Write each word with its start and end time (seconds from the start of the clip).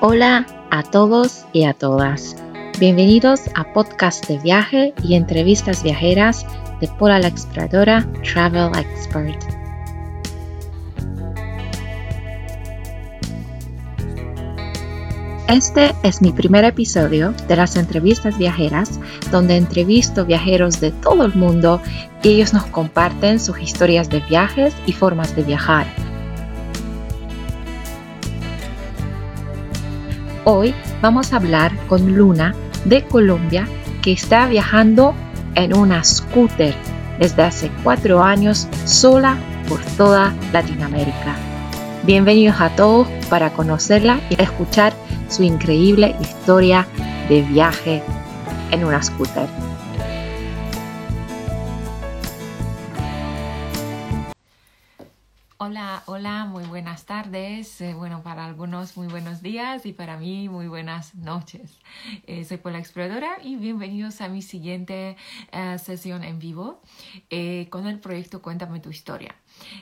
Hola 0.00 0.44
a 0.70 0.82
todos 0.82 1.46
y 1.54 1.64
a 1.64 1.72
todas. 1.72 2.36
Bienvenidos 2.78 3.40
a 3.54 3.72
podcast 3.72 4.26
de 4.28 4.36
viaje 4.38 4.92
y 5.02 5.14
entrevistas 5.14 5.82
viajeras 5.82 6.44
de 6.82 6.88
Pola 6.98 7.18
la 7.18 7.28
Exploradora 7.28 8.06
Travel 8.22 8.72
Expert. 8.78 9.42
Este 15.48 15.94
es 16.02 16.20
mi 16.20 16.30
primer 16.30 16.66
episodio 16.66 17.32
de 17.48 17.56
las 17.56 17.76
entrevistas 17.76 18.36
viajeras, 18.36 19.00
donde 19.30 19.56
entrevisto 19.56 20.26
viajeros 20.26 20.78
de 20.78 20.90
todo 20.90 21.24
el 21.24 21.34
mundo 21.34 21.80
y 22.22 22.28
ellos 22.28 22.52
nos 22.52 22.66
comparten 22.66 23.40
sus 23.40 23.58
historias 23.60 24.10
de 24.10 24.20
viajes 24.20 24.74
y 24.84 24.92
formas 24.92 25.34
de 25.34 25.42
viajar 25.42 25.86
Hoy 30.48 30.72
vamos 31.02 31.32
a 31.32 31.38
hablar 31.38 31.76
con 31.88 32.14
Luna 32.14 32.54
de 32.84 33.02
Colombia 33.02 33.66
que 34.00 34.12
está 34.12 34.46
viajando 34.46 35.12
en 35.56 35.76
una 35.76 36.04
scooter 36.04 36.72
desde 37.18 37.42
hace 37.42 37.68
cuatro 37.82 38.22
años 38.22 38.68
sola 38.84 39.36
por 39.68 39.80
toda 39.96 40.32
Latinoamérica. 40.52 41.34
Bienvenidos 42.04 42.60
a 42.60 42.68
todos 42.76 43.08
para 43.28 43.50
conocerla 43.54 44.20
y 44.30 44.40
escuchar 44.40 44.92
su 45.28 45.42
increíble 45.42 46.14
historia 46.20 46.86
de 47.28 47.42
viaje 47.42 48.04
en 48.70 48.84
una 48.84 49.02
scooter. 49.02 49.48
Hola, 55.58 56.02
hola, 56.04 56.44
muy 56.44 56.64
buenas 56.64 57.06
tardes. 57.06 57.80
Eh, 57.80 57.94
bueno, 57.94 58.22
para 58.22 58.44
algunos 58.44 58.94
muy 58.98 59.06
buenos 59.06 59.40
días 59.40 59.86
y 59.86 59.94
para 59.94 60.18
mí 60.18 60.50
muy 60.50 60.68
buenas 60.68 61.14
noches. 61.14 61.78
Eh, 62.26 62.44
soy 62.44 62.58
Pola 62.58 62.78
Exploradora 62.78 63.38
y 63.42 63.56
bienvenidos 63.56 64.20
a 64.20 64.28
mi 64.28 64.42
siguiente 64.42 65.16
eh, 65.52 65.78
sesión 65.78 66.24
en 66.24 66.38
vivo 66.38 66.82
con 67.70 67.86
el 67.86 68.00
proyecto 68.00 68.42
Cuéntame 68.42 68.80
tu 68.80 68.90
historia. 68.90 69.34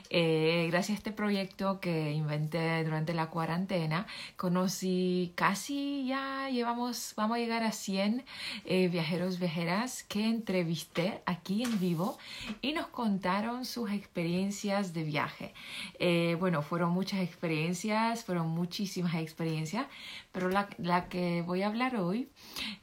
Eh, 0.09 0.67
gracias 0.71 0.95
a 0.95 0.99
este 0.99 1.11
proyecto 1.11 1.79
que 1.79 2.11
inventé 2.11 2.83
durante 2.83 3.13
la 3.13 3.27
cuarentena, 3.27 4.07
conocí 4.35 5.33
casi 5.35 6.05
ya 6.07 6.49
llevamos, 6.49 7.13
vamos 7.15 7.37
a 7.37 7.39
llegar 7.39 7.63
a 7.63 7.71
100 7.71 8.23
eh, 8.65 8.87
viajeros, 8.87 9.39
viajeras 9.39 10.03
que 10.03 10.25
entrevisté 10.25 11.21
aquí 11.25 11.63
en 11.63 11.79
vivo 11.79 12.17
y 12.61 12.73
nos 12.73 12.87
contaron 12.87 13.65
sus 13.65 13.91
experiencias 13.91 14.93
de 14.93 15.03
viaje. 15.03 15.53
Eh, 15.99 16.37
bueno, 16.39 16.61
fueron 16.61 16.91
muchas 16.91 17.19
experiencias, 17.21 18.23
fueron 18.23 18.49
muchísimas 18.49 19.15
experiencias, 19.15 19.87
pero 20.35 20.49
la, 20.49 21.07
que 21.07 21.43
voy 21.43 21.61
a 21.61 21.67
hablar 21.67 21.95
hoy, 21.95 22.27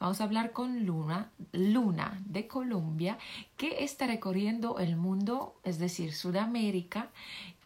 vamos 0.00 0.22
a 0.22 0.24
hablar 0.24 0.52
con 0.52 0.86
Luna, 0.86 1.30
Luna 1.52 2.18
de 2.24 2.46
Colombia, 2.46 3.18
que 3.58 3.84
está 3.84 4.06
recorriendo 4.06 4.78
el 4.78 4.96
mundo, 4.96 5.60
es 5.62 5.78
decir, 5.78 6.14
Sudamérica, 6.14 7.10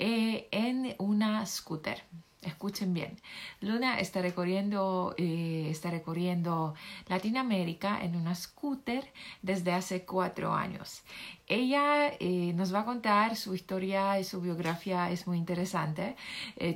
eh, 0.01 0.49
en 0.51 0.97
una 0.99 1.47
scooter. 1.47 2.03
Escuchen 2.47 2.95
bien, 2.95 3.17
Luna 3.61 3.99
está 3.99 4.23
recorriendo, 4.23 5.15
eh, 5.19 5.69
está 5.71 5.91
recorriendo 5.91 6.75
Latinoamérica 7.09 8.03
en 8.03 8.17
una 8.17 8.35
scooter 8.35 9.13
desde 9.43 9.73
hace 9.73 10.05
cuatro 10.05 10.55
años. 10.55 11.03
Ella 11.47 12.13
eh, 12.19 12.53
nos 12.55 12.73
va 12.73 12.81
a 12.81 12.85
contar 12.85 13.37
su 13.37 13.55
historia 13.55 14.19
y 14.19 14.25
su 14.25 14.41
biografía 14.41 15.11
es 15.11 15.27
muy 15.27 15.39
interesante. 15.39 16.17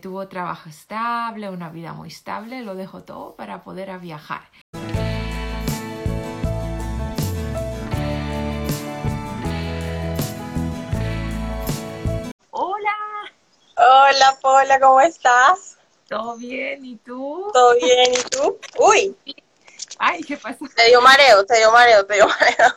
tuvo 0.02 0.28
trabajo 0.28 0.68
estable, 0.68 1.48
una 1.48 1.70
vida 1.70 1.92
muy 1.92 2.08
estable, 2.08 2.62
lo 2.62 2.74
dejó 2.74 3.02
todo 3.02 3.36
para 3.36 3.62
poder 3.62 3.98
viajar. 3.98 4.42
Hola, 14.42 14.58
Paula, 14.64 14.80
¿cómo 14.80 15.00
estás? 15.02 15.76
Todo 16.08 16.36
bien, 16.36 16.84
¿y 16.84 16.96
tú? 16.96 17.50
Todo 17.52 17.74
bien, 17.74 18.12
¿y 18.12 18.30
tú? 18.30 18.58
Uy. 18.78 19.16
Ay, 19.98 20.22
¿qué 20.22 20.36
pasa? 20.36 20.58
Te 20.74 20.86
dio 20.86 21.00
mareo, 21.02 21.44
te 21.44 21.58
dio 21.58 21.70
mareo, 21.70 22.06
te 22.06 22.14
dio 22.14 22.26
mareo. 22.26 22.74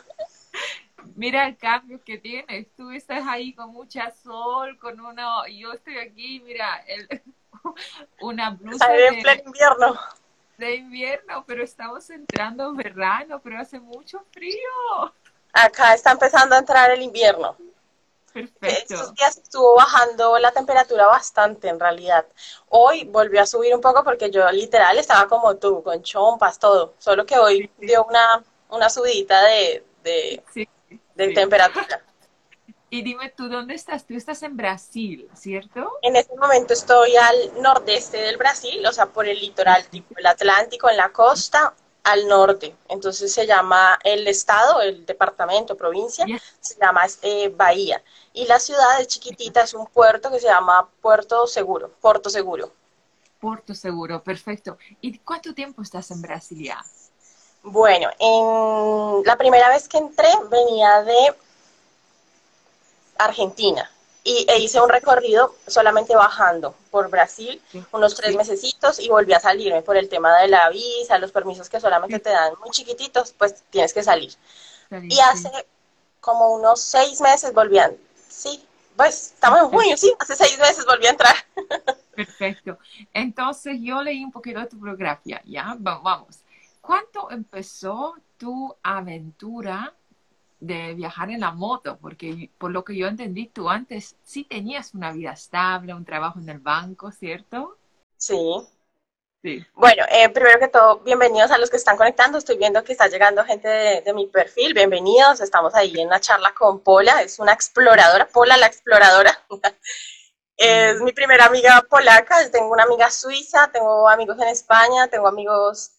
Mira 1.16 1.46
el 1.46 1.56
cambio 1.56 2.02
que 2.04 2.18
tienes. 2.18 2.66
Tú 2.76 2.90
estás 2.90 3.24
ahí 3.26 3.54
con 3.54 3.72
mucha 3.72 4.10
sol, 4.10 4.78
con 4.78 5.00
uno, 5.00 5.46
yo 5.46 5.72
estoy 5.72 5.98
aquí, 5.98 6.40
mira, 6.40 6.84
el, 6.86 7.22
una 8.20 8.50
blusa 8.50 8.88
de, 8.88 9.06
en 9.06 9.22
pleno 9.22 9.42
invierno. 9.46 9.98
De 10.58 10.74
invierno, 10.74 11.44
pero 11.46 11.64
estamos 11.64 12.10
entrando 12.10 12.68
en 12.68 12.76
verano, 12.76 13.40
pero 13.42 13.58
hace 13.58 13.80
mucho 13.80 14.22
frío. 14.32 15.14
Acá 15.52 15.94
está 15.94 16.12
empezando 16.12 16.56
a 16.56 16.58
entrar 16.58 16.90
el 16.90 17.00
invierno. 17.00 17.56
Perfecto. 18.34 18.94
Estos 18.94 19.14
días 19.14 19.36
estuvo 19.38 19.76
bajando 19.76 20.36
la 20.40 20.50
temperatura 20.50 21.06
bastante 21.06 21.68
en 21.68 21.78
realidad. 21.78 22.26
Hoy 22.68 23.04
volvió 23.04 23.40
a 23.40 23.46
subir 23.46 23.72
un 23.72 23.80
poco 23.80 24.02
porque 24.02 24.28
yo 24.28 24.50
literal 24.50 24.98
estaba 24.98 25.28
como 25.28 25.56
tú, 25.56 25.84
con 25.84 26.02
chompas, 26.02 26.58
todo. 26.58 26.94
Solo 26.98 27.24
que 27.24 27.38
hoy 27.38 27.70
dio 27.78 28.04
una, 28.04 28.42
una 28.70 28.90
subidita 28.90 29.40
de, 29.44 29.84
de, 30.02 30.42
temperatura. 31.14 32.02
Y 32.90 33.02
dime 33.02 33.30
tú, 33.30 33.48
¿dónde 33.48 33.74
estás? 33.74 34.04
Tú 34.04 34.14
estás 34.14 34.42
en 34.42 34.56
Brasil, 34.56 35.30
¿cierto? 35.34 35.92
En 36.02 36.16
este 36.16 36.34
momento 36.34 36.72
estoy 36.72 37.14
al 37.14 37.62
nordeste 37.62 38.16
del 38.16 38.36
Brasil, 38.36 38.84
o 38.84 38.92
sea, 38.92 39.06
por 39.06 39.28
el 39.28 39.38
litoral, 39.38 39.86
tipo 39.86 40.12
el 40.16 40.26
Atlántico, 40.26 40.90
en 40.90 40.96
la 40.96 41.10
costa, 41.10 41.72
al 42.04 42.28
norte. 42.28 42.74
Entonces 42.88 43.32
se 43.32 43.46
llama 43.46 43.98
el 44.04 44.28
estado, 44.28 44.80
el 44.80 45.04
departamento, 45.04 45.76
provincia, 45.76 46.26
se 46.60 46.76
llama 46.78 47.02
eh, 47.22 47.48
Bahía. 47.48 48.02
Y 48.32 48.46
la 48.46 48.60
ciudad 48.60 49.00
es 49.00 49.08
chiquitita, 49.08 49.62
es 49.62 49.74
un 49.74 49.86
puerto 49.86 50.30
que 50.30 50.38
se 50.38 50.46
llama 50.46 50.88
Puerto 51.00 51.46
Seguro, 51.46 51.90
Puerto 52.00 52.30
Seguro. 52.30 52.72
Puerto 53.40 53.74
Seguro, 53.74 54.22
perfecto. 54.22 54.78
¿Y 55.00 55.18
cuánto 55.18 55.54
tiempo 55.54 55.82
estás 55.82 56.10
en 56.10 56.22
Brasilia? 56.22 56.78
Bueno, 57.62 58.10
en 58.18 59.24
la 59.24 59.36
primera 59.36 59.70
vez 59.70 59.88
que 59.88 59.98
entré 59.98 60.28
venía 60.50 61.02
de 61.02 61.34
Argentina 63.16 63.90
y 64.24 64.46
e 64.48 64.58
hice 64.58 64.80
un 64.80 64.88
recorrido 64.88 65.54
solamente 65.66 66.16
bajando 66.16 66.74
por 66.90 67.10
Brasil 67.10 67.60
unos 67.92 68.14
tres 68.14 68.34
mesecitos 68.34 68.98
y 68.98 69.10
volví 69.10 69.34
a 69.34 69.40
salirme 69.40 69.82
por 69.82 69.98
el 69.98 70.08
tema 70.08 70.38
de 70.38 70.48
la 70.48 70.70
visa, 70.70 71.18
los 71.18 71.30
permisos 71.30 71.68
que 71.68 71.78
solamente 71.78 72.18
te 72.18 72.30
dan 72.30 72.54
muy 72.60 72.70
chiquititos, 72.70 73.34
pues 73.36 73.62
tienes 73.70 73.92
que 73.92 74.02
salir. 74.02 74.32
y 74.90 75.20
hace 75.20 75.50
como 76.20 76.54
unos 76.54 76.80
seis 76.80 77.20
meses 77.20 77.52
volví 77.52 77.78
a, 77.78 77.92
sí, 78.28 78.64
pues 78.96 79.32
estamos 79.34 79.60
en 79.60 79.68
junio, 79.68 79.96
sí, 79.96 80.12
hace 80.18 80.36
seis 80.36 80.58
meses 80.58 80.86
volví 80.86 81.06
a 81.06 81.10
entrar. 81.10 81.34
Perfecto. 82.14 82.78
Entonces 83.12 83.76
yo 83.80 84.02
leí 84.02 84.24
un 84.24 84.32
poquito 84.32 84.60
de 84.60 84.66
tu 84.66 84.76
biografía, 84.78 85.42
¿ya? 85.44 85.76
Vamos. 85.78 86.38
¿Cuánto 86.80 87.30
empezó 87.30 88.14
tu 88.38 88.74
aventura 88.82 89.94
de 90.66 90.94
viajar 90.94 91.30
en 91.30 91.40
la 91.40 91.52
moto, 91.52 91.98
porque 92.00 92.50
por 92.58 92.70
lo 92.70 92.84
que 92.84 92.96
yo 92.96 93.06
entendí, 93.06 93.48
tú 93.48 93.68
antes 93.68 94.16
sí 94.22 94.44
tenías 94.44 94.94
una 94.94 95.12
vida 95.12 95.32
estable, 95.32 95.92
un 95.92 96.04
trabajo 96.04 96.38
en 96.38 96.48
el 96.48 96.58
banco, 96.58 97.10
¿cierto? 97.12 97.76
Sí. 98.16 98.34
Sí. 99.42 99.62
Bueno, 99.74 100.04
eh, 100.10 100.30
primero 100.30 100.58
que 100.58 100.68
todo, 100.68 101.00
bienvenidos 101.00 101.50
a 101.50 101.58
los 101.58 101.68
que 101.68 101.76
están 101.76 101.98
conectando. 101.98 102.38
Estoy 102.38 102.56
viendo 102.56 102.82
que 102.82 102.92
está 102.92 103.08
llegando 103.08 103.44
gente 103.44 103.68
de, 103.68 104.14
mi 104.14 104.26
perfil. 104.26 104.72
Bienvenidos. 104.72 105.42
Estamos 105.42 105.74
ahí 105.74 105.92
en 106.00 106.06
una 106.06 106.18
charla 106.18 106.54
con 106.54 106.80
Pola. 106.80 107.20
Es 107.20 107.38
una 107.38 107.52
exploradora. 107.52 108.26
Pola, 108.28 108.56
la 108.56 108.66
exploradora. 108.66 109.38
es 110.56 110.98
mi 111.02 111.12
primera 111.12 111.44
amiga 111.44 111.84
polaca. 111.90 112.50
Tengo 112.50 112.72
una 112.72 112.84
amiga 112.84 113.10
suiza. 113.10 113.70
Tengo 113.70 114.08
amigos 114.08 114.38
en 114.40 114.48
España. 114.48 115.08
Tengo 115.08 115.28
amigos 115.28 115.93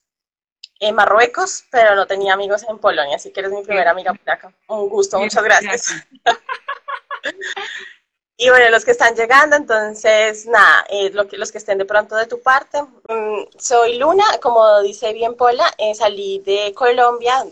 en 0.80 0.96
Marruecos, 0.96 1.66
pero 1.72 1.96
no 1.96 2.06
tenía 2.06 2.34
amigos 2.34 2.66
en 2.68 2.80
Polonia, 2.80 3.16
así 3.16 3.32
que 3.32 3.40
eres 3.40 3.52
mi 3.52 3.64
primera 3.64 3.92
amiga 3.92 4.14
por 4.14 4.30
acá. 4.30 4.54
Un 4.68 4.90
gusto, 4.90 5.20
muchas 5.20 5.44
gracias. 5.44 5.94
y 8.38 8.50
bueno, 8.50 8.70
los 8.70 8.84
que 8.84 8.92
están 8.92 9.16
llegando, 9.16 9.56
entonces, 9.56 10.46
nada, 10.46 10.86
eh, 10.90 11.12
lo 11.12 11.28
que, 11.28 11.38
los 11.38 11.52
que 11.52 11.60
estén 11.60 11.78
de 11.78 11.86
pronto 11.86 12.16
de 12.16 12.28
tu 12.28 12.42
parte, 12.42 12.82
mm, 12.82 13.48
soy 13.58 13.98
Luna, 13.98 14.26
como 14.42 14.82
dice 14.82 15.14
bien 15.14 15.36
Pola, 15.36 15.74
eh, 15.78 15.96
salí 15.96 16.40
de 16.40 16.74
Colombia, 16.74 17.46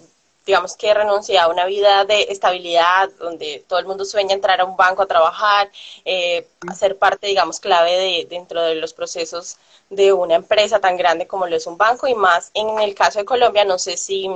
digamos 0.46 0.76
que 0.76 0.94
renuncié 0.94 1.40
a 1.40 1.48
una 1.48 1.66
vida 1.66 2.06
de 2.06 2.24
estabilidad, 2.24 3.10
donde 3.20 3.64
todo 3.68 3.80
el 3.80 3.86
mundo 3.86 4.06
sueña 4.06 4.34
entrar 4.34 4.60
a 4.62 4.66
un 4.66 4.76
banco 4.76 5.02
a 5.02 5.06
trabajar, 5.06 5.72
eh, 6.06 6.48
ser 6.76 6.98
parte, 6.98 7.28
digamos, 7.28 7.60
clave 7.60 7.92
de, 7.92 8.28
dentro 8.30 8.62
de 8.62 8.76
los 8.76 8.94
procesos 8.94 9.58
de 9.90 10.12
una 10.14 10.36
empresa 10.36 10.80
tan 10.80 10.98
grande 10.98 11.28
como 11.28 11.48
lo 11.48 11.56
es 11.56 11.68
un 11.68 11.78
banco 11.78 12.08
y 12.08 12.16
más 12.16 12.52
en 12.54 12.80
el 12.80 12.96
caso 12.96 13.20
de 13.20 13.26
Colombia, 13.26 13.64
no 13.66 13.78
sé 13.80 13.98
si 13.98 14.30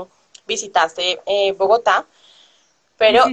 visitaste 0.46 1.20
eh, 1.26 1.52
Bogotá, 1.54 2.06
pero 2.98 3.26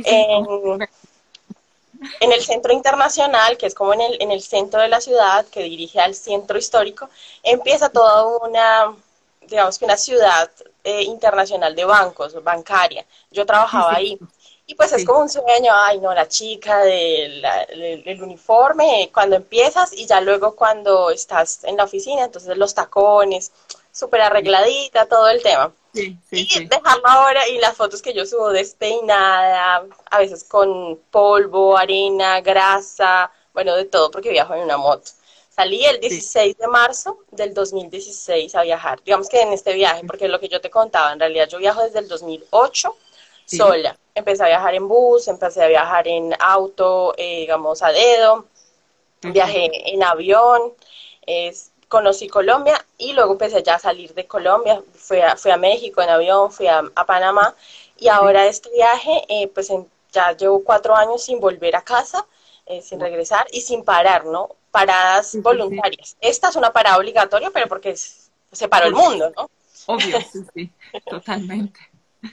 En 2.21 2.33
el 2.33 2.43
centro 2.43 2.73
internacional, 2.73 3.57
que 3.57 3.67
es 3.67 3.75
como 3.75 3.95
en 3.95 4.01
el, 4.01 4.21
en 4.21 4.31
el 4.31 4.43
centro 4.43 4.81
de 4.83 4.89
la 4.89 5.01
ciudad, 5.01 5.47
que 5.47 5.63
dirige 5.63 6.01
al 6.01 6.15
centro 6.15 6.59
histórico, 6.59 7.09
empieza 7.43 7.89
toda 7.89 8.27
una, 8.47 8.95
digamos 9.43 9.79
que 9.79 9.85
una 9.85 9.97
ciudad 9.97 10.51
eh, 10.85 11.03
internacional 11.03 11.75
de 11.75 11.85
bancos, 11.87 12.43
bancaria. 12.45 13.07
Yo 13.31 13.47
trabajaba 13.47 13.95
ahí. 13.95 14.19
Y 14.67 14.75
pues 14.75 14.93
es 14.93 15.05
como 15.05 15.21
un 15.21 15.29
sueño, 15.29 15.73
ay 15.73 15.99
no, 16.01 16.15
la 16.15 16.29
chica 16.29 16.79
del, 16.81 17.43
uniforme, 18.23 19.11
cuando 19.13 19.37
empiezas 19.37 19.93
y 19.93 20.07
ya 20.07 20.21
luego 20.21 20.55
cuando 20.55 21.11
estás 21.11 21.65
en 21.65 21.77
la 21.77 21.85
oficina, 21.85 22.25
entonces 22.25 22.57
los 22.57 22.75
tacones, 22.75 23.53
súper 23.93 24.23
arregladita, 24.23 25.07
todo 25.07 25.29
el 25.29 25.43
tema. 25.43 25.73
Sí, 25.93 26.19
sí, 26.31 26.49
y 26.51 26.67
dejarlo 26.67 27.07
ahora 27.07 27.49
y 27.49 27.59
las 27.59 27.77
fotos 27.77 28.03
que 28.03 28.15
yo 28.15 28.27
subo 28.27 28.51
despeinada, 28.51 29.87
a 30.11 30.19
veces 30.19 30.45
con 30.45 30.99
polvo, 31.11 31.77
arena, 31.77 32.41
grasa, 32.41 33.31
bueno, 33.53 33.75
de 33.77 33.85
todo 33.85 34.11
porque 34.11 34.31
viajo 34.31 34.55
en 34.55 34.63
una 34.63 34.77
moto. 34.77 35.13
Salí 35.55 35.85
el 35.85 36.01
16 36.01 36.59
de 36.59 36.67
marzo 36.67 37.19
del 37.31 37.55
2016 37.55 38.57
a 38.57 38.63
viajar, 38.63 39.01
digamos 39.05 39.29
que 39.29 39.41
en 39.41 39.53
este 39.53 39.73
viaje, 39.73 40.03
porque 40.05 40.27
lo 40.27 40.41
que 40.41 40.49
yo 40.49 40.61
te 40.61 40.69
contaba, 40.69 41.13
en 41.13 41.21
realidad 41.21 41.49
yo 41.49 41.59
viajo 41.59 41.81
desde 41.83 42.01
el 42.01 42.09
2008 42.09 42.97
sola. 43.47 43.97
Empecé 44.17 44.43
a 44.43 44.49
viajar 44.49 44.75
en 44.75 44.89
bus, 44.89 45.29
empecé 45.29 45.63
a 45.63 45.69
viajar 45.69 46.09
en 46.09 46.35
auto, 46.41 47.15
eh, 47.17 47.41
digamos, 47.41 47.83
a 47.83 47.93
dedo, 47.93 48.47
viajé 49.23 49.93
en 49.95 50.03
avión, 50.03 50.73
conocí 51.89 52.27
Colombia 52.27 52.85
y 52.99 53.13
luego 53.13 53.33
empecé 53.33 53.63
ya 53.63 53.77
a 53.77 53.79
salir 53.79 54.13
de 54.15 54.27
Colombia, 54.27 54.83
fui 54.93 55.21
a, 55.21 55.37
fui 55.37 55.53
a 55.53 55.57
México 55.57 56.03
en 56.03 56.11
avión, 56.11 56.51
fui 56.51 56.67
a, 56.67 56.83
Panamá. 57.07 57.55
Y 57.97 58.09
ahora 58.09 58.47
este 58.47 58.71
viaje, 58.71 59.25
eh, 59.29 59.47
pues 59.49 59.71
ya 60.11 60.33
llevo 60.33 60.65
cuatro 60.65 60.97
años 60.97 61.23
sin 61.23 61.39
volver 61.39 61.77
a 61.77 61.83
casa, 61.83 62.27
eh, 62.67 62.83
sin 62.83 62.99
regresar 62.99 63.47
y 63.53 63.61
sin 63.61 63.85
parar, 63.85 64.25
¿no? 64.25 64.49
Paradas 64.75 65.41
voluntarias. 65.41 66.17
Esta 66.21 66.49
es 66.49 66.57
una 66.57 66.73
parada 66.73 66.99
obligatoria, 66.99 67.51
pero 67.51 67.69
porque 67.69 67.95
se 67.97 68.69
paró 68.69 68.87
el 68.87 68.95
mundo, 68.95 69.33
¿no? 69.37 69.49
Obvio, 69.87 70.19
sí, 70.33 70.45
sí, 70.53 70.73
totalmente 71.09 71.81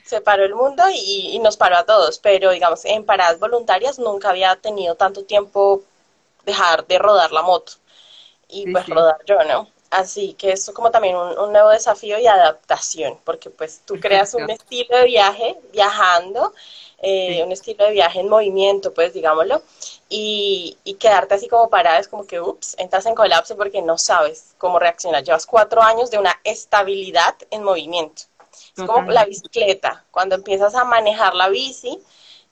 se 0.05 0.21
paró 0.21 0.45
el 0.45 0.55
mundo 0.55 0.83
y, 0.93 1.37
nos 1.39 1.57
paró 1.57 1.77
a 1.77 1.85
todos, 1.85 2.19
pero 2.19 2.51
digamos, 2.51 2.85
en 2.85 3.05
paradas 3.05 3.39
voluntarias 3.39 3.99
nunca 3.99 4.29
había 4.29 4.55
tenido 4.55 4.95
tanto 4.95 5.25
tiempo 5.25 5.83
dejar 6.45 6.87
de 6.87 6.97
rodar 6.99 7.31
la 7.31 7.41
moto 7.41 7.73
y 8.47 8.71
pues 8.71 8.87
rodar 8.87 9.17
yo, 9.25 9.43
¿no? 9.43 9.67
Así 9.91 10.33
que 10.33 10.53
eso 10.53 10.73
como 10.73 10.89
también 10.89 11.15
un, 11.15 11.51
nuevo 11.51 11.69
desafío 11.69 12.17
y 12.17 12.25
adaptación, 12.25 13.19
porque 13.23 13.49
pues 13.49 13.81
tú 13.85 13.95
creas 14.01 14.33
un 14.33 14.49
estilo 14.49 14.97
de 14.97 15.05
viaje 15.05 15.57
viajando, 15.71 16.53
eh, 16.99 17.43
un 17.43 17.51
estilo 17.51 17.85
de 17.85 17.91
viaje 17.91 18.21
en 18.21 18.29
movimiento, 18.29 18.93
pues 18.93 19.13
digámoslo, 19.13 19.61
y, 20.09 20.77
y, 20.83 20.95
quedarte 20.95 21.35
así 21.35 21.47
como 21.47 21.69
parada 21.69 21.99
es 21.99 22.07
como 22.07 22.25
que, 22.25 22.41
ups, 22.41 22.75
entras 22.79 23.05
en 23.05 23.15
colapso 23.15 23.55
porque 23.55 23.81
no 23.81 23.97
sabes 23.97 24.55
cómo 24.57 24.79
reaccionar. 24.79 25.23
Llevas 25.23 25.45
cuatro 25.45 25.81
años 25.81 26.09
de 26.11 26.19
una 26.19 26.39
estabilidad 26.43 27.35
en 27.49 27.63
movimiento. 27.63 28.23
Es 28.77 28.83
como 28.85 29.11
la 29.11 29.25
bicicleta. 29.25 30.05
Cuando 30.11 30.35
empiezas 30.35 30.75
a 30.75 30.83
manejar 30.83 31.35
la 31.35 31.49
bici, 31.49 31.99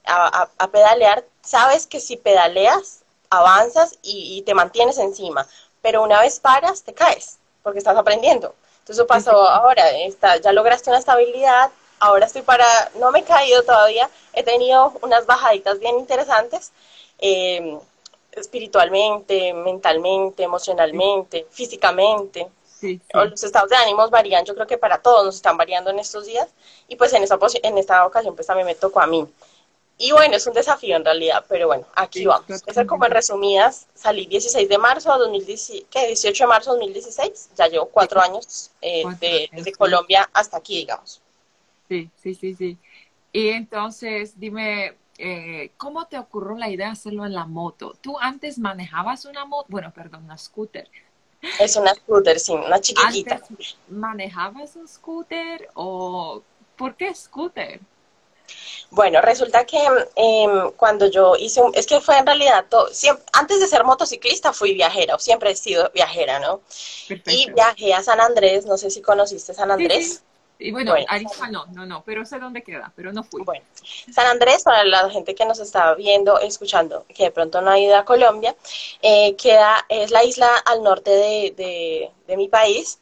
a, 0.06 0.70
pedalear, 0.72 1.26
sabes 1.42 1.88
que 1.88 2.00
si 2.00 2.18
pedaleas, 2.18 3.04
avanzas 3.30 3.98
y, 4.02 4.42
te 4.44 4.54
mantienes 4.54 4.98
encima. 4.98 5.48
Pero 5.82 6.04
una 6.04 6.22
vez 6.22 6.40
paras, 6.40 6.84
te 6.84 6.94
caes, 6.94 7.38
porque 7.64 7.80
estás 7.80 7.98
aprendiendo. 7.98 8.56
Entonces 8.80 8.98
eso 8.98 9.08
pasó 9.08 9.32
ahora, 9.48 9.90
está, 9.92 10.38
ya 10.38 10.52
lograste 10.52 10.90
una 10.90 11.00
estabilidad, 11.00 11.70
ahora 12.00 12.26
estoy 12.26 12.42
para, 12.42 12.66
no 13.00 13.12
me 13.12 13.20
he 13.20 13.24
caído 13.24 13.64
todavía, 13.64 14.10
he 14.34 14.44
tenido 14.44 14.94
unas 15.02 15.26
bajaditas 15.26 15.80
bien 15.80 16.00
interesantes, 16.00 16.72
eh, 17.20 17.78
espiritualmente, 18.32 19.54
mentalmente, 19.54 20.44
emocionalmente, 20.44 21.46
físicamente, 21.52 22.48
los 23.14 23.44
estados 23.44 23.70
de 23.70 23.76
ánimos 23.76 24.10
varían, 24.10 24.46
yo 24.46 24.56
creo 24.56 24.68
que 24.68 24.78
para 24.78 25.02
todos 25.02 25.26
nos 25.26 25.36
están 25.36 25.58
variando 25.58 25.90
en 25.90 26.00
estos 26.00 26.26
días 26.26 26.48
y 26.88 26.96
pues 26.96 27.12
en 27.14 27.24
esta, 27.24 27.38
en 27.64 27.78
esta 27.78 28.06
ocasión 28.06 28.36
pues 28.36 28.48
también 28.48 28.68
me 28.68 28.76
tocó 28.76 29.02
a 29.02 29.08
mí. 29.08 29.28
Y 30.02 30.14
bueno, 30.14 30.38
es 30.38 30.48
un 30.48 30.54
desafío 30.54 30.96
en 30.96 31.04
realidad, 31.04 31.44
pero 31.50 31.68
bueno, 31.68 31.86
aquí 31.94 32.26
vamos. 32.26 32.50
Eso 32.66 32.82
es 32.82 32.88
como 32.88 33.06
en 33.06 33.12
resumidas, 33.12 33.86
salí 33.94 34.26
16 34.28 34.70
de 34.70 34.78
marzo 34.78 35.12
de 35.12 35.20
2016, 35.20 35.86
¿qué? 35.92 36.08
18 36.08 36.46
de 36.46 36.48
marzo 36.48 36.72
de 36.72 36.78
2016, 36.78 37.50
ya 37.58 37.68
llevo 37.68 37.88
cuatro 37.88 38.22
años 38.22 38.72
eh, 38.82 39.04
de, 39.20 39.50
desde 39.52 39.74
Colombia 39.74 40.30
hasta 40.32 40.56
aquí, 40.56 40.78
digamos. 40.78 41.22
Sí, 41.90 42.10
sí, 42.16 42.34
sí, 42.34 42.56
sí. 42.56 42.78
Y 43.34 43.50
entonces, 43.50 44.40
dime, 44.40 44.96
eh, 45.18 45.72
¿cómo 45.76 46.08
te 46.08 46.18
ocurrió 46.18 46.56
la 46.56 46.70
idea 46.70 46.86
de 46.88 46.94
hacerlo 46.94 47.26
en 47.26 47.34
la 47.34 47.46
moto? 47.46 47.94
¿Tú 48.00 48.18
antes 48.20 48.58
manejabas 48.58 49.26
una 49.26 49.44
moto? 49.44 49.66
Bueno, 49.68 49.92
perdón, 49.94 50.24
una 50.24 50.38
scooter. 50.38 50.88
Es 51.60 51.76
una 51.76 51.94
scooter, 51.94 52.40
sí, 52.40 52.54
una 52.54 52.80
chiquitita. 52.80 53.42
¿Manejabas 53.90 54.78
un 54.78 54.88
scooter 54.88 55.70
o 55.74 56.42
por 56.78 56.96
qué 56.96 57.14
scooter? 57.14 57.82
Bueno, 58.92 59.22
resulta 59.22 59.66
que 59.66 59.80
em, 60.16 60.72
cuando 60.72 61.08
yo 61.08 61.36
hice 61.38 61.62
un, 61.62 61.72
es 61.76 61.86
que 61.86 62.02
fue 62.02 62.18
en 62.18 62.26
realidad 62.26 62.66
todo, 62.70 62.88
siempre, 62.92 63.24
antes 63.34 63.60
de 63.60 63.68
ser 63.68 63.84
motociclista 63.84 64.52
fui 64.52 64.74
viajera, 64.74 65.16
o 65.16 65.20
siempre 65.20 65.52
he 65.52 65.56
sido 65.56 65.92
viajera, 65.94 66.40
¿no? 66.40 66.62
Y 67.28 67.52
viajé 67.52 67.94
a 67.94 68.02
San 68.02 68.20
Andrés, 68.20 68.66
no 68.66 68.78
sé 68.78 68.90
si 68.90 69.02
conociste 69.02 69.54
San 69.54 69.70
Andrés. 69.70 70.24
Y 70.62 70.72
bueno, 70.72 70.94
no, 71.52 71.66
no, 71.68 71.86
no, 71.86 72.04
pero 72.04 72.26
sé 72.26 72.38
dónde 72.38 72.64
queda, 72.64 72.92
pero 72.94 73.14
no 73.14 73.24
fui. 73.24 73.44
Bueno, 73.44 73.64
San 74.12 74.28
Andrés, 74.28 74.64
para 74.64 74.84
la 74.84 75.10
gente 75.10 75.34
que 75.34 75.46
nos 75.46 75.60
está 75.60 75.96
viendo, 75.96 76.38
escuchando, 76.38 77.06
que 77.08 77.24
de 77.24 77.32
pronto 77.32 77.62
no 77.62 77.72
ha 77.72 77.80
ido 77.80 77.96
a 77.96 78.04
Colombia, 78.04 78.54
eh, 79.02 79.38
queda, 79.38 79.86
es 79.88 80.12
la 80.12 80.26
isla 80.26 80.50
al 80.66 80.84
norte 80.84 81.12
de, 81.12 82.12
de, 82.28 82.38
mi 82.38 82.50
país. 82.50 83.00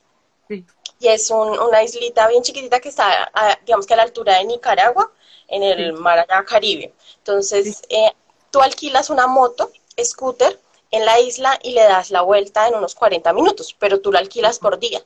Sí. 0.48 0.64
Y 1.00 1.08
es 1.08 1.32
un, 1.32 1.58
una 1.60 1.82
islita 1.82 2.28
bien 2.28 2.44
chiquitita 2.44 2.80
que 2.80 2.90
está, 2.90 3.32
digamos 3.66 3.88
que 3.88 3.96
a 3.96 3.98
la 3.98 4.04
altura 4.04 4.38
de 4.38 4.46
Nicaragua, 4.46 5.12
en 5.48 5.64
el 5.64 5.94
mar 5.94 6.20
allá 6.20 6.44
Caribe. 6.46 6.94
Entonces, 7.18 7.82
eh, 7.90 8.12
tú 8.52 8.62
alquilas 8.62 9.10
una 9.10 9.28
moto, 9.28 9.72
scooter, 10.04 10.60
en 10.92 11.06
la 11.06 11.20
isla 11.20 11.60
y 11.64 11.72
le 11.72 11.84
das 11.84 12.12
la 12.12 12.22
vuelta 12.22 12.68
en 12.68 12.76
unos 12.76 12.96
40 12.96 13.34
minutos, 13.34 13.76
pero 13.78 14.00
tú 14.00 14.12
la 14.12 14.20
alquilas 14.20 14.60
por 14.60 14.80
día. 14.80 15.04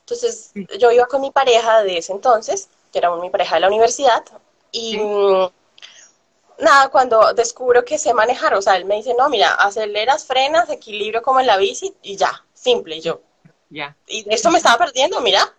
Entonces, 0.00 0.52
yo 0.78 0.90
iba 0.90 1.06
con 1.06 1.20
mi 1.20 1.30
pareja 1.30 1.82
de 1.82 1.98
ese 1.98 2.12
entonces, 2.12 2.68
que 2.92 2.98
era 2.98 3.14
mi 3.16 3.30
pareja 3.30 3.54
de 3.54 3.60
la 3.60 3.68
universidad, 3.68 4.24
y 4.70 4.98
mm, 4.98 5.48
nada, 6.58 6.88
cuando 6.88 7.32
descubro 7.34 7.84
que 7.84 7.98
sé 7.98 8.12
manejar, 8.12 8.54
o 8.54 8.62
sea, 8.62 8.76
él 8.76 8.84
me 8.84 8.96
dice, 8.96 9.14
no, 9.14 9.28
mira, 9.28 9.54
aceleras, 9.54 10.24
frenas, 10.26 10.68
equilibrio 10.70 11.22
como 11.22 11.40
en 11.40 11.46
la 11.46 11.56
bici, 11.56 11.94
y 12.02 12.16
ya, 12.16 12.44
simple, 12.52 12.96
y 12.96 13.00
yo. 13.00 13.20
Ya. 13.70 13.96
Y 14.06 14.26
esto 14.32 14.50
me 14.50 14.58
estaba 14.58 14.84
perdiendo, 14.84 15.20
mira. 15.20 15.54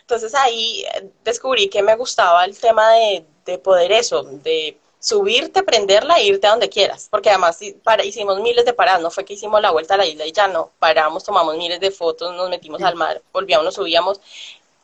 Entonces 0.00 0.34
ahí 0.34 0.84
eh, 0.94 1.10
descubrí 1.22 1.68
que 1.68 1.82
me 1.82 1.94
gustaba 1.94 2.44
el 2.44 2.58
tema 2.58 2.90
de, 2.92 3.24
de 3.44 3.58
poder 3.58 3.92
eso, 3.92 4.22
de 4.22 4.76
subirte, 5.02 5.64
prenderla 5.64 6.18
e 6.18 6.26
irte 6.26 6.46
a 6.46 6.50
donde 6.50 6.68
quieras. 6.68 7.08
Porque 7.10 7.28
además 7.30 7.58
para, 7.82 8.04
hicimos 8.04 8.40
miles 8.40 8.64
de 8.64 8.72
paradas, 8.72 9.02
no 9.02 9.10
fue 9.10 9.24
que 9.24 9.34
hicimos 9.34 9.60
la 9.60 9.70
vuelta 9.70 9.94
a 9.94 9.96
la 9.98 10.06
isla 10.06 10.24
y 10.26 10.32
ya 10.32 10.46
no, 10.46 10.70
paramos, 10.78 11.24
tomamos 11.24 11.56
miles 11.56 11.80
de 11.80 11.90
fotos, 11.90 12.34
nos 12.34 12.48
metimos 12.48 12.82
al 12.82 12.94
mar, 12.94 13.20
volvíamos, 13.32 13.64
nos 13.64 13.74
subíamos. 13.74 14.20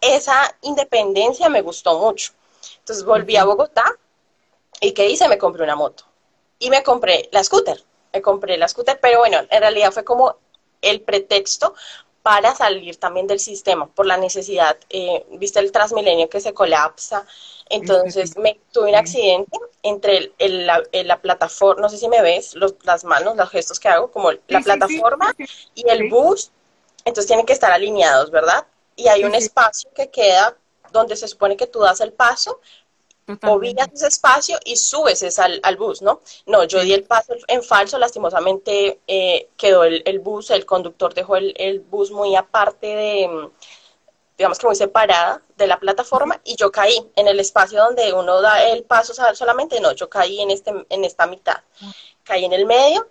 Esa 0.00 0.56
independencia 0.62 1.48
me 1.48 1.62
gustó 1.62 1.98
mucho. 1.98 2.32
Entonces 2.80 3.04
volví 3.04 3.36
a 3.36 3.44
Bogotá 3.44 3.96
y 4.80 4.92
¿qué 4.92 5.08
hice? 5.08 5.28
Me 5.28 5.38
compré 5.38 5.62
una 5.62 5.76
moto. 5.76 6.04
Y 6.58 6.70
me 6.70 6.82
compré 6.82 7.28
la 7.32 7.42
scooter. 7.44 7.82
Me 8.12 8.22
compré 8.22 8.56
la 8.56 8.68
scooter, 8.68 8.98
pero 9.00 9.20
bueno, 9.20 9.38
en 9.50 9.60
realidad 9.60 9.92
fue 9.92 10.04
como 10.04 10.36
el 10.82 11.00
pretexto 11.00 11.74
para 12.28 12.54
salir 12.54 12.98
también 12.98 13.26
del 13.26 13.40
sistema 13.40 13.86
por 13.86 14.04
la 14.04 14.18
necesidad, 14.18 14.76
eh, 14.90 15.24
viste 15.38 15.60
el 15.60 15.72
Transmilenio 15.72 16.28
que 16.28 16.42
se 16.42 16.52
colapsa, 16.52 17.24
entonces 17.70 18.36
me 18.36 18.60
tuve 18.70 18.90
un 18.90 18.96
accidente 18.96 19.58
entre 19.82 20.34
el, 20.36 20.66
la, 20.66 21.20
plataforma, 21.22 21.80
no 21.80 21.88
sé 21.88 21.96
si 21.96 22.06
me 22.06 22.20
ves, 22.20 22.54
los, 22.54 22.74
las 22.82 23.02
manos, 23.04 23.34
los 23.34 23.48
gestos 23.48 23.80
que 23.80 23.88
hago, 23.88 24.10
como 24.10 24.30
la 24.46 24.60
plataforma 24.60 25.34
y 25.74 25.88
el 25.88 26.10
bus, 26.10 26.50
entonces 27.06 27.28
tienen 27.28 27.46
que 27.46 27.54
estar 27.54 27.72
alineados, 27.72 28.30
¿verdad? 28.30 28.66
Y 28.94 29.08
hay 29.08 29.24
un 29.24 29.34
espacio 29.34 29.88
que 29.94 30.10
queda 30.10 30.54
donde 30.92 31.16
se 31.16 31.28
supone 31.28 31.56
que 31.56 31.66
tú 31.66 31.78
das 31.80 32.02
el 32.02 32.12
paso, 32.12 32.60
o 33.42 33.62
ese 33.62 34.06
espacio 34.06 34.58
y 34.64 34.76
subes 34.76 35.38
al, 35.38 35.60
al, 35.62 35.76
bus, 35.76 36.02
¿no? 36.02 36.20
No, 36.46 36.64
yo 36.64 36.80
di 36.80 36.92
el 36.92 37.04
paso 37.04 37.34
en 37.46 37.62
falso, 37.62 37.98
lastimosamente 37.98 39.00
eh, 39.06 39.48
quedó 39.56 39.84
el, 39.84 40.02
el, 40.06 40.18
bus, 40.20 40.50
el 40.50 40.64
conductor 40.64 41.12
dejó 41.14 41.36
el, 41.36 41.54
el, 41.56 41.80
bus 41.80 42.10
muy 42.10 42.36
aparte 42.36 42.86
de, 42.86 43.50
digamos 44.36 44.58
que 44.58 44.66
muy 44.66 44.76
separada 44.76 45.42
de 45.56 45.66
la 45.66 45.78
plataforma 45.78 46.40
y 46.44 46.56
yo 46.56 46.70
caí 46.70 46.96
en 47.16 47.28
el 47.28 47.40
espacio 47.40 47.82
donde 47.82 48.12
uno 48.12 48.40
da 48.40 48.62
el 48.70 48.84
paso 48.84 49.12
solamente, 49.34 49.80
no, 49.80 49.92
yo 49.92 50.08
caí 50.08 50.40
en, 50.40 50.50
este, 50.50 50.72
en 50.88 51.04
esta 51.04 51.26
mitad, 51.26 51.60
caí 52.24 52.44
en 52.44 52.52
el 52.52 52.64
medio 52.64 53.08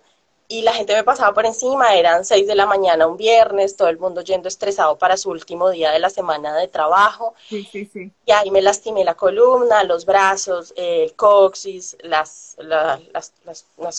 y 0.50 0.62
la 0.62 0.72
gente 0.72 0.94
me 0.94 1.04
pasaba 1.04 1.34
por 1.34 1.44
encima, 1.44 1.94
eran 1.94 2.24
6 2.24 2.46
de 2.46 2.54
la 2.54 2.64
mañana 2.64 3.06
un 3.06 3.18
viernes, 3.18 3.76
todo 3.76 3.88
el 3.88 3.98
mundo 3.98 4.22
yendo 4.22 4.48
estresado 4.48 4.96
para 4.96 5.18
su 5.18 5.30
último 5.30 5.68
día 5.68 5.90
de 5.90 5.98
la 5.98 6.08
semana 6.08 6.56
de 6.56 6.68
trabajo. 6.68 7.34
Sí, 7.50 7.68
sí, 7.70 7.84
sí. 7.84 8.10
Y 8.24 8.32
ahí 8.32 8.50
me 8.50 8.62
lastimé 8.62 9.04
la 9.04 9.14
columna, 9.14 9.84
los 9.84 10.06
brazos, 10.06 10.72
el 10.74 11.14
coxis, 11.14 11.98
las, 12.02 12.56
las, 12.60 13.00
las, 13.12 13.32
las, 13.44 13.66
no 13.78 13.92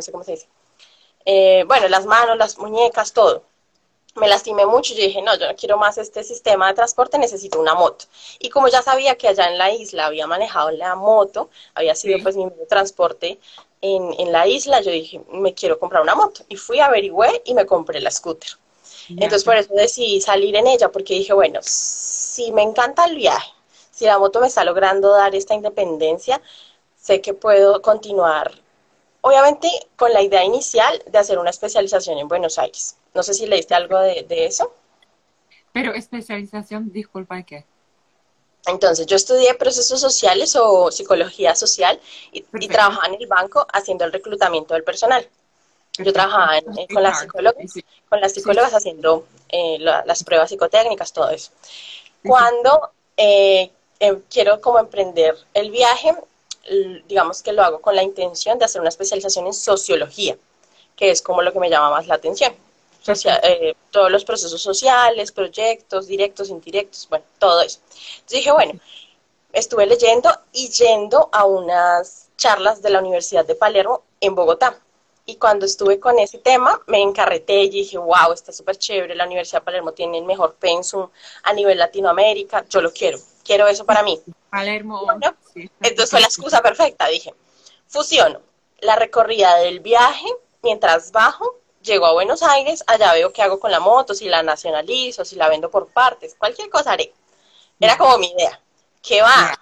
sé 0.00 0.10
cómo 0.10 0.24
se 0.24 0.32
dice. 0.32 0.48
Eh, 1.26 1.64
bueno, 1.66 1.86
las 1.88 2.06
manos, 2.06 2.38
las 2.38 2.56
muñecas, 2.56 3.12
todo. 3.12 3.42
Me 4.16 4.26
lastimé 4.26 4.66
mucho 4.66 4.94
yo 4.94 5.02
dije, 5.02 5.22
no, 5.22 5.36
yo 5.36 5.46
no 5.46 5.54
quiero 5.54 5.78
más 5.78 5.98
este 5.98 6.24
sistema 6.24 6.68
de 6.68 6.74
transporte, 6.74 7.18
necesito 7.18 7.60
una 7.60 7.74
moto. 7.74 8.06
Y 8.38 8.48
como 8.48 8.68
ya 8.68 8.82
sabía 8.82 9.16
que 9.16 9.28
allá 9.28 9.48
en 9.48 9.58
la 9.58 9.70
isla 9.70 10.06
había 10.06 10.26
manejado 10.26 10.70
la 10.70 10.96
moto, 10.96 11.50
había 11.74 11.94
sido 11.94 12.18
pues 12.22 12.36
mi 12.36 12.50
transporte 12.68 13.38
en, 13.80 14.14
en, 14.18 14.32
la 14.32 14.46
isla, 14.46 14.80
yo 14.80 14.90
dije, 14.90 15.20
me 15.32 15.54
quiero 15.54 15.78
comprar 15.78 16.02
una 16.02 16.14
moto. 16.14 16.42
Y 16.48 16.56
fui, 16.56 16.80
averigüé 16.80 17.42
y 17.44 17.54
me 17.54 17.66
compré 17.66 18.00
la 18.00 18.10
scooter. 18.10 18.50
Entonces 19.08 19.44
por 19.44 19.56
eso 19.56 19.74
decidí 19.74 20.20
salir 20.20 20.54
en 20.54 20.66
ella, 20.66 20.90
porque 20.90 21.14
dije, 21.14 21.32
bueno, 21.32 21.60
si 21.62 22.52
me 22.52 22.62
encanta 22.62 23.04
el 23.06 23.16
viaje, 23.16 23.50
si 23.90 24.04
la 24.04 24.18
moto 24.18 24.40
me 24.40 24.46
está 24.46 24.64
logrando 24.64 25.10
dar 25.10 25.34
esta 25.34 25.54
independencia, 25.54 26.40
sé 26.96 27.20
que 27.20 27.34
puedo 27.34 27.82
continuar, 27.82 28.52
obviamente 29.20 29.68
con 29.96 30.12
la 30.12 30.22
idea 30.22 30.44
inicial 30.44 31.02
de 31.10 31.18
hacer 31.18 31.38
una 31.38 31.50
especialización 31.50 32.18
en 32.18 32.28
Buenos 32.28 32.58
Aires. 32.58 32.96
No 33.14 33.22
sé 33.22 33.34
si 33.34 33.46
leíste 33.46 33.74
algo 33.74 33.98
de, 33.98 34.22
de 34.28 34.46
eso. 34.46 34.72
Pero 35.72 35.92
especialización, 35.92 36.92
disculpa, 36.92 37.42
¿qué? 37.42 37.64
Entonces, 38.66 39.06
yo 39.06 39.16
estudié 39.16 39.54
procesos 39.54 40.00
sociales 40.00 40.54
o 40.56 40.90
psicología 40.90 41.54
social 41.54 41.98
y, 42.32 42.42
trabajaba 42.68 43.06
en 43.06 43.20
el 43.20 43.26
banco 43.26 43.66
haciendo 43.72 44.04
el 44.04 44.12
reclutamiento 44.12 44.74
del 44.74 44.84
personal. 44.84 45.26
Yo 45.98 46.12
trabajaba 46.12 46.60
con, 46.92 47.02
las 47.02 47.20
psicólogas, 47.20 47.72
con 48.08 48.20
las 48.20 48.32
psicólogas 48.32 48.74
haciendo 48.74 49.26
eh, 49.48 49.78
las 49.78 50.24
pruebas 50.24 50.50
psicotécnicas, 50.50 51.12
todo 51.12 51.30
eso. 51.30 51.50
Cuando 52.22 52.90
eh, 53.16 53.70
em, 53.98 54.22
quiero 54.30 54.60
como 54.60 54.78
emprender 54.78 55.36
el 55.54 55.70
viaje, 55.70 56.14
digamos 57.08 57.42
que 57.42 57.52
lo 57.52 57.62
hago 57.62 57.80
con 57.80 57.96
la 57.96 58.02
intención 58.02 58.58
de 58.58 58.66
hacer 58.66 58.80
una 58.80 58.90
especialización 58.90 59.46
en 59.46 59.54
sociología, 59.54 60.36
que 60.96 61.10
es 61.10 61.22
como 61.22 61.42
lo 61.42 61.52
que 61.52 61.58
me 61.58 61.70
llama 61.70 61.90
más 61.90 62.06
la 62.06 62.14
atención. 62.14 62.54
Eh, 63.06 63.74
todos 63.90 64.10
los 64.10 64.24
procesos 64.24 64.62
sociales, 64.62 65.32
proyectos, 65.32 66.06
directos, 66.06 66.50
indirectos, 66.50 67.08
bueno, 67.08 67.24
todo 67.38 67.62
eso. 67.62 67.80
Entonces 67.88 68.38
dije, 68.38 68.52
bueno, 68.52 68.78
estuve 69.52 69.86
leyendo 69.86 70.30
y 70.52 70.68
yendo 70.68 71.28
a 71.32 71.44
unas 71.44 72.28
charlas 72.36 72.82
de 72.82 72.90
la 72.90 73.00
Universidad 73.00 73.44
de 73.44 73.54
Palermo 73.54 74.02
en 74.20 74.34
Bogotá. 74.34 74.78
Y 75.26 75.36
cuando 75.36 75.64
estuve 75.64 76.00
con 76.00 76.18
ese 76.18 76.38
tema, 76.38 76.80
me 76.86 77.00
encarreté 77.00 77.62
y 77.62 77.70
dije, 77.70 77.98
wow, 77.98 78.32
está 78.32 78.52
súper 78.52 78.76
chévere, 78.76 79.14
la 79.14 79.26
Universidad 79.26 79.60
de 79.60 79.64
Palermo 79.64 79.92
tiene 79.92 80.18
el 80.18 80.24
mejor 80.24 80.54
pensum 80.54 81.08
a 81.44 81.52
nivel 81.52 81.78
Latinoamérica, 81.78 82.64
yo 82.68 82.80
lo 82.80 82.92
quiero, 82.92 83.18
quiero 83.44 83.66
eso 83.68 83.84
para 83.84 84.02
mí. 84.02 84.20
Palermo. 84.50 85.06
entonces 85.54 86.10
fue 86.10 86.20
la 86.20 86.26
excusa 86.26 86.60
perfecta, 86.60 87.06
dije, 87.06 87.32
fusiono 87.86 88.40
la 88.80 88.96
recorrida 88.96 89.56
del 89.58 89.80
viaje 89.80 90.26
mientras 90.62 91.12
bajo 91.12 91.59
llego 91.82 92.06
a 92.06 92.12
Buenos 92.12 92.42
Aires, 92.42 92.84
allá 92.86 93.12
veo 93.12 93.32
qué 93.32 93.42
hago 93.42 93.58
con 93.58 93.70
la 93.70 93.80
moto, 93.80 94.14
si 94.14 94.28
la 94.28 94.42
nacionalizo, 94.42 95.24
si 95.24 95.36
la 95.36 95.48
vendo 95.48 95.70
por 95.70 95.88
partes, 95.88 96.34
cualquier 96.38 96.68
cosa 96.68 96.92
haré. 96.92 97.12
Era 97.78 97.96
como 97.96 98.18
mi 98.18 98.28
idea. 98.28 98.60
¿Qué 99.02 99.22
va? 99.22 99.58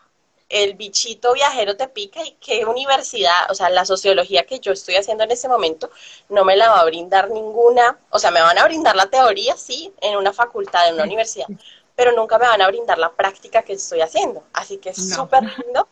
El 0.48 0.74
bichito 0.74 1.34
viajero 1.34 1.76
te 1.76 1.88
pica 1.88 2.24
y 2.24 2.32
qué 2.40 2.64
universidad, 2.64 3.50
o 3.50 3.54
sea, 3.54 3.68
la 3.68 3.84
sociología 3.84 4.46
que 4.46 4.60
yo 4.60 4.72
estoy 4.72 4.96
haciendo 4.96 5.24
en 5.24 5.30
ese 5.30 5.46
momento 5.46 5.90
no 6.30 6.44
me 6.44 6.56
la 6.56 6.70
va 6.70 6.80
a 6.80 6.84
brindar 6.86 7.30
ninguna, 7.30 7.98
o 8.10 8.18
sea, 8.18 8.30
me 8.30 8.40
van 8.40 8.58
a 8.58 8.64
brindar 8.64 8.96
la 8.96 9.10
teoría, 9.10 9.56
sí, 9.56 9.92
en 10.00 10.16
una 10.16 10.32
facultad, 10.32 10.88
en 10.88 10.94
una 10.94 11.04
universidad, 11.04 11.46
pero 11.94 12.12
nunca 12.12 12.38
me 12.38 12.48
van 12.48 12.62
a 12.62 12.66
brindar 12.66 12.96
la 12.98 13.12
práctica 13.12 13.62
que 13.62 13.74
estoy 13.74 14.00
haciendo. 14.00 14.42
Así 14.54 14.78
que 14.78 14.90
es 14.90 15.14
súper 15.14 15.42
lindo 15.42 15.86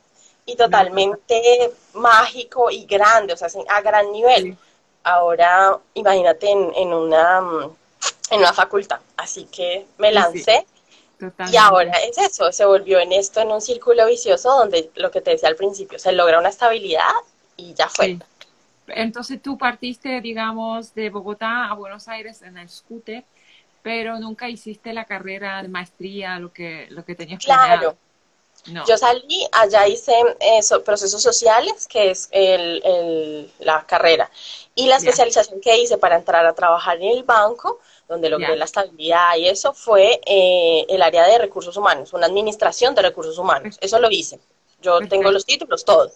y 0.47 0.57
totalmente 0.57 1.75
mágico 1.93 2.71
y 2.71 2.87
grande, 2.87 3.35
o 3.35 3.37
sea, 3.37 3.49
a 3.69 3.81
gran 3.83 4.11
nivel 4.11 4.57
ahora 5.07 5.79
imagínate 5.95 6.51
en, 6.51 6.93
una, 6.93 7.39
en 8.31 8.39
una 8.41 8.53
facultad. 8.53 9.01
Así 9.17 9.45
que 9.45 9.87
me 9.99 10.13
lancé. 10.13 10.67
Y 11.51 11.57
ahora 11.57 11.93
es 11.93 12.19
eso, 12.19 12.53
se 12.53 12.67
volvió 12.67 12.99
en 12.99 13.13
esto, 13.13 13.41
en 13.41 13.51
un 13.51 13.63
círculo 13.63 14.05
vicioso 14.07 14.51
donde 14.51 14.91
lo 14.97 15.11
que 15.11 15.23
te 15.23 15.31
decía 15.31 15.49
al 15.49 15.57
principio, 15.57 15.99
se 15.99 16.13
logra 16.13 16.39
una 16.39 16.51
estabilidad 16.51 17.09
y 17.57 17.73
ya 17.73 17.89
fue. 17.89 18.19
Entonces 18.89 19.41
tú 19.41 19.57
partiste, 19.57 20.21
digamos, 20.21 20.95
de 20.95 21.09
Bogotá 21.09 21.71
a 21.71 21.75
Buenos 21.75 22.07
Aires 22.09 22.43
en 22.43 22.59
el 22.59 22.69
scooter, 22.69 23.25
pero 23.83 24.19
nunca 24.19 24.51
hiciste 24.51 24.93
la 24.93 25.07
carrera 25.07 25.63
de 25.63 25.69
maestría, 25.69 26.39
lo 26.39 26.53
que, 26.53 26.87
lo 26.91 27.05
que 27.05 27.15
tenías 27.15 27.43
Claro. 27.43 27.97
Yo 28.87 28.99
salí, 28.99 29.47
allá 29.53 29.87
hice 29.87 30.13
eh, 30.41 30.61
procesos 30.85 31.23
sociales, 31.23 31.87
que 31.87 32.11
es 32.11 32.29
el, 32.33 33.51
la 33.61 33.87
carrera, 33.87 34.31
y 34.75 34.87
la 34.87 34.97
especialización 34.97 35.61
que 35.61 35.79
hice 35.79 35.99
para 35.99 36.17
entrar 36.17 36.45
a 36.47 36.55
trabajar 36.55 36.97
en 36.97 37.17
el 37.17 37.23
banco, 37.23 37.81
donde 38.09 38.29
logré 38.29 38.57
la 38.57 38.65
estabilidad 38.65 39.37
y 39.37 39.49
eso, 39.49 39.73
fue 39.73 40.21
eh, 40.27 40.85
el 40.89 41.03
área 41.03 41.27
de 41.27 41.39
recursos 41.39 41.77
humanos, 41.77 42.13
una 42.13 42.27
administración 42.27 42.95
de 42.95 43.03
recursos 43.03 43.39
humanos. 43.39 43.79
Eso 43.81 43.99
lo 43.99 44.11
hice. 44.11 44.39
Yo 44.83 45.01
tengo 45.09 45.31
los 45.31 45.45
títulos, 45.45 45.85
todo. 45.85 46.11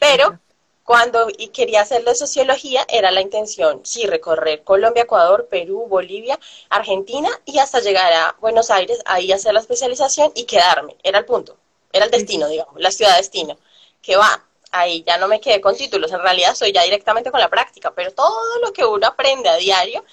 Pero 0.00 0.38
cuando 0.84 1.28
y 1.36 1.48
quería 1.48 1.80
hacer 1.82 2.04
de 2.04 2.14
sociología, 2.14 2.86
era 2.88 3.10
la 3.10 3.20
intención, 3.20 3.80
sí, 3.84 4.06
recorrer 4.06 4.62
Colombia, 4.62 5.02
Ecuador, 5.02 5.48
Perú, 5.50 5.86
Bolivia, 5.88 6.38
Argentina 6.70 7.28
y 7.44 7.58
hasta 7.58 7.80
llegar 7.80 8.12
a 8.12 8.36
Buenos 8.40 8.70
Aires, 8.70 9.00
ahí 9.04 9.32
hacer 9.32 9.52
la 9.54 9.60
especialización 9.60 10.30
y 10.36 10.44
quedarme. 10.44 10.96
Era 11.02 11.18
el 11.18 11.24
punto. 11.24 11.56
Era 11.96 12.04
el 12.06 12.10
destino, 12.10 12.48
digamos, 12.48 12.74
la 12.78 12.90
ciudad 12.90 13.16
destino. 13.16 13.58
Que 14.02 14.16
va, 14.16 14.44
ahí 14.70 15.02
ya 15.06 15.18
no 15.18 15.28
me 15.28 15.40
quedé 15.40 15.60
con 15.60 15.76
títulos, 15.76 16.12
en 16.12 16.20
realidad 16.20 16.54
soy 16.54 16.72
ya 16.72 16.82
directamente 16.82 17.30
con 17.30 17.40
la 17.40 17.48
práctica, 17.48 17.92
pero 17.94 18.12
todo 18.12 18.58
lo 18.64 18.72
que 18.72 18.84
uno 18.84 19.06
aprende 19.06 19.48
a 19.48 19.56
diario 19.56 20.04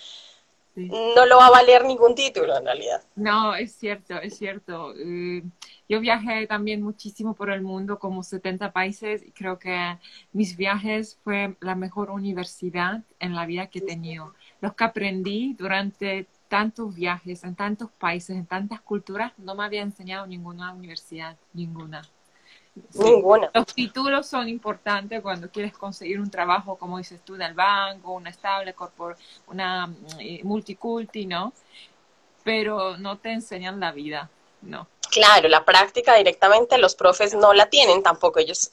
no 0.75 1.25
lo 1.27 1.37
va 1.37 1.47
a 1.47 1.51
valer 1.51 1.85
ningún 1.85 2.15
título 2.15 2.57
en 2.57 2.65
realidad. 2.65 3.03
No, 3.15 3.53
es 3.53 3.73
cierto, 3.75 4.15
es 4.19 4.37
cierto. 4.37 4.93
Eh, 4.97 5.43
yo 5.87 5.99
viajé 5.99 6.47
también 6.47 6.81
muchísimo 6.81 7.35
por 7.35 7.51
el 7.51 7.61
mundo, 7.61 7.99
como 7.99 8.23
70 8.23 8.71
países, 8.71 9.23
y 9.23 9.31
creo 9.31 9.59
que 9.59 9.97
mis 10.31 10.57
viajes 10.57 11.19
fue 11.23 11.55
la 11.59 11.75
mejor 11.75 12.09
universidad 12.09 13.03
en 13.19 13.35
la 13.35 13.45
vida 13.45 13.67
que 13.67 13.79
he 13.79 13.83
tenido. 13.83 14.33
Los 14.61 14.73
que 14.73 14.83
aprendí 14.83 15.53
durante 15.53 16.25
tantos 16.53 16.93
viajes, 16.93 17.43
en 17.43 17.55
tantos 17.55 17.89
países, 17.97 18.35
en 18.35 18.45
tantas 18.45 18.79
culturas, 18.79 19.31
no 19.39 19.55
me 19.55 19.63
había 19.63 19.81
enseñado 19.81 20.27
ninguna 20.27 20.71
universidad, 20.71 21.35
ninguna. 21.51 22.03
Ninguna. 22.93 23.49
Los 23.55 23.65
títulos 23.73 24.27
son 24.27 24.47
importantes 24.47 25.19
cuando 25.23 25.49
quieres 25.49 25.73
conseguir 25.73 26.19
un 26.19 26.29
trabajo, 26.29 26.75
como 26.75 26.99
dices 26.99 27.21
tú, 27.25 27.33
en 27.33 27.41
el 27.41 27.55
banco, 27.55 28.11
una 28.11 28.29
estable, 28.29 28.75
corpor 28.75 29.17
una 29.47 29.91
eh, 30.19 30.41
multiculti, 30.43 31.25
¿no? 31.25 31.53
Pero 32.43 32.97
no 32.97 33.17
te 33.17 33.31
enseñan 33.31 33.79
la 33.79 33.91
vida, 33.91 34.29
¿no? 34.61 34.85
Claro, 35.09 35.49
la 35.49 35.65
práctica 35.65 36.13
directamente 36.13 36.77
los 36.77 36.93
profes 36.93 37.33
no 37.33 37.55
la 37.55 37.65
tienen 37.65 38.03
tampoco, 38.03 38.37
ellos 38.37 38.69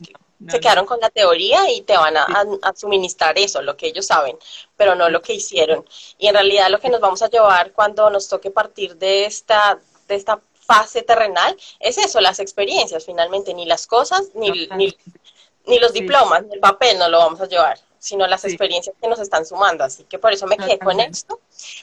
se 0.49 0.61
quedaron 0.61 0.87
con 0.87 1.01
la 1.01 1.11
teoría 1.11 1.71
y 1.71 1.83
te 1.83 1.97
van 1.97 2.17
a, 2.17 2.75
suministrar 2.75 3.39
eso, 3.39 3.61
lo 3.63 3.77
que 3.77 3.89
ellos 3.89 4.07
saben, 4.07 4.39
pero 4.77 4.95
no 4.95 5.11
lo 5.11 5.21
que 5.21 5.35
hicieron. 5.35 5.85
Y 6.19 6.29
en 6.29 6.35
realidad 6.35 6.71
lo 6.71 6.81
que 6.81 6.89
nos 6.89 7.01
vamos 7.01 7.23
a 7.23 7.29
llevar 7.29 7.73
cuando 7.73 8.09
nos 8.11 8.29
toque 8.29 8.51
partir 8.51 8.97
de 8.97 9.27
esta, 9.27 9.79
de 10.09 10.15
esta 10.15 10.41
fase 10.55 11.03
terrenal 11.03 11.57
es 11.79 11.99
eso, 11.99 12.21
las 12.21 12.39
experiencias 12.39 13.05
finalmente, 13.05 13.53
ni 13.55 13.67
las 13.67 13.87
cosas, 13.87 14.31
ni, 14.35 14.51
ni, 14.77 15.79
los 15.79 15.93
diplomas, 15.93 16.45
ni 16.45 16.55
el 16.55 16.61
papel 16.61 16.99
no 16.99 17.09
lo 17.09 17.19
vamos 17.19 17.41
a 17.41 17.47
llevar 17.47 17.79
sino 18.03 18.27
las 18.27 18.47
experiencias 18.47 18.97
que 18.99 19.09
nos 19.09 19.21
están 19.21 19.45
sumando. 19.45 19.85
Así 19.85 20.05
que 20.05 20.19
por 20.19 20.33
eso 20.33 20.47
me 20.47 20.57
quedé 20.57 20.79
con 20.79 20.99
esto. 21.01 21.39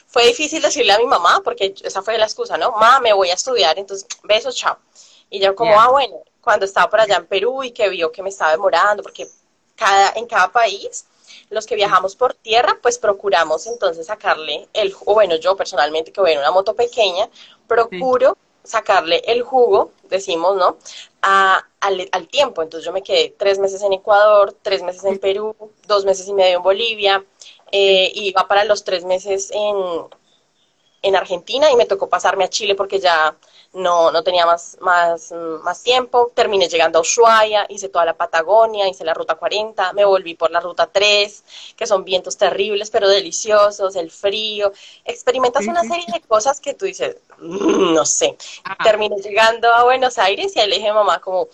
Fue 0.08 0.26
difícil 0.26 0.60
decirle 0.60 0.92
a 0.92 0.98
mi 0.98 1.06
mamá, 1.06 1.42
porque 1.44 1.72
esa 1.84 2.02
fue 2.02 2.18
la 2.18 2.24
excusa, 2.24 2.58
¿no? 2.58 2.72
Mamá, 2.72 2.98
me 2.98 3.12
voy 3.12 3.30
a 3.30 3.34
estudiar, 3.34 3.78
entonces, 3.78 4.08
besos, 4.24 4.56
chao. 4.56 4.78
Y 5.30 5.38
yo 5.38 5.54
como, 5.54 5.80
ah, 5.80 5.90
bueno, 5.90 6.20
cuando 6.40 6.64
estaba 6.64 6.90
por 6.90 7.00
allá 7.00 7.16
en 7.16 7.26
Perú 7.26 7.62
y 7.62 7.72
que 7.72 7.88
vio 7.88 8.12
que 8.12 8.22
me 8.22 8.28
estaba 8.28 8.52
demorando, 8.52 9.02
porque 9.02 9.28
cada, 9.76 10.12
en 10.16 10.26
cada 10.26 10.50
país, 10.50 11.06
los 11.50 11.66
que 11.66 11.76
viajamos 11.76 12.16
por 12.16 12.34
tierra, 12.34 12.78
pues 12.82 12.98
procuramos 12.98 13.66
entonces 13.66 14.06
sacarle 14.06 14.68
el, 14.72 14.94
o 15.04 15.14
bueno, 15.14 15.36
yo 15.36 15.56
personalmente 15.56 16.12
que 16.12 16.20
voy 16.20 16.32
en 16.32 16.38
una 16.38 16.50
moto 16.50 16.74
pequeña, 16.74 17.28
procuro 17.66 18.36
sacarle 18.64 19.22
el 19.26 19.42
jugo, 19.42 19.92
decimos, 20.10 20.56
¿no? 20.56 20.76
A, 21.22 21.64
al, 21.80 22.08
al, 22.12 22.28
tiempo. 22.28 22.62
Entonces 22.62 22.84
yo 22.84 22.92
me 22.92 23.02
quedé 23.02 23.34
tres 23.36 23.58
meses 23.58 23.82
en 23.82 23.94
Ecuador, 23.94 24.54
tres 24.62 24.82
meses 24.82 25.04
en 25.04 25.18
Perú, 25.18 25.56
dos 25.86 26.04
meses 26.04 26.28
y 26.28 26.34
medio 26.34 26.58
en 26.58 26.62
Bolivia, 26.62 27.24
eh, 27.72 28.10
y 28.14 28.28
iba 28.28 28.46
para 28.46 28.64
los 28.64 28.84
tres 28.84 29.04
meses 29.04 29.50
en, 29.52 29.76
en 31.02 31.16
Argentina 31.16 31.70
y 31.70 31.76
me 31.76 31.86
tocó 31.86 32.08
pasarme 32.08 32.44
a 32.44 32.48
Chile 32.48 32.74
porque 32.74 32.98
ya 32.98 33.36
no, 33.72 34.10
no 34.10 34.22
tenía 34.22 34.46
más, 34.46 34.76
más, 34.80 35.32
más 35.62 35.82
tiempo. 35.82 36.32
Terminé 36.34 36.68
llegando 36.68 36.98
a 36.98 37.02
Ushuaia, 37.02 37.66
hice 37.68 37.88
toda 37.88 38.04
la 38.04 38.16
Patagonia, 38.16 38.88
hice 38.88 39.04
la 39.04 39.14
ruta 39.14 39.36
40, 39.36 39.92
me 39.92 40.04
volví 40.04 40.34
por 40.34 40.50
la 40.50 40.60
ruta 40.60 40.88
3, 40.90 41.44
que 41.76 41.86
son 41.86 42.04
vientos 42.04 42.36
terribles 42.36 42.90
pero 42.90 43.08
deliciosos, 43.08 43.96
el 43.96 44.10
frío. 44.10 44.72
Experimentas 45.04 45.66
una 45.66 45.82
serie 45.82 46.06
de 46.12 46.20
cosas 46.20 46.60
que 46.60 46.74
tú 46.74 46.86
dices, 46.86 47.16
mm, 47.38 47.94
no 47.94 48.04
sé. 48.04 48.36
Terminé 48.82 49.16
llegando 49.16 49.72
a 49.72 49.84
Buenos 49.84 50.18
Aires 50.18 50.54
y 50.56 50.60
ahí 50.60 50.68
le 50.68 50.76
dije 50.76 50.88
a 50.88 50.94
mamá 50.94 51.20
como, 51.20 51.48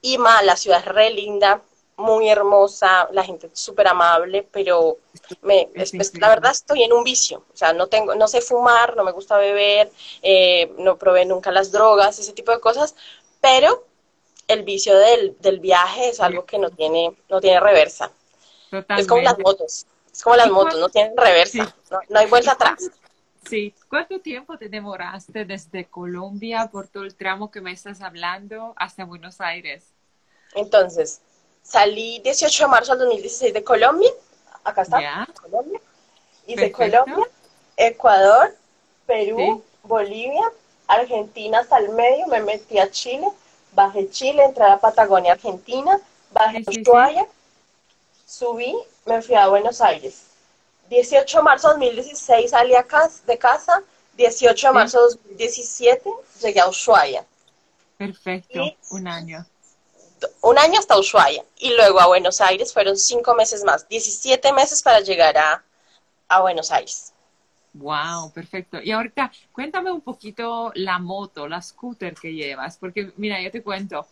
Ima, 0.00 0.42
la 0.42 0.56
ciudad 0.56 0.80
es 0.80 0.84
re 0.86 1.10
linda, 1.10 1.62
muy 1.98 2.28
hermosa, 2.28 3.08
la 3.12 3.24
gente 3.24 3.50
súper 3.52 3.88
amable, 3.88 4.46
pero 4.50 4.98
me, 5.42 5.68
la 6.14 6.28
verdad 6.28 6.52
estoy 6.52 6.84
en 6.84 6.92
un 6.92 7.02
vicio, 7.02 7.44
o 7.52 7.56
sea, 7.56 7.72
no 7.72 7.88
tengo, 7.88 8.14
no 8.14 8.28
sé 8.28 8.40
fumar, 8.40 8.96
no 8.96 9.02
me 9.02 9.10
gusta 9.10 9.36
beber, 9.36 9.90
eh, 10.22 10.72
no 10.78 10.96
probé 10.96 11.26
nunca 11.26 11.50
las 11.50 11.72
drogas, 11.72 12.18
ese 12.20 12.32
tipo 12.32 12.52
de 12.52 12.60
cosas, 12.60 12.94
pero 13.40 13.84
el 14.46 14.62
vicio 14.62 14.96
del, 14.96 15.36
del 15.40 15.58
viaje 15.58 16.10
es 16.10 16.20
algo 16.20 16.44
que 16.46 16.58
no 16.58 16.70
tiene, 16.70 17.12
no 17.28 17.40
tiene 17.40 17.58
reversa. 17.58 18.12
Es 18.96 19.06
como 19.08 19.22
las 19.22 19.38
motos, 19.38 19.86
es 20.12 20.22
como 20.22 20.36
las 20.36 20.50
motos, 20.50 20.78
no 20.78 20.88
tienen 20.88 21.16
reversa, 21.16 21.74
no, 22.08 22.18
hay 22.18 22.26
vuelta 22.26 22.52
atrás. 22.52 22.90
Sí, 23.44 23.74
¿cuánto 23.88 24.20
tiempo 24.20 24.56
te 24.56 24.68
demoraste 24.68 25.44
desde 25.44 25.86
Colombia 25.86 26.68
por 26.70 26.86
todo 26.86 27.02
el 27.02 27.16
tramo 27.16 27.50
que 27.50 27.60
me 27.60 27.72
estás 27.72 28.02
hablando 28.02 28.74
hasta 28.76 29.04
Buenos 29.04 29.40
Aires? 29.40 29.94
Entonces, 30.54 31.22
Salí 31.68 32.18
18 32.20 32.64
de 32.64 32.68
marzo 32.68 32.92
del 32.92 33.00
2016 33.00 33.52
de 33.52 33.62
Colombia. 33.62 34.10
Acá 34.64 34.82
está. 34.82 35.28
Colombia. 35.38 35.78
Hice 36.46 36.72
Colombia, 36.72 37.28
Ecuador, 37.76 38.56
Perú, 39.04 39.62
Bolivia, 39.82 40.50
Argentina 40.86 41.58
hasta 41.58 41.76
el 41.76 41.90
medio. 41.90 42.26
Me 42.28 42.40
metí 42.40 42.78
a 42.78 42.90
Chile. 42.90 43.28
Bajé 43.72 44.08
Chile, 44.08 44.44
entré 44.44 44.64
a 44.64 44.78
Patagonia, 44.78 45.32
Argentina. 45.32 46.00
Bajé 46.32 46.64
a 46.66 46.70
Ushuaia. 46.70 47.26
Subí, 48.26 48.74
me 49.04 49.20
fui 49.20 49.34
a 49.34 49.48
Buenos 49.48 49.82
Aires. 49.82 50.22
18 50.88 51.36
de 51.36 51.42
marzo 51.42 51.68
de 51.68 51.74
2016 51.74 52.50
salí 52.50 52.72
de 53.26 53.38
casa. 53.38 53.82
18 54.16 54.68
de 54.68 54.72
marzo 54.72 54.98
de 55.00 55.16
2017 55.16 56.10
llegué 56.40 56.60
a 56.60 56.68
Ushuaia. 56.68 57.26
Perfecto, 57.98 58.62
un 58.90 59.06
año 59.06 59.46
un 60.42 60.58
año 60.58 60.78
hasta 60.78 60.98
Ushuaia 60.98 61.44
y 61.58 61.74
luego 61.74 62.00
a 62.00 62.06
Buenos 62.06 62.40
Aires 62.40 62.72
fueron 62.72 62.96
cinco 62.96 63.34
meses 63.34 63.64
más, 63.64 63.88
17 63.88 64.52
meses 64.52 64.82
para 64.82 65.00
llegar 65.00 65.36
a, 65.36 65.64
a 66.28 66.40
Buenos 66.40 66.70
Aires. 66.70 67.12
Wow, 67.74 68.32
perfecto. 68.32 68.80
Y 68.82 68.90
ahorita 68.90 69.30
cuéntame 69.52 69.92
un 69.92 70.00
poquito 70.00 70.72
la 70.74 70.98
moto, 70.98 71.46
la 71.46 71.62
scooter 71.62 72.14
que 72.14 72.32
llevas, 72.34 72.78
porque 72.78 73.12
mira, 73.16 73.40
yo 73.40 73.50
te 73.50 73.62
cuento, 73.62 74.06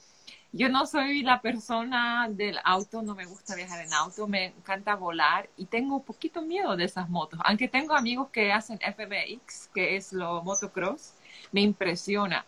yo 0.52 0.68
no 0.68 0.86
soy 0.86 1.22
la 1.22 1.40
persona 1.40 2.28
del 2.30 2.58
auto, 2.64 3.02
no 3.02 3.14
me 3.14 3.26
gusta 3.26 3.54
viajar 3.54 3.84
en 3.84 3.92
auto, 3.92 4.26
me 4.26 4.46
encanta 4.46 4.94
volar 4.94 5.48
y 5.56 5.66
tengo 5.66 5.96
un 5.96 6.02
poquito 6.04 6.42
miedo 6.42 6.76
de 6.76 6.84
esas 6.84 7.08
motos, 7.08 7.40
aunque 7.44 7.68
tengo 7.68 7.94
amigos 7.94 8.28
que 8.30 8.52
hacen 8.52 8.78
FBX, 8.78 9.68
que 9.74 9.96
es 9.96 10.12
lo 10.12 10.42
motocross, 10.42 11.14
me 11.52 11.60
impresiona 11.62 12.46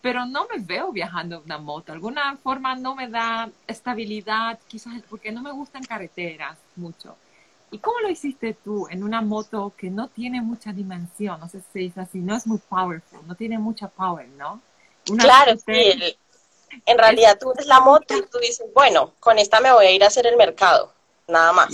pero 0.00 0.24
no 0.24 0.46
me 0.46 0.58
veo 0.62 0.92
viajando 0.92 1.36
en 1.36 1.42
una 1.42 1.58
moto. 1.58 1.86
De 1.86 1.92
alguna 1.92 2.36
forma 2.42 2.74
no 2.76 2.94
me 2.94 3.08
da 3.08 3.50
estabilidad, 3.66 4.58
quizás 4.68 4.94
porque 5.08 5.32
no 5.32 5.42
me 5.42 5.52
gustan 5.52 5.82
carreteras 5.84 6.56
mucho. 6.76 7.16
¿Y 7.70 7.78
cómo 7.78 8.00
lo 8.00 8.08
hiciste 8.08 8.54
tú 8.54 8.88
en 8.88 9.02
una 9.02 9.20
moto 9.20 9.72
que 9.76 9.90
no 9.90 10.08
tiene 10.08 10.40
mucha 10.40 10.72
dimensión? 10.72 11.38
No 11.40 11.48
sé 11.48 11.60
si 11.72 11.86
es 11.86 11.98
así, 11.98 12.18
no 12.18 12.36
es 12.36 12.46
muy 12.46 12.58
powerful, 12.58 13.26
no 13.26 13.34
tiene 13.34 13.58
mucha 13.58 13.88
power, 13.88 14.28
¿no? 14.28 14.60
claro, 15.18 15.52
sí. 15.56 16.16
En 16.84 16.98
realidad 16.98 17.38
tú 17.40 17.52
ves 17.56 17.66
la 17.66 17.80
moto 17.80 18.16
y 18.16 18.22
tú 18.22 18.38
dices, 18.38 18.66
bueno, 18.74 19.12
con 19.20 19.38
esta 19.38 19.58
me 19.60 19.72
voy 19.72 19.86
a 19.86 19.90
ir 19.90 20.04
a 20.04 20.08
hacer 20.08 20.26
el 20.26 20.36
mercado, 20.36 20.92
nada 21.26 21.52
más. 21.52 21.70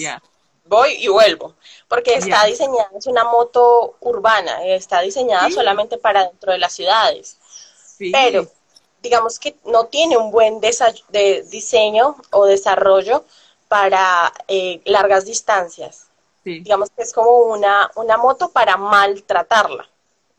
Voy 0.66 0.92
y 0.98 1.08
vuelvo, 1.08 1.54
porque 1.88 2.14
está 2.14 2.44
diseñada, 2.46 2.88
es 2.96 3.06
una 3.06 3.24
moto 3.24 3.96
urbana, 4.00 4.64
está 4.64 5.00
diseñada 5.00 5.50
solamente 5.50 5.98
para 5.98 6.28
dentro 6.28 6.52
de 6.52 6.58
las 6.58 6.72
ciudades 6.72 7.38
pero 7.98 8.46
digamos 9.02 9.38
que 9.38 9.56
no 9.66 9.86
tiene 9.86 10.16
un 10.16 10.30
buen 10.30 10.60
de 10.60 11.42
diseño 11.50 12.16
o 12.30 12.46
desarrollo 12.46 13.24
para 13.68 14.32
eh, 14.48 14.80
largas 14.84 15.26
distancias. 15.26 16.06
Digamos 16.44 16.90
que 16.90 17.02
es 17.02 17.12
como 17.12 17.30
una, 17.30 17.90
una 17.96 18.18
moto 18.18 18.50
para 18.50 18.76
maltratarla, 18.76 19.88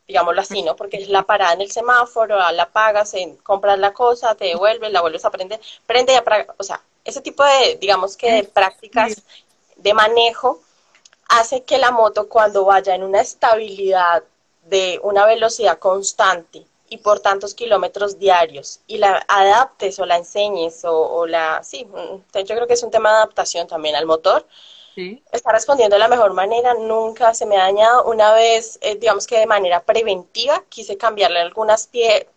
digámoslo 0.08 0.42
así, 0.42 0.62
¿no? 0.62 0.76
Porque 0.76 0.98
es 0.98 1.10
la 1.10 1.24
parada 1.24 1.54
en 1.54 1.62
el 1.62 1.72
semáforo, 1.72 2.38
la 2.52 2.70
pagas, 2.70 3.14
compras 3.42 3.80
la 3.80 3.92
cosa, 3.92 4.36
te 4.36 4.46
devuelves, 4.46 4.92
la 4.92 5.02
vuelves 5.02 5.26
a 5.26 5.32
prender, 5.32 5.60
prende 5.88 6.14
y 6.14 6.16
apaga, 6.16 6.54
o 6.58 6.64
sea, 6.64 6.80
ese 7.04 7.22
tipo 7.22 7.44
de, 7.44 7.78
digamos 7.78 8.18
que 8.18 8.32
de 8.32 8.44
prácticas 8.44 9.24
de 9.78 9.94
manejo 9.96 10.60
hace 11.28 11.64
que 11.64 11.80
la 11.80 11.90
moto 11.90 12.30
cuando 12.30 12.66
vaya 12.66 12.94
en 12.94 13.04
una 13.04 13.22
estabilidad 13.22 14.24
de 14.66 15.00
una 15.04 15.26
velocidad 15.26 15.80
constante 15.80 16.66
y 16.90 16.98
por 16.98 17.20
tantos 17.20 17.54
kilómetros 17.54 18.20
diarios 18.20 18.82
y 18.88 18.98
la 18.98 19.26
adaptes 19.28 20.00
o 20.00 20.06
la 20.06 20.18
enseñes 20.18 20.82
o, 20.86 21.26
la, 21.26 21.64
sí, 21.64 21.86
mm, 21.86 22.38
yo 22.40 22.56
creo 22.56 22.68
que 22.68 22.74
es 22.74 22.84
un 22.84 22.92
tema 22.92 23.10
de 23.10 23.18
adaptación 23.18 23.68
también 23.68 23.96
al 23.96 24.06
motor. 24.06 24.46
Sí. 24.94 25.22
Está 25.34 25.52
respondiendo 25.52 25.96
de 25.96 26.00
la 26.00 26.08
mejor 26.08 26.34
manera, 26.34 26.74
nunca 26.74 27.34
se 27.34 27.46
me 27.46 27.58
ha 27.58 27.64
dañado. 27.64 28.06
Una 28.06 28.34
vez, 28.34 28.80
eh, 28.82 28.96
digamos 28.96 29.28
que 29.28 29.38
de 29.38 29.46
manera 29.46 29.84
preventiva, 29.84 30.64
quise 30.70 30.96
cambiarle 30.96 31.40
algunas 31.40 31.90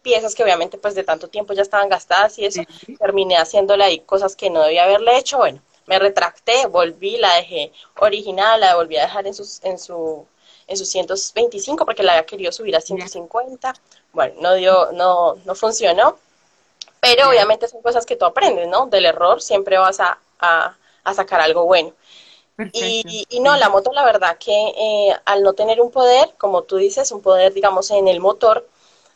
piezas 0.03 0.35
que 0.35 0.43
obviamente 0.43 0.77
pues 0.77 0.97
de 0.97 1.05
tanto 1.05 1.29
tiempo 1.29 1.53
ya 1.53 1.63
estaban 1.63 1.89
gastadas 1.89 2.37
y 2.39 2.47
eso, 2.47 2.63
terminé 2.99 3.37
haciéndole 3.37 3.85
ahí 3.85 4.01
cosas 4.01 4.35
que 4.35 4.51
no 4.51 4.63
debía 4.63 4.85
haberle 4.85 5.19
hecho. 5.19 5.39
Bueno, 5.39 5.63
me 5.87 6.01
retracté, 6.01 6.67
volví, 6.67 7.17
la 7.19 7.35
dejé 7.35 7.73
original, 8.01 8.61
la 8.61 8.75
volví 8.75 8.97
a 8.97 9.03
dejar 9.03 9.29
en, 9.29 9.35
sus, 9.35 9.63
en 9.63 9.79
su 9.79 10.27
en 10.69 10.77
sus 10.77 10.89
125 10.91 11.85
porque 11.85 12.03
la 12.03 12.13
había 12.13 12.27
querido 12.27 12.53
subir 12.53 12.77
a 12.77 12.81
150. 12.81 13.75
Bueno, 14.19 14.35
no 14.41 14.55
dio, 14.55 14.91
no, 14.95 15.37
no 15.45 15.55
funcionó. 15.55 16.19
Pero 16.99 17.29
obviamente 17.29 17.69
son 17.69 17.83
cosas 17.83 18.05
que 18.05 18.17
tú 18.17 18.25
aprendes, 18.25 18.67
¿no? 18.67 18.87
Del 18.87 19.07
error 19.07 19.41
siempre 19.41 19.79
vas 19.79 20.01
a, 20.01 20.19
a, 20.41 20.75
sacar 21.15 21.41
algo 21.41 21.67
bueno. 21.67 21.93
Y, 22.73 23.27
y, 23.31 23.39
no, 23.39 23.57
la 23.57 23.69
moto 23.69 23.93
la 23.93 24.05
verdad 24.05 24.37
que 24.37 24.51
eh, 24.51 25.17
al 25.25 25.45
no 25.45 25.53
tener 25.53 25.81
un 25.81 25.93
poder, 25.93 26.35
como 26.37 26.65
tú 26.65 26.79
dices, 26.79 27.13
un 27.13 27.23
poder 27.23 27.55
digamos 27.55 27.93
en 27.93 28.09
el 28.09 28.19
motor, 28.19 28.69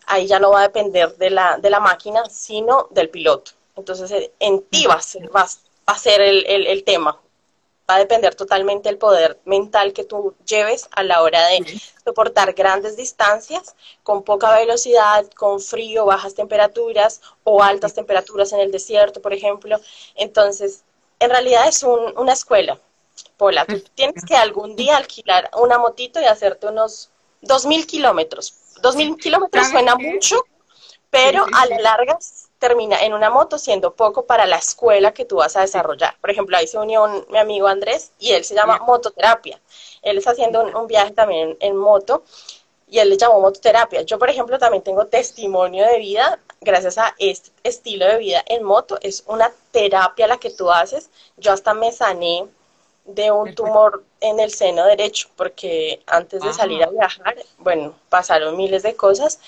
ahí 0.06 0.28
ya 0.28 0.38
no 0.38 0.52
va 0.52 0.60
a 0.60 0.68
depender 0.68 1.16
de 1.16 1.30
la, 1.30 1.58
de 1.58 1.68
la 1.68 1.80
máquina, 1.80 2.24
sino 2.30 2.86
del 2.90 3.10
piloto. 3.10 3.50
Entonces 3.74 4.30
en 4.38 4.62
ti 4.62 4.86
va 4.86 4.94
a 4.94 5.02
ser, 5.02 5.34
va, 5.34 5.48
a 5.86 5.98
ser 5.98 6.20
el, 6.20 6.46
el, 6.46 6.68
el 6.68 6.84
tema 6.84 7.18
va 7.92 7.96
a 7.96 8.00
depender 8.00 8.34
totalmente 8.34 8.88
del 8.88 8.98
poder 8.98 9.38
mental 9.44 9.92
que 9.92 10.04
tú 10.04 10.34
lleves 10.46 10.88
a 10.92 11.02
la 11.02 11.22
hora 11.22 11.46
de 11.48 11.80
soportar 12.04 12.54
grandes 12.54 12.96
distancias 12.96 13.74
con 14.02 14.22
poca 14.22 14.56
velocidad, 14.56 15.26
con 15.36 15.60
frío, 15.60 16.06
bajas 16.06 16.34
temperaturas 16.34 17.20
o 17.44 17.62
altas 17.62 17.94
temperaturas 17.94 18.52
en 18.52 18.60
el 18.60 18.72
desierto, 18.72 19.20
por 19.20 19.32
ejemplo. 19.32 19.78
Entonces, 20.14 20.84
en 21.18 21.30
realidad 21.30 21.68
es 21.68 21.82
una 21.82 22.32
escuela. 22.32 22.78
Pola, 23.36 23.66
tú 23.66 23.78
tienes 23.94 24.24
que 24.24 24.34
algún 24.34 24.74
día 24.74 24.96
alquilar 24.96 25.50
una 25.60 25.78
motito 25.78 26.20
y 26.20 26.24
hacerte 26.24 26.66
unos 26.68 27.10
2.000 27.42 27.86
kilómetros. 27.86 28.54
2.000 28.82 29.18
kilómetros 29.18 29.68
suena 29.68 29.96
mucho, 29.96 30.46
pero 31.10 31.44
a 31.52 31.66
la 31.66 31.78
larga 31.78 32.18
termina 32.62 33.02
en 33.02 33.12
una 33.12 33.28
moto 33.28 33.58
siendo 33.58 33.92
poco 33.92 34.24
para 34.24 34.46
la 34.46 34.54
escuela 34.54 35.12
que 35.12 35.24
tú 35.24 35.36
vas 35.38 35.56
a 35.56 35.62
desarrollar. 35.62 36.16
Por 36.20 36.30
ejemplo, 36.30 36.56
ahí 36.56 36.68
se 36.68 36.78
unió 36.78 37.26
mi 37.28 37.36
amigo 37.36 37.66
Andrés 37.66 38.12
y 38.20 38.30
él 38.30 38.44
se 38.44 38.54
llama 38.54 38.78
mototerapia. 38.78 39.60
Él 40.00 40.16
está 40.16 40.30
haciendo 40.30 40.62
un, 40.62 40.86
viaje 40.86 41.10
también 41.10 41.56
en, 41.58 41.76
moto 41.76 42.22
y 42.88 43.00
él 43.00 43.10
le 43.10 43.16
llamó 43.16 43.40
mototerapia. 43.40 44.02
Yo, 44.02 44.16
por 44.16 44.30
ejemplo, 44.30 44.60
también 44.60 44.84
tengo 44.84 45.08
testimonio 45.08 45.84
de 45.84 45.98
vida 45.98 46.38
gracias 46.60 46.98
a 46.98 47.16
este 47.18 47.50
estilo 47.64 48.06
de 48.06 48.18
vida 48.18 48.44
en 48.46 48.62
moto. 48.62 48.96
Es 49.00 49.24
una 49.26 49.50
terapia 49.72 50.28
la 50.28 50.36
que 50.36 50.50
tú 50.50 50.70
haces. 50.70 51.10
Yo 51.38 51.50
hasta 51.50 51.74
me 51.74 51.90
sané 51.90 52.46
de 53.06 53.32
un 53.32 53.56
tumor 53.56 54.04
en 54.20 54.38
el 54.38 54.52
seno 54.52 54.86
derecho 54.86 55.28
porque 55.34 56.00
antes 56.06 56.40
de 56.40 56.52
salir 56.52 56.84
a 56.84 56.90
viajar, 56.90 57.34
bueno, 57.58 57.92
pasaron 58.08 58.56
miles 58.56 58.84
de 58.84 58.94
cosas 58.94 59.40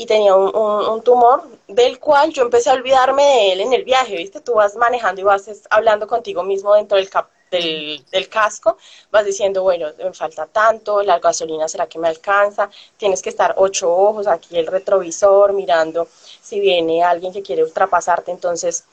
y 0.00 0.06
tenía 0.06 0.34
un, 0.34 1.02
tumor 1.02 1.42
del 1.68 1.98
cual 1.98 2.32
yo 2.32 2.42
empecé 2.42 2.70
a 2.70 2.72
olvidarme 2.72 3.22
de 3.22 3.52
él 3.52 3.60
en 3.60 3.74
el 3.74 3.84
viaje, 3.84 4.16
¿viste? 4.16 4.40
Tú 4.40 4.54
vas 4.54 4.74
manejando 4.76 5.20
y 5.20 5.24
vas 5.24 5.50
hablando 5.68 6.06
contigo 6.06 6.42
mismo 6.42 6.74
dentro 6.74 6.96
del, 6.96 7.10
del, 7.50 8.28
casco, 8.28 8.78
vas 9.10 9.24
diciendo, 9.24 9.62
bueno, 9.62 9.88
me 9.98 10.12
falta 10.12 10.46
tanto, 10.46 11.02
la 11.02 11.18
gasolina 11.18 11.68
será 11.68 11.88
que 11.88 11.98
me 11.98 12.08
alcanza, 12.08 12.70
tienes 12.96 13.22
que 13.22 13.30
estar 13.30 13.54
ocho 13.56 13.90
ojos, 13.92 14.26
aquí 14.26 14.56
el 14.56 14.66
retrovisor, 14.66 15.52
mirando 15.52 16.08
si 16.40 16.60
viene 16.60 17.02
alguien 17.02 17.32
que 17.32 17.42
quiere 17.42 17.64
ultrapasarte, 17.64 18.30
entonces 18.30 18.84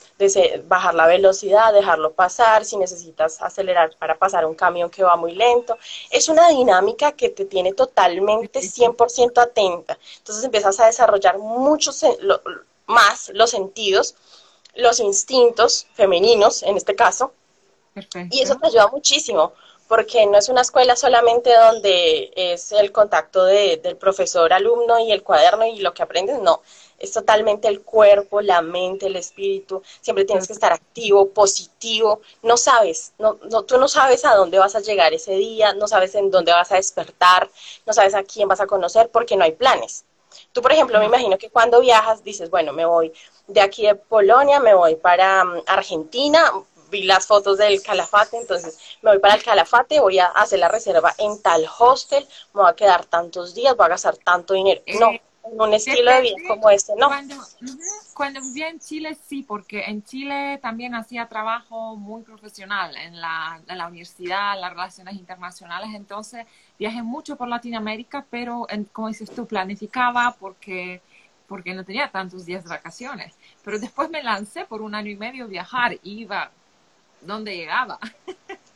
bajar 0.65 0.95
la 0.95 1.05
velocidad, 1.07 1.73
dejarlo 1.73 2.13
pasar, 2.13 2.65
si 2.65 2.77
necesitas 2.77 3.41
acelerar 3.41 3.95
para 3.97 4.15
pasar 4.15 4.45
un 4.45 4.55
camión 4.55 4.89
que 4.89 5.03
va 5.03 5.15
muy 5.15 5.33
lento. 5.33 5.77
Es 6.09 6.29
una 6.29 6.49
dinámica 6.49 7.11
que 7.11 7.29
te 7.29 7.45
tiene 7.45 7.73
totalmente 7.73 8.61
100% 8.61 9.41
atenta. 9.41 9.97
Entonces 10.17 10.43
empiezas 10.43 10.79
a 10.79 10.87
desarrollar 10.87 11.37
muchos 11.37 12.03
más 12.87 13.29
los 13.33 13.51
sentidos, 13.51 14.15
los 14.75 14.99
instintos 14.99 15.87
femeninos 15.93 16.63
en 16.63 16.77
este 16.77 16.95
caso, 16.95 17.33
y 18.29 18.41
eso 18.41 18.55
te 18.55 18.67
ayuda 18.67 18.87
muchísimo, 18.87 19.53
porque 19.87 20.25
no 20.25 20.37
es 20.37 20.49
una 20.49 20.61
escuela 20.61 20.95
solamente 20.95 21.53
donde 21.55 22.31
es 22.35 22.71
el 22.71 22.91
contacto 22.91 23.45
del 23.45 23.95
profesor, 23.97 24.51
alumno 24.51 24.99
y 24.99 25.11
el 25.11 25.23
cuaderno 25.23 25.65
y 25.65 25.79
lo 25.79 25.93
que 25.93 26.03
aprendes, 26.03 26.39
no. 26.39 26.61
Es 26.99 27.11
totalmente 27.11 27.67
el 27.67 27.81
cuerpo, 27.81 28.41
la 28.41 28.61
mente, 28.61 29.05
el 29.05 29.15
espíritu. 29.15 29.83
Siempre 30.01 30.25
tienes 30.25 30.47
que 30.47 30.53
estar 30.53 30.73
activo, 30.73 31.29
positivo. 31.29 32.21
No 32.41 32.57
sabes, 32.57 33.13
no, 33.19 33.37
no, 33.51 33.63
tú 33.63 33.77
no 33.77 33.87
sabes 33.87 34.25
a 34.25 34.35
dónde 34.35 34.57
vas 34.57 34.75
a 34.75 34.79
llegar 34.79 35.13
ese 35.13 35.33
día, 35.33 35.73
no 35.73 35.87
sabes 35.87 36.15
en 36.15 36.31
dónde 36.31 36.51
vas 36.51 36.71
a 36.71 36.75
despertar, 36.75 37.49
no 37.85 37.93
sabes 37.93 38.15
a 38.15 38.23
quién 38.23 38.47
vas 38.47 38.61
a 38.61 38.67
conocer 38.67 39.09
porque 39.09 39.37
no 39.37 39.43
hay 39.43 39.51
planes. 39.51 40.05
Tú, 40.51 40.61
por 40.61 40.71
ejemplo, 40.71 40.99
me 40.99 41.05
imagino 41.05 41.37
que 41.37 41.49
cuando 41.49 41.79
viajas 41.81 42.23
dices, 42.23 42.49
bueno, 42.49 42.73
me 42.73 42.85
voy 42.85 43.13
de 43.47 43.61
aquí 43.61 43.85
de 43.85 43.95
Polonia, 43.95 44.59
me 44.59 44.73
voy 44.73 44.95
para 44.95 45.43
mm, 45.43 45.63
Argentina, 45.67 46.51
vi 46.89 47.03
las 47.03 47.25
fotos 47.25 47.57
del 47.57 47.81
calafate, 47.81 48.37
entonces 48.37 48.77
me 49.01 49.11
voy 49.11 49.19
para 49.19 49.35
el 49.35 49.43
calafate, 49.43 49.99
voy 49.99 50.19
a 50.19 50.27
hacer 50.27 50.59
la 50.59 50.69
reserva 50.69 51.13
en 51.17 51.41
tal 51.41 51.67
hostel, 51.79 52.25
me 52.53 52.61
voy 52.61 52.71
a 52.71 52.75
quedar 52.75 53.05
tantos 53.05 53.53
días, 53.53 53.75
voy 53.75 53.85
a 53.85 53.89
gastar 53.89 54.17
tanto 54.17 54.53
dinero. 54.53 54.81
no, 54.99 55.11
eh, 55.11 55.21
en 55.51 55.61
un 55.61 55.73
estilo 55.73 56.11
de 56.11 56.21
vida 56.21 56.35
como 56.47 56.69
este, 56.69 56.93
no. 56.97 57.07
Cuando, 57.07 57.35
cuando 58.13 58.41
vivía 58.41 58.69
en 58.69 58.79
Chile, 58.79 59.17
sí, 59.27 59.43
porque 59.43 59.83
en 59.85 60.03
Chile 60.03 60.59
también 60.61 60.95
hacía 60.95 61.27
trabajo 61.27 61.95
muy 61.95 62.23
profesional 62.23 62.95
en 62.97 63.19
la, 63.21 63.61
en 63.67 63.77
la 63.77 63.87
universidad, 63.87 64.59
las 64.59 64.71
relaciones 64.71 65.15
internacionales, 65.15 65.89
entonces 65.93 66.45
viajé 66.77 67.01
mucho 67.01 67.35
por 67.35 67.47
Latinoamérica, 67.47 68.25
pero 68.29 68.67
como 68.91 69.07
dices 69.07 69.29
tú, 69.31 69.47
planificaba 69.47 70.35
porque 70.39 71.01
porque 71.47 71.73
no 71.73 71.85
tenía 71.85 72.11
tantos 72.11 72.45
días 72.45 72.65
de 72.65 72.69
vacaciones. 72.69 73.33
Pero 73.63 73.79
después 73.79 74.09
me 74.09 74.21
lancé 74.21 74.65
por 74.65 74.81
un 74.81 74.93
año 74.93 75.09
y 75.09 75.15
medio 75.15 75.45
a 75.45 75.47
viajar, 75.47 75.97
iba 76.03 76.51
dónde 77.21 77.55
llegaba. 77.55 77.99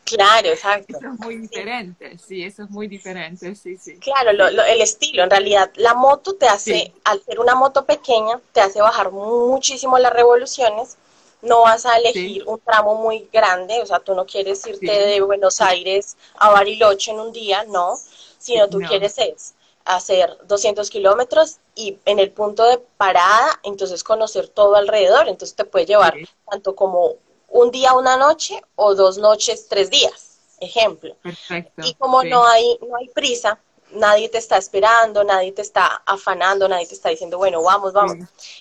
Claro, 0.03 0.47
exacto. 0.49 0.97
Eso 0.97 1.07
es 1.13 1.19
muy 1.19 1.37
diferente, 1.37 2.17
sí, 2.17 2.43
eso 2.43 2.63
es 2.63 2.69
muy 2.69 2.87
diferente, 2.87 3.55
sí, 3.55 3.77
sí. 3.77 3.97
Claro, 3.99 4.31
el 4.31 4.81
estilo, 4.81 5.23
en 5.23 5.29
realidad, 5.29 5.71
la 5.75 5.93
moto 5.93 6.35
te 6.35 6.47
hace, 6.47 6.93
al 7.03 7.21
ser 7.23 7.39
una 7.39 7.55
moto 7.55 7.85
pequeña, 7.85 8.39
te 8.51 8.61
hace 8.61 8.81
bajar 8.81 9.11
muchísimo 9.11 9.97
las 9.99 10.13
revoluciones, 10.13 10.97
no 11.41 11.61
vas 11.61 11.85
a 11.85 11.97
elegir 11.97 12.43
un 12.47 12.59
tramo 12.59 12.95
muy 12.95 13.27
grande, 13.31 13.81
o 13.81 13.85
sea, 13.85 13.99
tú 13.99 14.13
no 14.13 14.25
quieres 14.25 14.65
irte 14.67 14.91
de 14.91 15.21
Buenos 15.21 15.59
Aires 15.61 16.17
a 16.35 16.51
Bariloche 16.51 17.11
en 17.11 17.19
un 17.19 17.31
día, 17.31 17.63
no, 17.67 17.95
sino 18.37 18.67
tú 18.69 18.79
quieres 18.79 19.17
es 19.17 19.55
hacer 19.85 20.37
200 20.45 20.89
kilómetros 20.89 21.57
y 21.75 21.97
en 22.05 22.19
el 22.19 22.31
punto 22.31 22.63
de 22.65 22.79
parada, 22.97 23.59
entonces 23.63 24.03
conocer 24.03 24.47
todo 24.47 24.75
alrededor, 24.75 25.27
entonces 25.27 25.55
te 25.55 25.65
puede 25.65 25.85
llevar 25.85 26.15
tanto 26.49 26.75
como 26.75 27.15
un 27.51 27.71
día, 27.71 27.93
una 27.93 28.17
noche 28.17 28.61
o 28.75 28.95
dos 28.95 29.17
noches, 29.17 29.67
tres 29.67 29.89
días, 29.89 30.39
ejemplo. 30.59 31.15
Perfecto. 31.21 31.81
Y 31.85 31.93
como 31.95 32.23
no 32.23 32.45
hay 32.45 32.77
no 32.81 32.95
hay 32.95 33.09
prisa, 33.09 33.59
nadie 33.93 34.29
te 34.29 34.37
está 34.37 34.57
esperando, 34.57 35.23
nadie 35.23 35.51
te 35.51 35.61
está 35.61 36.01
afanando, 36.05 36.67
nadie 36.67 36.87
te 36.87 36.93
está 36.93 37.09
diciendo, 37.09 37.37
bueno, 37.37 37.61
vamos, 37.61 37.93
vamos. 37.93 38.17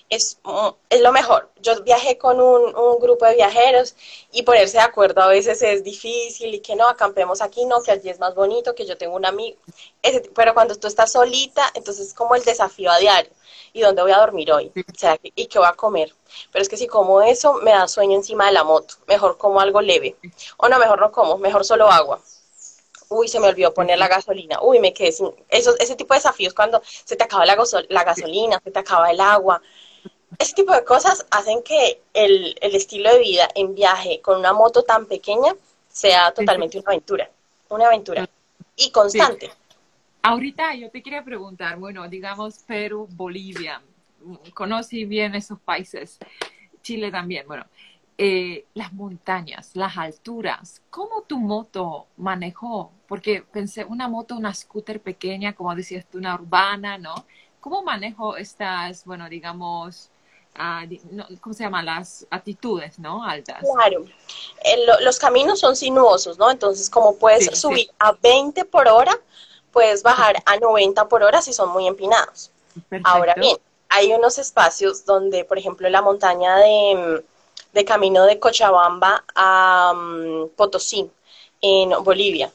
Es, 0.09 0.39
mm, 0.43 0.69
es 0.89 1.01
lo 1.01 1.11
mejor. 1.11 1.49
Yo 1.61 1.81
viajé 1.83 2.17
con 2.17 2.39
un, 2.39 2.75
un, 2.75 2.99
grupo 2.99 3.25
de 3.25 3.35
viajeros 3.35 3.95
y 4.31 4.43
ponerse 4.43 4.77
de 4.77 4.83
acuerdo 4.83 5.21
a 5.21 5.27
veces 5.27 5.61
es 5.61 5.83
difícil 5.83 6.53
y 6.53 6.59
que 6.59 6.75
no, 6.75 6.87
acampemos 6.87 7.41
aquí, 7.41 7.65
no, 7.65 7.81
que 7.81 7.91
allí 7.91 8.09
es 8.09 8.19
más 8.19 8.35
bonito, 8.35 8.75
que 8.75 8.85
yo 8.85 8.97
tengo 8.97 9.15
un 9.15 9.25
amigo. 9.25 9.57
pero 10.35 10.53
cuando 10.53 10.75
tú 10.75 10.87
estás 10.87 11.11
solita, 11.11 11.63
entonces 11.73 12.07
es 12.07 12.13
como 12.13 12.35
el 12.35 12.43
desafío 12.43 12.91
a 12.91 12.99
diario. 12.99 13.31
¿Y 13.73 13.81
dónde 13.81 14.01
voy 14.01 14.11
a 14.11 14.17
dormir 14.17 14.51
hoy? 14.51 14.71
O 14.75 14.97
sea, 14.97 15.17
¿y 15.23 15.47
qué 15.47 15.57
voy 15.59 15.67
a 15.67 15.73
comer? 15.73 16.13
Pero 16.51 16.61
es 16.61 16.67
que 16.67 16.77
si 16.77 16.87
como 16.87 17.21
eso, 17.21 17.53
me 17.53 17.71
da 17.71 17.87
sueño 17.87 18.17
encima 18.17 18.47
de 18.47 18.51
la 18.51 18.63
moto. 18.65 18.95
Mejor 19.07 19.37
como 19.37 19.61
algo 19.61 19.81
leve. 19.81 20.17
O 20.57 20.67
no, 20.67 20.77
mejor 20.77 20.99
no 20.99 21.11
como, 21.11 21.37
mejor 21.37 21.63
solo 21.63 21.89
agua 21.89 22.21
uy, 23.11 23.27
se 23.27 23.39
me 23.39 23.47
olvidó 23.47 23.73
poner 23.73 23.99
la 23.99 24.07
gasolina, 24.07 24.59
uy, 24.61 24.79
me 24.79 24.93
quedé 24.93 25.11
sin... 25.11 25.29
Eso, 25.49 25.75
ese 25.79 25.95
tipo 25.95 26.13
de 26.13 26.19
desafíos 26.19 26.53
cuando 26.53 26.81
se 26.83 27.15
te 27.15 27.23
acaba 27.23 27.45
la, 27.45 27.57
la 27.89 28.03
gasolina, 28.03 28.59
se 28.63 28.71
te 28.71 28.79
acaba 28.79 29.11
el 29.11 29.19
agua. 29.19 29.61
Ese 30.39 30.53
tipo 30.53 30.73
de 30.73 30.83
cosas 30.85 31.25
hacen 31.29 31.61
que 31.61 32.01
el, 32.13 32.57
el, 32.61 32.75
estilo 32.75 33.11
de 33.11 33.19
vida 33.19 33.49
en 33.53 33.75
viaje 33.75 34.21
con 34.21 34.39
una 34.39 34.53
moto 34.53 34.83
tan 34.83 35.05
pequeña 35.05 35.53
sea 35.89 36.31
totalmente 36.31 36.79
una 36.79 36.87
aventura, 36.87 37.29
una 37.69 37.87
aventura 37.87 38.29
y 38.77 38.91
constante. 38.91 39.51
Ahorita 40.23 40.73
yo 40.75 40.89
te 40.89 41.03
quería 41.03 41.23
preguntar, 41.23 41.77
bueno, 41.77 42.07
digamos 42.07 42.59
Perú, 42.59 43.07
Bolivia, 43.11 43.81
conocí 44.53 45.03
bien 45.03 45.35
esos 45.35 45.59
países, 45.59 46.17
Chile 46.81 47.11
también, 47.11 47.45
bueno, 47.45 47.65
eh, 48.23 48.65
las 48.75 48.93
montañas, 48.93 49.71
las 49.73 49.97
alturas, 49.97 50.83
¿cómo 50.91 51.23
tu 51.23 51.39
moto 51.39 52.05
manejó? 52.17 52.91
Porque 53.07 53.41
pensé, 53.41 53.83
una 53.83 54.07
moto, 54.07 54.35
una 54.35 54.53
scooter 54.53 55.01
pequeña, 55.01 55.55
como 55.55 55.73
decías 55.73 56.05
tú, 56.05 56.19
una 56.19 56.35
urbana, 56.35 56.99
¿no? 56.99 57.15
¿Cómo 57.59 57.81
manejo 57.81 58.37
estas, 58.37 59.05
bueno, 59.05 59.27
digamos, 59.27 60.11
ah, 60.53 60.83
¿cómo 61.41 61.55
se 61.55 61.63
llama? 61.63 61.81
Las 61.81 62.27
actitudes, 62.29 62.99
¿no? 62.99 63.23
Altas. 63.23 63.65
Claro. 63.73 64.05
los 65.01 65.17
caminos 65.17 65.59
son 65.59 65.75
sinuosos, 65.75 66.37
¿no? 66.37 66.51
Entonces, 66.51 66.91
como 66.91 67.15
puedes 67.15 67.59
subir 67.59 67.89
a 67.97 68.11
20 68.11 68.65
por 68.65 68.87
hora, 68.87 69.17
puedes 69.71 70.03
bajar 70.03 70.43
a 70.45 70.57
90 70.57 71.07
por 71.07 71.23
hora 71.23 71.41
si 71.41 71.53
son 71.53 71.69
muy 71.69 71.87
empinados. 71.87 72.51
Ahora 73.03 73.33
bien, 73.33 73.57
hay 73.89 74.13
unos 74.13 74.37
espacios 74.37 75.05
donde, 75.05 75.43
por 75.43 75.57
ejemplo, 75.57 75.89
la 75.89 76.03
montaña 76.03 76.57
de 76.57 77.23
de 77.73 77.85
camino 77.85 78.25
de 78.25 78.39
Cochabamba 78.39 79.23
a 79.35 79.93
mm, 79.95 80.49
Potosí, 80.55 81.09
en 81.61 81.91
Bolivia. 82.03 82.51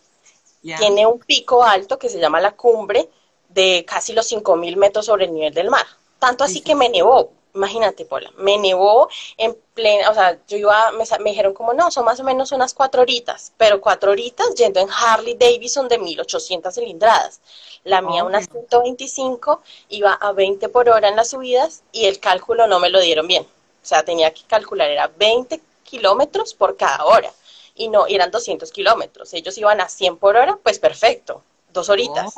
Tiene 0.62 1.06
un 1.06 1.20
pico 1.20 1.62
alto 1.62 1.96
que 1.96 2.08
se 2.08 2.18
llama 2.18 2.40
la 2.40 2.56
cumbre 2.56 3.08
de 3.48 3.84
casi 3.86 4.12
los 4.12 4.30
5.000 4.30 4.76
metros 4.76 5.06
sobre 5.06 5.26
el 5.26 5.32
nivel 5.32 5.54
del 5.54 5.70
mar. 5.70 5.86
Tanto 6.18 6.42
así 6.42 6.60
que 6.60 6.74
me 6.74 6.88
nevó, 6.88 7.30
imagínate, 7.54 8.04
Pola, 8.04 8.32
me 8.36 8.58
nevó 8.58 9.08
en 9.36 9.56
plena, 9.74 10.10
o 10.10 10.14
sea, 10.14 10.38
yo 10.48 10.56
iba, 10.56 10.92
me, 10.92 11.04
me, 11.20 11.30
dijeron 11.30 11.54
como, 11.54 11.72
no, 11.72 11.90
son 11.90 12.04
más 12.04 12.18
o 12.20 12.24
menos 12.24 12.52
unas 12.52 12.74
cuatro 12.74 13.02
horitas, 13.02 13.52
pero 13.56 13.80
cuatro 13.80 14.10
horitas 14.10 14.54
yendo 14.54 14.80
en 14.80 14.88
Harley 14.90 15.34
Davidson 15.34 15.88
de 15.88 15.98
1800 15.98 16.74
cilindradas. 16.74 17.40
La 17.84 18.02
mía, 18.02 18.24
unas 18.24 18.48
125, 18.50 19.62
iba 19.90 20.12
a 20.12 20.32
20 20.32 20.68
por 20.68 20.88
hora 20.88 21.08
en 21.08 21.16
las 21.16 21.30
subidas 21.30 21.84
y 21.92 22.06
el 22.06 22.18
cálculo 22.18 22.66
no 22.66 22.80
me 22.80 22.90
lo 22.90 23.00
dieron 23.00 23.28
bien. 23.28 23.46
O 23.86 23.88
sea, 23.88 24.04
tenía 24.04 24.34
que 24.34 24.42
calcular, 24.48 24.90
era 24.90 25.06
20 25.06 25.60
kilómetros 25.84 26.54
por 26.54 26.76
cada 26.76 27.04
hora. 27.04 27.32
Y 27.76 27.88
no, 27.88 28.08
eran 28.08 28.32
200 28.32 28.72
kilómetros. 28.72 29.32
Ellos 29.32 29.56
iban 29.58 29.80
a 29.80 29.88
100 29.88 30.16
por 30.16 30.36
hora, 30.36 30.58
pues 30.60 30.80
perfecto, 30.80 31.44
dos 31.72 31.88
horitas. 31.88 32.34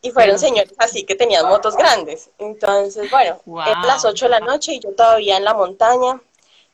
y 0.00 0.10
fueron 0.10 0.38
señores 0.38 0.72
así 0.78 1.04
que 1.04 1.14
tenían 1.16 1.46
motos 1.46 1.76
grandes. 1.76 2.30
Entonces, 2.38 3.10
bueno, 3.10 3.42
eran 3.66 3.86
las 3.86 4.06
8 4.06 4.24
de 4.24 4.30
la 4.30 4.40
noche 4.40 4.72
y 4.72 4.80
yo 4.80 4.92
todavía 4.92 5.36
en 5.36 5.44
la 5.44 5.52
montaña, 5.52 6.18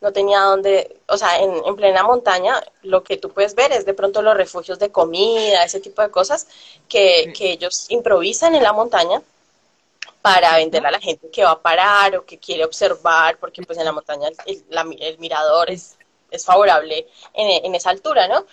no 0.01 0.13
tenía 0.13 0.43
dónde, 0.43 1.01
o 1.09 1.17
sea, 1.17 1.41
en, 1.41 1.75
plena 1.75 2.05
montaña, 2.05 2.63
lo 2.83 3.03
que 3.03 3.17
tú 3.17 3.31
puedes 3.31 3.57
ver 3.57 3.73
es 3.73 3.87
de 3.87 3.95
pronto 3.95 4.23
los 4.23 4.37
refugios 4.37 4.79
de 4.79 4.93
comida, 4.93 5.65
ese 5.65 5.81
tipo 5.81 6.01
de 6.01 6.13
cosas 6.13 6.47
que, 6.89 7.33
que 7.37 7.51
ellos 7.51 7.87
improvisan 7.89 8.55
en 8.55 8.63
la 8.63 8.73
montaña 8.73 9.21
para 10.23 10.57
venderle 10.57 10.89
a 10.89 10.93
la 10.93 11.01
gente 11.01 11.31
que 11.31 11.45
va 11.45 11.53
a 11.53 11.63
parar 11.63 12.17
o 12.17 12.27
que 12.27 12.39
quiere 12.39 12.65
observar, 12.65 13.39
porque 13.39 13.63
pues 13.63 13.79
en 13.79 13.85
la 13.85 13.93
montaña 13.93 14.29
el, 14.47 15.19
mirador 15.19 15.71
es, 15.71 15.97
es 16.31 16.45
favorable 16.45 17.07
en, 17.33 17.65
en, 17.65 17.75
esa 17.75 17.91
altura, 17.91 18.29
¿no? 18.29 18.45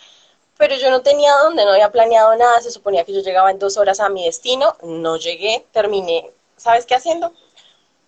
Pero 0.57 0.75
yo 0.75 0.89
no 0.89 1.01
tenía 1.01 1.35
dónde, 1.35 1.65
no 1.65 1.71
había 1.71 1.91
planeado 1.91 2.35
nada, 2.35 2.61
se 2.61 2.71
suponía 2.71 3.03
que 3.03 3.13
yo 3.13 3.21
llegaba 3.21 3.51
en 3.51 3.59
dos 3.59 3.77
horas 3.77 3.99
a 3.99 4.09
mi 4.09 4.25
destino, 4.25 4.75
no 4.81 5.17
llegué, 5.17 5.65
terminé, 5.71 6.31
¿sabes 6.55 6.85
qué 6.85 6.95
haciendo? 6.95 7.33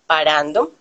Parando, 0.06 0.72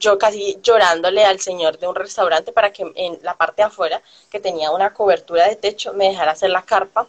yo 0.00 0.18
casi 0.18 0.58
llorándole 0.62 1.24
al 1.24 1.40
señor 1.40 1.78
de 1.78 1.86
un 1.86 1.94
restaurante 1.94 2.52
para 2.52 2.72
que 2.72 2.90
en 2.96 3.18
la 3.22 3.36
parte 3.36 3.62
de 3.62 3.68
afuera, 3.68 4.02
que 4.30 4.40
tenía 4.40 4.70
una 4.72 4.92
cobertura 4.94 5.46
de 5.46 5.56
techo, 5.56 5.92
me 5.92 6.08
dejara 6.08 6.32
hacer 6.32 6.50
la 6.50 6.62
carpa. 6.62 7.06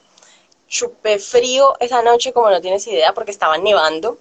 Chupé 0.68 1.18
frío 1.20 1.76
esa 1.80 2.02
noche 2.02 2.34
como 2.34 2.50
no 2.50 2.62
tienes 2.62 2.86
idea 2.88 3.14
porque 3.14 3.32
estaba 3.32 3.58
nevando, 3.58 4.18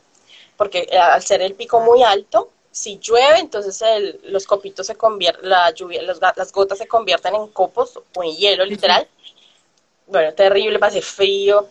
porque 0.60 0.86
eh, 0.90 0.98
al 0.98 1.22
ser 1.22 1.40
el 1.40 1.54
pico 1.54 1.80
muy 1.80 2.02
alto, 2.02 2.50
si 2.70 2.98
llueve, 2.98 3.38
entonces 3.38 3.82
los 4.24 4.44
copitos 4.44 4.86
se 4.86 4.94
convierten, 4.94 5.48
la 5.48 5.70
lluvia, 5.70 6.02
las 6.02 6.52
gotas 6.52 6.76
se 6.76 6.86
convierten 6.86 7.34
en 7.34 7.48
copos 7.48 7.98
o 8.14 8.22
en 8.22 8.36
hielo, 8.36 8.66
literal. 8.66 9.08
Bueno, 10.06 10.34
terrible, 10.34 10.78
pasé 10.78 11.00
frío. 11.00 11.66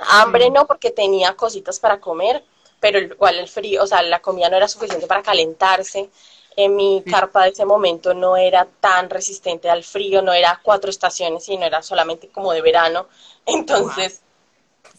Hambre 0.00 0.50
no, 0.50 0.66
porque 0.66 0.90
tenía 0.90 1.34
cositas 1.34 1.80
para 1.80 1.98
comer, 1.98 2.44
pero 2.78 2.98
igual 2.98 3.38
el 3.38 3.48
frío, 3.48 3.82
o 3.82 3.86
sea, 3.86 4.02
la 4.02 4.20
comida 4.20 4.50
no 4.50 4.58
era 4.58 4.68
suficiente 4.68 5.06
para 5.06 5.22
calentarse. 5.22 6.10
En 6.56 6.76
mi 6.76 7.02
carpa 7.10 7.44
de 7.44 7.52
ese 7.52 7.64
momento 7.64 8.12
no 8.12 8.36
era 8.36 8.68
tan 8.80 9.08
resistente 9.08 9.70
al 9.70 9.82
frío, 9.82 10.20
no 10.20 10.34
era 10.34 10.60
cuatro 10.62 10.90
estaciones, 10.90 11.44
sino 11.46 11.64
era 11.64 11.80
solamente 11.80 12.28
como 12.28 12.52
de 12.52 12.60
verano. 12.60 13.06
Entonces, 13.46 14.20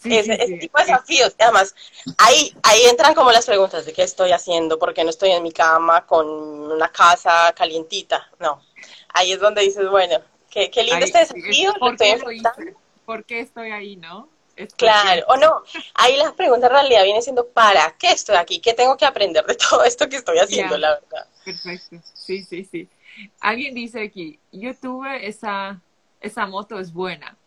ese, 0.04 0.58
tipo 0.60 0.78
de 0.78 0.86
desafíos. 0.86 1.36
Además, 1.40 1.76
ahí, 2.18 2.56
ahí 2.64 2.86
entran 2.86 3.14
como 3.14 3.32
las 3.32 3.46
preguntas 3.46 3.86
de 3.86 3.94
qué 3.94 4.04
estoy 4.04 4.32
haciendo, 4.32 4.78
por 4.78 4.94
qué 4.94 5.04
no 5.04 5.10
estoy 5.10 5.32
en 5.32 5.44
mi 5.44 5.52
cama 5.52 6.06
con 6.06 6.28
una 6.28 6.92
casa 6.92 7.54
calientita. 7.56 8.30
No, 8.40 8.62
ahí 9.10 9.32
es 9.32 9.40
donde 9.40 9.62
dices, 9.62 9.90
bueno, 9.90 10.20
qué, 10.50 10.70
qué 10.70 10.84
lindo 10.84 11.06
este 11.06 11.20
desafío. 11.20 11.74
¿por, 11.80 11.98
qué 11.98 12.20
¿Por 13.06 13.26
qué 13.26 13.40
estoy 13.40 13.72
ahí, 13.72 13.96
no? 13.96 14.30
claro, 14.78 15.26
o 15.28 15.36
no, 15.36 15.64
ahí 15.96 16.16
la 16.18 16.34
pregunta 16.34 16.68
en 16.68 16.74
realidad 16.74 17.04
viene 17.04 17.22
siendo, 17.22 17.48
¿para 17.48 17.96
qué 17.98 18.12
estoy 18.12 18.36
aquí? 18.36 18.60
¿Qué 18.60 18.74
tengo 18.74 18.96
que 18.96 19.06
aprender 19.06 19.46
de 19.46 19.56
todo 19.70 19.84
esto 19.84 20.08
que 20.08 20.18
estoy 20.18 20.38
haciendo, 20.38 20.78
la 20.78 20.92
verdad? 20.94 21.28
Perfecto, 21.44 21.98
sí, 22.14 22.44
sí, 22.44 22.64
sí. 22.64 22.88
Alguien 23.40 23.74
dice 23.74 24.02
aquí, 24.02 24.40
yo 24.52 24.76
tuve 24.76 25.28
esa, 25.28 25.82
esa 26.22 26.46
moto 26.46 26.80
es 26.80 26.92
buena, 26.92 27.38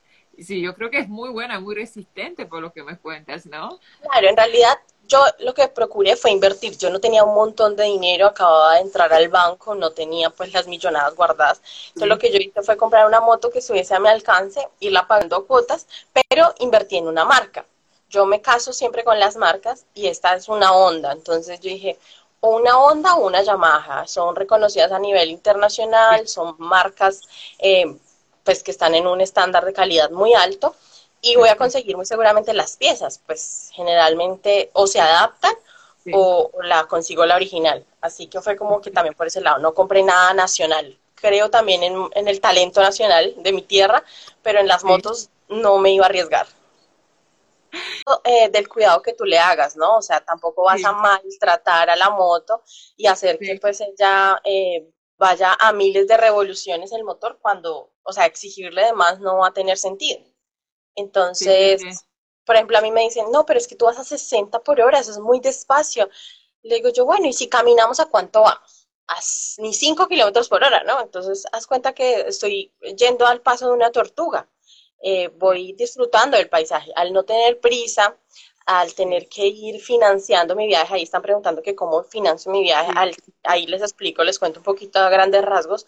Sí, 0.44 0.60
yo 0.60 0.74
creo 0.74 0.90
que 0.90 1.00
es 1.00 1.08
muy 1.08 1.30
buena, 1.30 1.58
muy 1.58 1.74
resistente 1.74 2.46
por 2.46 2.62
lo 2.62 2.72
que 2.72 2.84
me 2.84 2.96
cuentas, 2.96 3.46
¿no? 3.46 3.80
Claro, 4.02 4.28
en 4.28 4.36
realidad 4.36 4.78
yo 5.08 5.24
lo 5.40 5.54
que 5.54 5.68
procuré 5.68 6.16
fue 6.16 6.30
invertir. 6.30 6.76
Yo 6.76 6.90
no 6.90 7.00
tenía 7.00 7.24
un 7.24 7.34
montón 7.34 7.74
de 7.74 7.84
dinero, 7.84 8.26
acababa 8.26 8.74
de 8.74 8.82
entrar 8.82 9.12
al 9.12 9.28
banco, 9.28 9.74
no 9.74 9.90
tenía 9.90 10.30
pues 10.30 10.52
las 10.52 10.68
millonadas 10.68 11.14
guardadas. 11.16 11.60
Entonces 11.88 12.08
lo 12.08 12.18
que 12.18 12.30
yo 12.30 12.38
hice 12.38 12.62
fue 12.62 12.76
comprar 12.76 13.06
una 13.06 13.20
moto 13.20 13.50
que 13.50 13.58
estuviese 13.58 13.94
a 13.94 14.00
mi 14.00 14.08
alcance, 14.08 14.68
irla 14.80 15.08
pagando 15.08 15.46
cuotas, 15.46 15.86
pero 16.12 16.54
invertí 16.58 16.98
en 16.98 17.08
una 17.08 17.24
marca. 17.24 17.64
Yo 18.10 18.24
me 18.26 18.40
caso 18.40 18.72
siempre 18.72 19.04
con 19.04 19.18
las 19.18 19.36
marcas 19.36 19.86
y 19.94 20.06
esta 20.06 20.34
es 20.34 20.48
una 20.48 20.72
Honda. 20.72 21.12
Entonces 21.12 21.58
yo 21.60 21.70
dije, 21.70 21.98
o 22.40 22.56
una 22.56 22.78
Honda 22.78 23.16
o 23.16 23.26
una 23.26 23.42
Yamaha. 23.42 24.06
Son 24.06 24.36
reconocidas 24.36 24.92
a 24.92 24.98
nivel 24.98 25.30
internacional, 25.30 26.28
son 26.28 26.54
marcas 26.58 27.22
eh, 27.58 27.96
pues 28.48 28.62
que 28.62 28.70
están 28.70 28.94
en 28.94 29.06
un 29.06 29.20
estándar 29.20 29.66
de 29.66 29.74
calidad 29.74 30.08
muy 30.10 30.32
alto 30.32 30.74
y 31.20 31.36
voy 31.36 31.50
a 31.50 31.56
conseguir 31.56 31.98
muy 31.98 32.06
seguramente 32.06 32.54
las 32.54 32.78
piezas, 32.78 33.20
pues 33.26 33.68
generalmente 33.74 34.70
o 34.72 34.86
se 34.86 35.02
adaptan 35.02 35.52
o, 36.14 36.50
la 36.62 36.86
consigo 36.86 37.26
la 37.26 37.36
original. 37.36 37.84
Así 38.00 38.26
que 38.26 38.40
fue 38.40 38.56
como 38.56 38.80
que 38.80 38.90
también 38.90 39.14
por 39.14 39.26
ese 39.26 39.42
lado, 39.42 39.58
no 39.58 39.74
compré 39.74 40.02
nada 40.02 40.32
nacional. 40.32 40.98
Creo 41.14 41.50
también 41.50 41.82
en, 41.82 42.08
el 42.26 42.40
talento 42.40 42.80
nacional 42.80 43.34
de 43.36 43.52
mi 43.52 43.60
tierra, 43.60 44.02
pero 44.42 44.60
en 44.60 44.66
las 44.66 44.82
motos 44.82 45.28
no 45.50 45.76
me 45.76 45.92
iba 45.92 46.06
a 46.06 46.08
arriesgar. 46.08 46.46
Eh, 48.24 48.48
del 48.48 48.66
cuidado 48.66 49.02
que 49.02 49.12
tú 49.12 49.26
le 49.26 49.38
hagas, 49.38 49.76
¿no? 49.76 49.98
O 49.98 50.00
sea, 50.02 50.20
tampoco 50.20 50.62
vas 50.62 50.82
a 50.86 50.92
maltratar 50.92 51.90
a 51.90 51.96
la 51.96 52.08
moto 52.08 52.62
y 52.96 53.08
hacer 53.08 53.38
que 53.38 53.58
pues 53.60 53.82
ella 53.82 54.40
eh, 54.42 54.88
vaya 55.18 55.56
a 55.58 55.72
miles 55.72 56.06
de 56.08 56.16
revoluciones 56.16 56.92
el 56.92 57.04
motor 57.04 57.38
cuando, 57.42 57.92
o 58.02 58.12
sea, 58.12 58.26
exigirle 58.26 58.84
de 58.84 58.92
más 58.92 59.20
no 59.20 59.38
va 59.38 59.48
a 59.48 59.52
tener 59.52 59.76
sentido. 59.76 60.20
Entonces, 60.94 61.82
por 62.44 62.54
ejemplo, 62.54 62.78
a 62.78 62.80
mí 62.80 62.90
me 62.90 63.02
dicen, 63.02 63.30
no, 63.30 63.44
pero 63.44 63.58
es 63.58 63.68
que 63.68 63.76
tú 63.76 63.84
vas 63.84 63.98
a 63.98 64.04
60 64.04 64.60
por 64.60 64.80
hora, 64.80 64.98
eso 65.00 65.10
es 65.10 65.18
muy 65.18 65.40
despacio. 65.40 66.08
Le 66.62 66.76
digo 66.76 66.88
yo, 66.90 67.04
bueno, 67.04 67.26
¿y 67.26 67.32
si 67.32 67.48
caminamos 67.48 68.00
a 68.00 68.06
cuánto 68.06 68.42
vamos? 68.42 68.88
A 69.08 69.16
ni 69.58 69.72
5 69.72 70.06
kilómetros 70.08 70.48
por 70.48 70.62
hora, 70.62 70.82
¿no? 70.84 71.00
Entonces, 71.00 71.46
haz 71.52 71.66
cuenta 71.66 71.94
que 71.94 72.20
estoy 72.22 72.72
yendo 72.96 73.26
al 73.26 73.40
paso 73.42 73.66
de 73.66 73.72
una 73.72 73.90
tortuga. 73.90 74.48
Eh, 75.00 75.28
voy 75.36 75.72
disfrutando 75.74 76.36
del 76.36 76.48
paisaje. 76.48 76.92
Al 76.96 77.12
no 77.12 77.24
tener 77.24 77.60
prisa, 77.60 78.16
al 78.68 78.94
tener 78.94 79.30
que 79.30 79.46
ir 79.46 79.80
financiando 79.80 80.54
mi 80.54 80.66
viaje, 80.66 80.94
ahí 80.94 81.02
están 81.02 81.22
preguntando 81.22 81.62
que 81.62 81.74
cómo 81.74 82.02
financio 82.04 82.52
mi 82.52 82.62
viaje, 82.62 82.92
ahí 83.44 83.66
les 83.66 83.80
explico, 83.80 84.22
les 84.22 84.38
cuento 84.38 84.60
un 84.60 84.64
poquito 84.64 84.98
a 84.98 85.08
grandes 85.08 85.42
rasgos. 85.42 85.86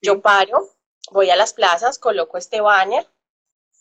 Yo 0.00 0.22
paro, 0.22 0.70
voy 1.10 1.28
a 1.28 1.36
las 1.36 1.52
plazas, 1.52 1.98
coloco 1.98 2.38
este 2.38 2.62
banner, 2.62 3.06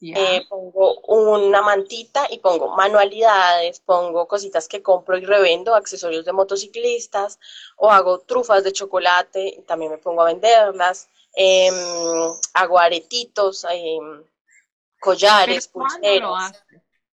eh, 0.02 0.46
pongo 0.50 1.00
una 1.08 1.62
mantita 1.62 2.28
y 2.30 2.40
pongo 2.40 2.76
manualidades, 2.76 3.80
pongo 3.80 4.28
cositas 4.28 4.68
que 4.68 4.84
compro 4.84 5.18
y 5.18 5.24
revendo, 5.24 5.74
accesorios 5.74 6.26
de 6.26 6.34
motociclistas, 6.34 7.40
o 7.78 7.90
hago 7.90 8.20
trufas 8.20 8.66
de 8.66 8.74
chocolate, 8.74 9.48
y 9.48 9.62
también 9.62 9.92
me 9.94 9.98
pongo 9.98 10.24
a 10.24 10.26
venderlas, 10.26 11.08
eh, 11.38 11.72
hago 12.54 12.80
aretitos, 12.80 13.66
em, 13.70 14.26
collares, 15.00 15.70
pulseras. 15.70 16.66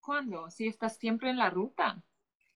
¿Cuándo? 0.09 0.49
Si 0.49 0.67
estás 0.67 0.97
siempre 0.97 1.29
en 1.29 1.37
la 1.37 1.51
ruta. 1.51 2.01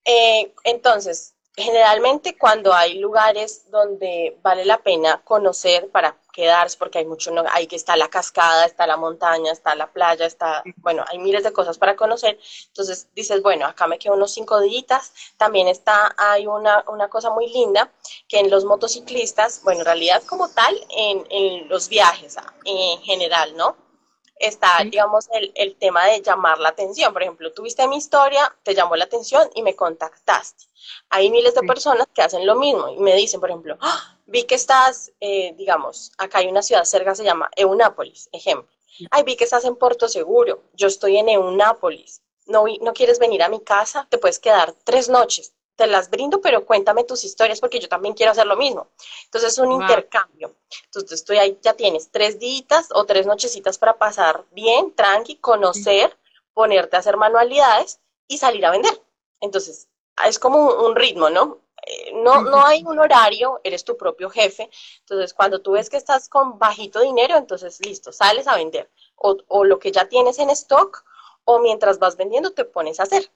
Eh, 0.03 0.55
entonces, 0.63 1.35
generalmente 1.55 2.35
cuando 2.35 2.73
hay 2.73 2.97
lugares 2.97 3.69
donde 3.69 4.39
vale 4.41 4.65
la 4.65 4.79
pena 4.79 5.21
conocer 5.23 5.91
para 5.91 6.17
quedarse, 6.31 6.79
porque 6.79 6.97
hay 6.97 7.05
mucho, 7.05 7.31
hay 7.51 7.67
que 7.67 7.75
está 7.75 7.95
la 7.95 8.07
cascada, 8.07 8.65
está 8.65 8.87
la 8.87 8.97
montaña, 8.97 9.51
está 9.51 9.75
la 9.75 9.93
playa, 9.93 10.25
está, 10.25 10.63
bueno, 10.77 11.05
hay 11.07 11.19
miles 11.19 11.43
de 11.43 11.53
cosas 11.53 11.77
para 11.77 11.95
conocer. 11.95 12.39
Entonces 12.69 13.07
dices, 13.13 13.43
bueno, 13.43 13.67
acá 13.67 13.85
me 13.85 13.99
quedo 13.99 14.15
unos 14.15 14.33
cinco 14.33 14.59
días. 14.59 15.13
También 15.37 15.67
está, 15.67 16.15
hay 16.17 16.47
una, 16.47 16.83
una 16.87 17.07
cosa 17.07 17.29
muy 17.29 17.53
linda 17.53 17.91
que 18.27 18.39
en 18.39 18.49
los 18.49 18.65
motociclistas, 18.65 19.61
bueno, 19.63 19.81
en 19.81 19.85
realidad 19.85 20.23
como 20.23 20.49
tal, 20.49 20.75
en, 20.89 21.23
en 21.29 21.69
los 21.69 21.87
viajes 21.87 22.35
en 22.65 22.99
general, 23.01 23.55
¿no? 23.55 23.92
Está, 24.35 24.83
digamos, 24.83 25.27
el, 25.33 25.51
el, 25.55 25.75
tema 25.75 26.05
de 26.05 26.21
llamar 26.21 26.59
la 26.59 26.69
atención. 26.69 27.13
Por 27.13 27.23
ejemplo, 27.23 27.51
tuviste 27.53 27.87
mi 27.87 27.97
historia, 27.97 28.53
te 28.63 28.73
llamó 28.73 28.95
la 28.95 29.05
atención 29.05 29.49
y 29.55 29.63
me 29.63 29.75
contactaste. 29.75 30.65
Hay 31.09 31.29
miles 31.29 31.55
de 31.55 31.61
personas 31.61 32.07
que 32.13 32.21
hacen 32.21 32.45
lo 32.45 32.55
mismo 32.55 32.89
y 32.89 32.97
me 32.97 33.15
dicen, 33.15 33.39
por 33.39 33.49
ejemplo, 33.49 33.77
¡Ah! 33.81 34.17
vi 34.25 34.43
que 34.43 34.55
estás, 34.55 35.11
eh, 35.19 35.53
digamos, 35.57 36.11
acá 36.17 36.39
hay 36.39 36.47
una 36.47 36.61
ciudad 36.61 36.83
cerca, 36.83 37.15
se 37.15 37.23
llama 37.23 37.49
Eunápolis, 37.55 38.29
ejemplo. 38.31 38.71
Ay, 39.09 39.23
vi 39.23 39.35
que 39.35 39.43
estás 39.43 39.65
en 39.65 39.75
Puerto 39.75 40.07
Seguro, 40.07 40.63
yo 40.73 40.87
estoy 40.87 41.17
en 41.17 41.29
Eunápolis. 41.29 42.21
No, 42.45 42.65
no 42.81 42.93
quieres 42.93 43.19
venir 43.19 43.41
a 43.41 43.49
mi 43.49 43.61
casa, 43.61 44.07
te 44.09 44.17
puedes 44.17 44.39
quedar 44.39 44.73
tres 44.83 45.09
noches 45.09 45.53
te 45.75 45.87
las 45.87 46.09
brindo, 46.09 46.41
pero 46.41 46.65
cuéntame 46.65 47.03
tus 47.03 47.23
historias 47.23 47.59
porque 47.59 47.79
yo 47.79 47.89
también 47.89 48.13
quiero 48.13 48.31
hacer 48.31 48.45
lo 48.45 48.55
mismo. 48.55 48.87
Entonces 49.25 49.53
es 49.53 49.59
un 49.59 49.71
intercambio. 49.71 50.55
Entonces 50.85 51.23
tú 51.23 51.33
ahí 51.33 51.57
ya 51.61 51.73
tienes 51.73 52.09
tres 52.11 52.39
días 52.39 52.89
o 52.93 53.05
tres 53.05 53.25
nochecitas 53.25 53.77
para 53.77 53.97
pasar 53.97 54.45
bien, 54.51 54.93
tranqui, 54.93 55.37
conocer, 55.37 56.17
ponerte 56.53 56.95
a 56.95 56.99
hacer 56.99 57.17
manualidades 57.17 57.99
y 58.27 58.37
salir 58.37 58.65
a 58.65 58.71
vender. 58.71 59.01
Entonces 59.41 59.87
es 60.27 60.39
como 60.39 60.67
un, 60.85 60.95
ritmo, 60.95 61.29
¿no? 61.29 61.59
Eh, 61.85 62.13
no, 62.13 62.41
no 62.41 62.63
hay 62.65 62.83
un 62.85 62.99
horario, 62.99 63.59
eres 63.63 63.83
tu 63.83 63.97
propio 63.97 64.29
jefe. 64.29 64.69
Entonces, 64.99 65.33
cuando 65.33 65.61
tú 65.61 65.71
ves 65.71 65.89
que 65.89 65.97
estás 65.97 66.29
con 66.29 66.59
bajito 66.59 67.01
dinero, 67.01 67.35
entonces 67.35 67.83
listo, 67.85 68.11
sales 68.11 68.47
a 68.47 68.55
vender. 68.55 68.89
O, 69.15 69.37
o 69.47 69.65
lo 69.65 69.79
que 69.79 69.91
ya 69.91 70.07
tienes 70.07 70.39
en 70.39 70.49
stock, 70.51 71.03
o 71.45 71.59
mientras 71.59 71.99
vas 71.99 72.15
vendiendo, 72.15 72.51
te 72.51 72.63
pones 72.63 72.99
a 72.99 73.03
hacer. 73.03 73.31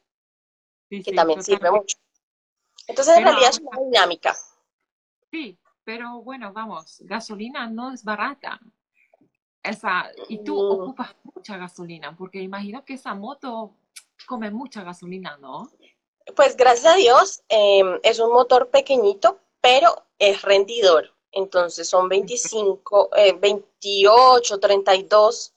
que 0.89 1.11
también 1.13 1.43
sirve 1.43 1.71
mucho. 1.71 1.97
Entonces, 2.87 3.17
en 3.17 3.23
realidad 3.23 3.49
es 3.49 3.59
una 3.59 3.79
dinámica. 3.81 4.35
Sí, 5.29 5.57
pero 5.83 6.21
bueno, 6.21 6.53
vamos, 6.53 6.97
gasolina 7.01 7.69
no 7.69 7.93
es 7.93 8.03
barata. 8.03 8.59
Esa, 9.61 10.09
y 10.29 10.43
tú 10.43 10.55
mm. 10.55 10.81
ocupas 10.81 11.15
mucha 11.23 11.57
gasolina, 11.57 12.15
porque 12.15 12.39
imagino 12.39 12.85
que 12.85 12.93
esa 12.93 13.13
moto 13.13 13.75
come 14.25 14.49
mucha 14.49 14.83
gasolina, 14.83 15.37
¿no? 15.37 15.69
Pues 16.35 16.55
gracias 16.55 16.93
a 16.93 16.97
Dios, 16.97 17.43
em, 17.49 17.99
es 18.03 18.19
un 18.19 18.31
motor 18.31 18.69
pequeñito, 18.69 19.39
pero 19.61 20.05
es 20.19 20.41
rendidor. 20.41 21.13
Entonces 21.31 21.89
son 21.89 22.07
25, 22.07 23.09
28, 23.39 24.59
32 24.59 25.53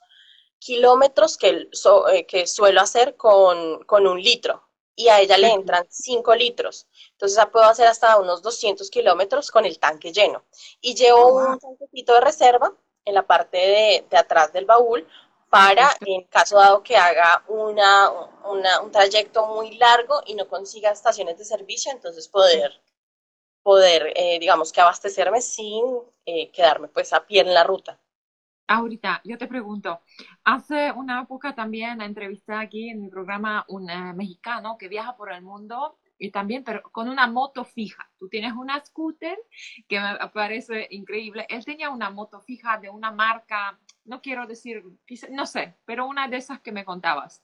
kilómetros 0.59 1.39
que, 1.39 1.69
eh, 2.13 2.27
que 2.27 2.47
suelo 2.47 2.81
hacer 2.81 3.17
con, 3.17 3.85
con 3.85 4.07
un 4.07 4.21
litro 4.21 4.70
y 5.01 5.09
a 5.09 5.19
ella 5.21 5.39
le 5.39 5.49
entran 5.49 5.87
5 5.89 6.35
litros. 6.35 6.87
Entonces 7.13 7.43
puedo 7.51 7.65
hacer 7.65 7.87
hasta 7.87 8.19
unos 8.19 8.43
200 8.43 8.91
kilómetros 8.91 9.51
con 9.51 9.65
el 9.65 9.79
tanque 9.79 10.13
lleno. 10.13 10.45
Y 10.81 10.95
llevo 10.95 11.37
un 11.37 11.59
tanquecito 11.59 12.13
de 12.15 12.21
reserva 12.21 12.75
en 13.07 13.15
la 13.15 13.27
parte 13.27 13.57
de, 14.11 14.17
atrás 14.17 14.53
del 14.53 14.67
baúl 14.67 15.09
para, 15.49 15.89
en 16.05 16.25
caso 16.25 16.59
dado 16.59 16.83
que 16.83 16.97
haga 16.97 17.45
una, 17.49 18.11
un 18.83 18.91
trayecto 18.93 19.47
muy 19.47 19.77
largo 19.79 20.21
y 20.27 20.35
no 20.35 20.47
consiga 20.47 20.91
estaciones 20.91 21.39
de 21.39 21.45
servicio, 21.45 21.91
entonces 21.91 22.29
poder, 22.29 22.71
poder 23.63 24.13
eh, 24.15 24.39
digamos 24.39 24.71
que 24.71 24.83
abastecerme 24.83 25.41
sin 25.41 25.83
eh, 26.27 26.51
quedarme 26.51 26.89
pues 26.89 27.13
a 27.15 27.27
pie 27.27 27.41
en 27.41 27.55
la 27.55 27.65
ruta. 27.65 27.99
Ahorita, 28.73 29.21
yo 29.25 29.37
te 29.37 29.49
pregunto, 29.49 30.01
hace 30.45 30.93
una 30.93 31.23
época 31.23 31.57
también 31.57 32.01
entrevisté 32.01 32.53
aquí 32.53 32.91
en 32.91 33.03
mi 33.03 33.09
programa 33.09 33.65
un 33.67 33.91
eh, 33.91 34.15
mexicano 34.15 34.79
que 34.79 34.87
viaja 34.87 35.17
por 35.17 35.33
el 35.33 35.43
mundo 35.43 35.99
y 36.19 36.31
también, 36.31 36.63
pero 36.63 36.81
con 36.93 37.09
una 37.09 37.27
moto 37.27 37.65
fija. 37.65 38.09
Tú 38.17 38.29
tienes 38.29 38.53
una 38.53 38.79
scooter 38.85 39.37
que 39.89 39.99
me 39.99 40.17
parece 40.33 40.87
increíble. 40.91 41.47
Él 41.49 41.65
tenía 41.65 41.91
una 41.91 42.11
moto 42.11 42.41
fija 42.43 42.79
de 42.79 42.89
una 42.89 43.11
marca, 43.11 43.77
no 44.05 44.23
quiero 44.23 44.47
decir, 44.47 44.85
no 45.33 45.47
sé, 45.47 45.75
pero 45.85 46.07
una 46.07 46.29
de 46.29 46.37
esas 46.37 46.61
que 46.61 46.71
me 46.71 46.85
contabas. 46.85 47.43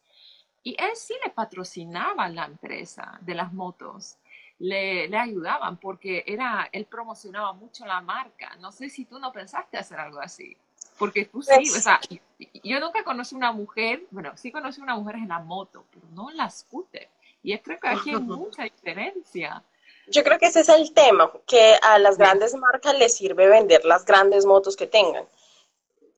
Y 0.63 0.77
él 0.79 0.95
sí 0.95 1.15
le 1.25 1.33
patrocinaba 1.33 2.29
la 2.29 2.45
empresa 2.45 3.19
de 3.23 3.35
las 3.35 3.53
motos. 3.53 4.17
Le, 4.61 5.09
le, 5.09 5.19
ayudaban 5.19 5.79
porque 5.79 6.23
era, 6.25 6.69
él 6.71 6.87
promocionaba 6.87 7.53
mucho 7.53 7.85
la 7.85 8.01
marca. 8.01 8.55
No 8.61 8.71
sé 8.71 8.89
si 8.89 9.07
tú 9.07 9.19
no 9.19 9.33
pensaste 9.33 9.77
hacer 9.77 9.99
algo 9.99 10.21
así. 10.21 10.57
Porque 10.99 11.27
tú 11.27 11.43
sí, 11.43 11.71
o 11.71 11.81
sea, 11.81 12.01
yo 12.63 12.81
nunca 12.81 13.05
conocí 13.05 13.35
una 13.35 13.53
mujer, 13.53 14.05
bueno, 14.11 14.33
sí 14.37 14.51
conocí 14.51 14.81
una 14.81 14.97
mujer 14.97 15.17
en 15.17 15.29
la 15.29 15.41
moto, 15.41 15.85
pero 15.93 16.07
no 16.13 16.31
en 16.31 16.39
la 16.39 16.51
scooter. 16.51 17.09
Y 17.43 17.57
creo 17.59 17.79
que 17.79 17.89
aquí 17.89 18.11
hay 18.11 18.17
mucha 18.21 18.63
diferencia. 18.65 19.63
Yo 20.09 20.23
creo 20.23 20.39
que 20.39 20.47
ese 20.47 20.61
es 20.61 20.69
el 20.69 20.93
tema, 20.93 21.31
que 21.47 21.77
a 21.83 21.99
las 21.99 22.17
grandes 22.17 22.55
marcas 22.55 22.97
les 22.99 23.15
sirve 23.17 23.49
vender 23.49 23.85
las 23.85 24.05
grandes 24.05 24.47
motos 24.47 24.77
que 24.77 24.87
tengan. 24.87 25.27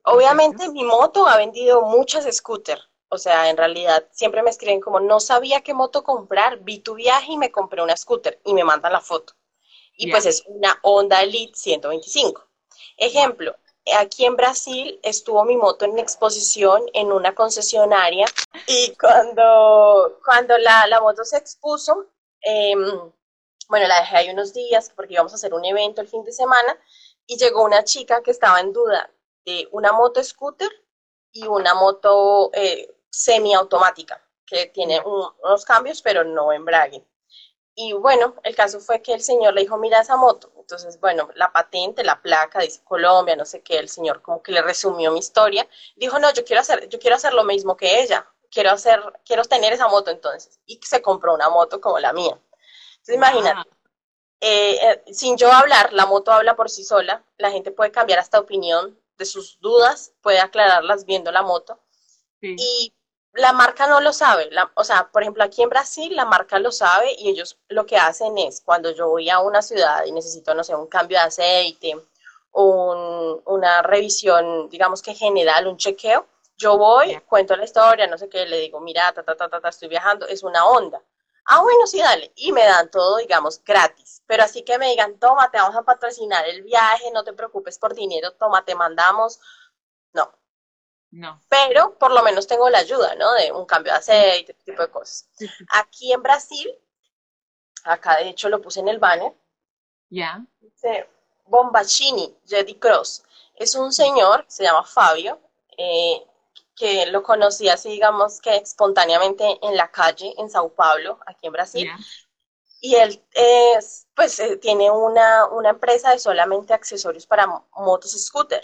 Obviamente 0.05 0.69
mi 0.71 0.85
moto 0.85 1.27
ha 1.27 1.37
vendido 1.37 1.83
muchas 1.83 2.25
scooters, 2.35 2.89
o 3.11 3.17
sea, 3.17 3.49
en 3.49 3.57
realidad 3.57 4.07
siempre 4.11 4.43
me 4.43 4.51
escriben 4.51 4.81
como 4.81 5.01
no 5.01 5.21
sabía 5.21 5.63
qué 5.63 5.73
moto 5.73 6.05
comprar, 6.05 6.61
vi 6.61 6.79
tu 6.81 6.95
viaje 6.95 7.33
y 7.33 7.39
me 7.39 7.51
compré 7.51 7.83
una 7.83 7.97
scooter 7.97 8.41
y 8.45 8.53
me 8.53 8.65
mandan 8.65 8.93
la 8.93 9.01
foto. 9.01 9.35
Y 9.97 10.11
pues 10.11 10.27
es 10.27 10.45
una 10.47 10.79
Honda 10.83 11.23
Elite 11.23 11.59
125. 11.59 12.47
Ejemplo, 12.99 13.57
aquí 13.95 14.25
en 14.25 14.37
Brasil 14.37 14.99
estuvo 15.03 15.45
mi 15.45 15.57
moto 15.57 15.85
en 15.85 15.99
exposición 15.99 16.83
en 16.93 17.13
una 17.13 17.35
concesionaria 17.35 18.27
y 18.67 18.95
cuando, 18.97 20.19
cuando 20.25 20.59
la, 20.59 20.87
la 20.87 21.01
moto 21.01 21.25
se 21.25 21.39
expuso, 21.39 22.07
em, 22.41 23.13
bueno, 23.69 23.87
la 23.87 24.01
dejé 24.01 24.17
ahí 24.17 24.31
unos 24.31 24.53
días 24.53 24.93
porque 24.95 25.15
íbamos 25.15 25.33
a 25.33 25.37
hacer 25.37 25.55
un 25.55 25.65
evento 25.65 26.01
el 26.01 26.09
fin 26.09 26.25
de 26.25 26.33
semana 26.33 26.77
y 27.27 27.37
llegó 27.37 27.65
una 27.65 27.85
chica 27.85 28.23
que 28.23 28.31
estaba 28.31 28.61
en 28.61 28.73
duda 28.73 29.11
de 29.45 29.69
una 29.73 29.93
moto 29.93 30.23
scooter 30.23 30.71
y 31.33 31.47
una 31.47 31.75
moto 31.75 32.51
eh, 32.55 32.95
semiautomática 33.11 34.23
que 34.47 34.67
tiene 34.67 35.01
unos 35.01 35.65
cambios 35.65 36.03
pero 36.03 36.25
no 36.25 36.53
embrague. 36.53 37.05
Y 37.81 37.93
bueno, 37.93 38.35
el 38.43 38.57
caso 38.57 38.81
fue 38.81 39.03
que 39.03 39.15
el 39.15 39.23
señor 39.23 39.55
le 39.55 39.61
dijo, 39.61 39.79
mira 39.79 40.01
esa 40.01 40.17
moto. 40.17 40.53
Entonces, 40.57 40.99
bueno, 40.99 41.31
la 41.37 41.53
patente, 41.53 42.03
la 42.03 42.21
placa, 42.21 42.59
dice 42.59 42.83
Colombia, 42.83 43.37
no 43.37 43.45
sé 43.45 43.63
qué, 43.63 43.79
el 43.79 43.89
señor 43.89 44.21
como 44.21 44.43
que 44.43 44.51
le 44.51 44.63
resumió 44.63 45.13
mi 45.13 45.21
historia. 45.21 45.65
Dijo, 45.95 46.19
no, 46.19 46.33
yo 46.33 46.45
quiero 46.45 46.61
hacer, 46.61 46.89
yo 46.89 46.99
quiero 46.99 47.15
hacer 47.15 47.35
lo 47.35 47.45
mismo 47.45 47.77
que 47.77 48.03
ella. 48.03 48.29
Quiero 48.51 48.73
hacer, 48.73 49.01
quiero 49.25 49.45
tener 49.45 49.73
esa 49.73 49.87
moto 49.87 50.11
entonces. 50.11 50.59
Y 50.67 50.81
se 50.83 51.01
compró 51.01 51.33
una 51.33 51.51
moto 51.51 51.81
como 51.81 52.01
la 52.01 52.13
mía. 52.13 52.37
Entonces, 52.95 53.15
imagínate, 53.15 53.71
eh, 54.41 54.79
eh, 54.83 55.15
sin 55.15 55.37
yo 55.37 55.53
hablar, 55.53 55.93
la 55.93 56.07
moto 56.07 56.33
habla 56.33 56.57
por 56.57 56.71
sí 56.71 56.83
sola. 56.83 57.25
La 57.37 57.53
gente 57.53 57.71
puede 57.71 57.93
cambiar 57.93 58.19
hasta 58.19 58.41
opinión 58.41 58.99
de 59.19 59.25
sus 59.25 59.61
dudas, 59.61 60.15
puede 60.21 60.41
aclararlas 60.41 61.05
viendo 61.05 61.31
la 61.31 61.43
moto. 61.43 61.79
Y 62.41 62.93
la 63.39 63.53
marca 63.53 63.87
no 63.87 64.01
lo 64.01 64.13
sabe. 64.13 64.51
o 64.75 64.85
sea, 64.85 65.09
por 65.11 65.23
ejemplo, 65.23 65.45
aquí 65.45 65.63
en 65.63 65.69
Brasil 65.69 66.15
la 66.15 66.25
marca 66.25 66.59
lo 66.59 66.73
sabe 66.73 67.13
y 67.19 67.31
ellos 67.31 67.59
lo 67.69 67.87
que 67.87 67.97
hacen 67.97 68.37
es 68.39 68.61
cuando 68.61 68.91
yo 68.91 69.09
voy 69.09 69.31
a 69.31 69.41
una 69.41 69.63
ciudad 69.63 70.05
y 70.05 70.13
necesito, 70.13 70.55
no 70.55 70.65
sé, 70.65 70.75
un 70.75 70.89
cambio 70.89 71.19
de 71.19 71.25
aceite, 71.25 71.97
un, 72.53 73.43
una 73.47 73.83
revisión, 73.83 74.69
digamos 74.69 75.03
que 75.03 75.15
general, 75.15 75.67
un 75.69 75.77
chequeo, 75.77 76.27
yo 76.57 76.77
voy, 76.77 77.17
cuento 77.29 77.57
la 77.57 77.65
historia, 77.65 78.07
no 78.09 78.19
sé 78.19 78.29
qué, 78.29 78.45
le 78.47 78.59
digo, 78.59 78.81
mira, 78.81 79.13
ta, 79.13 79.23
ta, 79.23 79.37
ta, 79.37 79.49
ta, 79.49 79.69
estoy 79.69 79.89
viajando, 79.89 80.27
es 80.27 80.43
una 80.43 80.67
onda. 80.67 81.01
Ah, 81.47 81.63
bueno, 81.63 81.87
sí, 81.87 81.99
dale. 81.99 82.33
Y 82.37 82.53
me 82.53 82.65
dan 82.65 82.91
todo, 82.91 83.17
digamos, 83.19 83.63
gratis. 83.65 84.23
Pero 84.27 84.43
así 84.43 84.63
que 84.65 84.79
me 84.79 84.89
digan, 84.91 85.19
toma, 85.19 85.51
te 85.51 85.59
vamos 85.59 85.77
a 85.77 85.83
patrocinar 85.83 86.47
el 86.47 86.63
viaje, 86.63 87.11
no 87.13 87.25
te 87.25 87.33
preocupes 87.33 87.79
por 87.79 87.95
dinero, 87.95 88.33
toma, 88.33 88.65
te 88.65 88.75
mandamos. 88.75 89.41
No, 90.13 90.33
no. 91.11 91.41
Pero 91.49 91.99
por 91.99 92.13
lo 92.13 92.23
menos 92.23 92.47
tengo 92.47 92.69
la 92.69 92.79
ayuda, 92.79 93.15
¿no? 93.15 93.33
De 93.35 93.53
un 93.53 93.65
cambio 93.65 93.93
de 93.93 93.99
aceite, 93.99 94.53
ese 94.53 94.65
tipo 94.65 94.83
de 94.83 94.91
cosas. 94.91 95.29
Aquí 95.71 96.13
en 96.13 96.23
Brasil, 96.23 96.71
acá 97.85 98.17
de 98.17 98.29
hecho 98.29 98.49
lo 98.49 98.61
puse 98.61 98.81
en 98.81 98.89
el 98.89 98.99
banner. 98.99 99.33
Ya. 100.11 100.45
Dice 100.61 101.09
Bombachini, 101.47 102.37
Jedi 102.47 102.75
Cross. 102.75 103.25
Es 103.55 103.75
un 103.75 103.93
señor, 103.93 104.45
se 104.49 104.65
llama 104.65 104.85
Fabio, 104.85 105.41
eh, 105.77 106.25
que 106.77 107.07
lo 107.07 107.23
conocí 107.23 107.69
así, 107.69 107.89
digamos 107.91 108.41
que 108.41 108.57
espontáneamente 108.57 109.59
en 109.63 109.77
la 109.77 109.91
calle 109.91 110.33
en 110.39 110.49
Sao 110.49 110.73
Paulo, 110.73 111.19
aquí 111.27 111.47
en 111.47 111.53
Brasil. 111.53 111.91
Y 112.81 112.95
él 112.95 113.21
es, 113.33 114.07
pues 114.15 114.39
eh, 114.39 114.57
tiene 114.59 114.91
una, 114.91 115.47
una 115.47 115.71
empresa 115.71 116.11
de 116.11 116.21
solamente 116.21 116.73
accesorios 116.73 117.27
para 117.27 117.49
motos 117.73 118.13
scooter. 118.13 118.63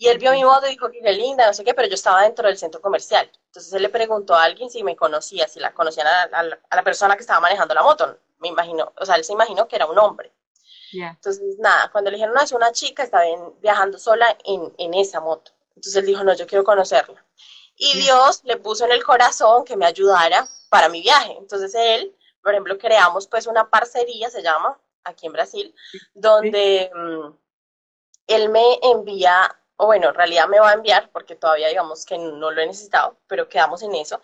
Y 0.00 0.08
él 0.08 0.16
vio 0.16 0.32
mi 0.32 0.42
moto 0.42 0.66
y 0.66 0.70
dijo 0.70 0.90
que 0.90 1.02
qué 1.02 1.12
linda, 1.12 1.46
no 1.46 1.52
sé 1.52 1.62
qué, 1.62 1.74
pero 1.74 1.86
yo 1.86 1.92
estaba 1.92 2.22
dentro 2.22 2.48
del 2.48 2.56
centro 2.56 2.80
comercial. 2.80 3.30
Entonces 3.48 3.70
él 3.74 3.82
le 3.82 3.90
preguntó 3.90 4.34
a 4.34 4.44
alguien 4.44 4.70
si 4.70 4.82
me 4.82 4.96
conocía, 4.96 5.46
si 5.46 5.60
la 5.60 5.74
conocían 5.74 6.06
a, 6.06 6.42
la, 6.42 6.82
persona 6.82 7.16
que 7.16 7.20
estaba 7.20 7.38
manejando 7.38 7.74
la 7.74 7.82
moto. 7.82 8.18
Me 8.38 8.48
imagino, 8.48 8.94
o 8.98 9.04
sea, 9.04 9.16
él 9.16 9.24
se 9.24 9.34
imaginó 9.34 9.68
que 9.68 9.76
era 9.76 9.84
un 9.84 9.98
hombre. 9.98 10.32
Entonces, 10.90 11.58
nada, 11.58 11.90
cuando 11.92 12.10
le 12.10 12.16
dijeron, 12.16 12.34
no, 12.34 12.40
es 12.40 12.50
una 12.52 12.72
chica, 12.72 13.02
está 13.02 13.20
viajando 13.60 13.98
sola 13.98 14.38
en, 14.44 14.72
en, 14.78 14.94
esa 14.94 15.20
moto. 15.20 15.52
Entonces 15.76 15.96
él 15.96 16.06
dijo, 16.06 16.24
no, 16.24 16.32
yo 16.32 16.46
quiero 16.46 16.64
conocerla. 16.64 17.22
Y 17.76 17.98
Dios 17.98 18.40
le 18.44 18.56
puso 18.56 18.86
en 18.86 18.92
el 18.92 19.04
corazón 19.04 19.66
que 19.66 19.76
me 19.76 19.84
ayudara 19.84 20.48
para 20.70 20.88
mi 20.88 21.02
viaje. 21.02 21.36
Entonces 21.36 21.74
él, 21.74 22.16
por 22.42 22.52
ejemplo, 22.52 22.78
creamos 22.78 23.26
pues 23.26 23.46
una 23.46 23.68
parcería, 23.68 24.30
se 24.30 24.42
llama, 24.42 24.80
aquí 25.04 25.26
en 25.26 25.34
Brasil, 25.34 25.74
donde 26.14 26.90
mm, 26.94 27.36
él 28.28 28.48
me 28.48 28.78
envía 28.82 29.59
o 29.80 29.86
bueno, 29.86 30.10
en 30.10 30.14
realidad 30.14 30.46
me 30.46 30.60
va 30.60 30.70
a 30.70 30.74
enviar, 30.74 31.10
porque 31.10 31.36
todavía 31.36 31.68
digamos 31.68 32.04
que 32.04 32.18
no 32.18 32.50
lo 32.50 32.60
he 32.60 32.66
necesitado, 32.66 33.16
pero 33.26 33.48
quedamos 33.48 33.82
en 33.82 33.94
eso, 33.94 34.20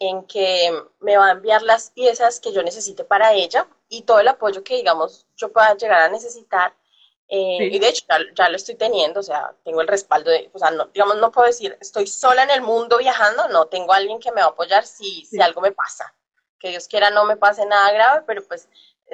en 0.00 0.26
que 0.26 0.72
me 0.98 1.16
va 1.16 1.28
a 1.28 1.30
enviar 1.30 1.62
las 1.62 1.90
piezas 1.90 2.40
que 2.40 2.52
yo 2.52 2.60
necesite 2.64 3.04
para 3.04 3.32
ella 3.32 3.68
y 3.88 4.02
todo 4.02 4.18
el 4.18 4.26
apoyo 4.26 4.64
que 4.64 4.74
digamos 4.74 5.26
yo 5.36 5.52
pueda 5.52 5.76
llegar 5.76 6.02
a 6.02 6.08
necesitar. 6.08 6.74
Eh, 7.28 7.68
y 7.72 7.78
de 7.78 7.88
hecho 7.88 8.04
ya, 8.34 8.48
lo 8.48 8.56
estoy 8.56 8.74
teniendo, 8.74 9.20
o 9.20 9.22
sea, 9.22 9.54
tengo 9.64 9.80
el 9.80 9.88
respaldo 9.88 10.30
de, 10.30 10.50
o 10.52 10.58
sea, 10.58 10.70
no, 10.72 10.86
digamos, 10.86 11.16
no 11.18 11.30
puedo 11.30 11.46
decir, 11.46 11.76
estoy 11.80 12.08
sola 12.08 12.42
en 12.42 12.50
el 12.50 12.62
mundo 12.62 12.98
viajando, 12.98 13.48
no, 13.48 13.66
tengo 13.66 13.92
alguien 13.92 14.18
que 14.18 14.32
me 14.32 14.40
va 14.40 14.48
a 14.48 14.50
apoyar 14.50 14.84
si, 14.86 15.24
si 15.24 15.40
algo 15.40 15.60
me 15.60 15.70
pasa. 15.72 16.12
Que 16.58 16.70
Dios 16.70 16.88
quiera 16.88 17.10
no 17.10 17.24
me 17.26 17.36
pase 17.36 17.64
nada 17.66 17.92
grave, 17.92 18.24
pero 18.26 18.42
pues 18.44 18.68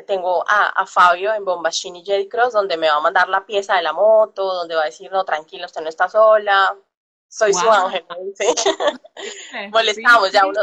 tengo 0.07 0.45
a, 0.49 0.87
Fabio 0.87 1.35
en 1.35 1.45
Bombachini 1.45 2.05
J 2.05 2.29
Cross, 2.31 2.55
donde 2.55 2.77
me 2.77 2.89
va 2.89 2.97
a 2.97 3.01
mandar 3.01 3.29
la 3.29 3.45
pieza 3.45 3.77
de 3.77 3.83
la 3.83 3.93
moto, 3.93 4.55
donde 4.55 4.75
va 4.75 4.83
a 4.83 4.87
decir, 4.87 5.11
no, 5.13 5.25
tranquilo, 5.25 5.67
usted 5.67 5.83
no 5.83 5.89
está 5.89 6.09
sola, 6.09 6.77
soy 7.29 7.53
su 7.53 7.71
ángel. 7.71 8.05
molestamos, 9.71 10.33
ya 10.33 10.47
uno, 10.47 10.61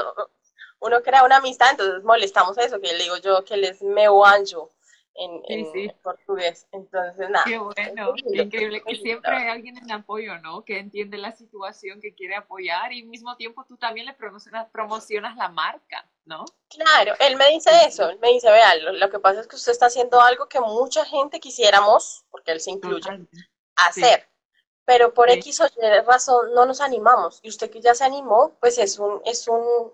uno 0.79 1.01
crea 1.01 1.23
una 1.23 1.37
amistad, 1.37 1.71
entonces 1.71 2.03
molestamos 2.03 2.57
eso, 2.57 2.79
que 2.79 2.93
le 2.93 3.03
digo 3.03 3.17
yo 3.17 3.43
que 3.45 3.53
él 3.53 3.65
es 3.65 3.81
meu 3.81 4.25
anjo 4.25 4.71
en, 5.19 5.93
portugués. 6.01 6.67
Entonces, 6.71 7.29
nada. 7.29 7.43
Qué 7.45 7.57
bueno, 7.57 8.13
increíble 8.25 8.81
que 8.85 8.95
siempre 8.95 9.31
hay 9.31 9.49
alguien 9.49 9.77
en 9.77 9.91
apoyo, 9.91 10.37
¿no? 10.39 10.63
Que 10.63 10.79
entiende 10.79 11.17
la 11.17 11.31
situación, 11.31 11.99
que 12.01 12.13
quiere 12.13 12.35
apoyar 12.35 12.93
y 12.93 13.01
al 13.01 13.07
mismo 13.07 13.35
tiempo 13.35 13.65
tú 13.67 13.77
también 13.77 14.05
le 14.05 14.13
promocionas, 14.13 14.69
promocionas 14.69 15.35
la 15.35 15.49
marca, 15.49 16.09
¿no? 16.25 16.45
Claro, 16.69 17.13
él 17.19 17.35
me 17.35 17.49
dice 17.49 17.69
eso, 17.85 18.09
él 18.09 18.19
me 18.19 18.29
dice, 18.29 18.49
vea, 18.49 18.75
lo, 18.75 19.09
que 19.09 19.19
pasa 19.19 19.41
es 19.41 19.47
que 19.47 19.55
usted 19.55 19.71
está 19.71 19.87
haciendo 19.87 20.21
algo 20.21 20.47
que 20.47 20.59
mucha 20.59 21.05
gente 21.05 21.39
quisiéramos, 21.39 22.25
porque 22.31 22.51
él 22.51 22.61
se 22.61 22.71
incluye, 22.71 23.27
hacer. 23.75 24.27
Pero 24.85 25.13
por 25.13 25.29
X 25.29 25.61
o 25.61 25.65
Y 25.65 26.01
razón 26.07 26.53
no 26.55 26.65
nos 26.65 26.81
animamos. 26.81 27.39
Y 27.43 27.49
usted 27.49 27.69
que 27.69 27.79
ya 27.79 27.93
se 27.93 28.05
animó, 28.05 28.57
pues 28.59 28.79
es 28.79 28.97
un, 28.97 29.21
es 29.23 29.47
un, 29.47 29.93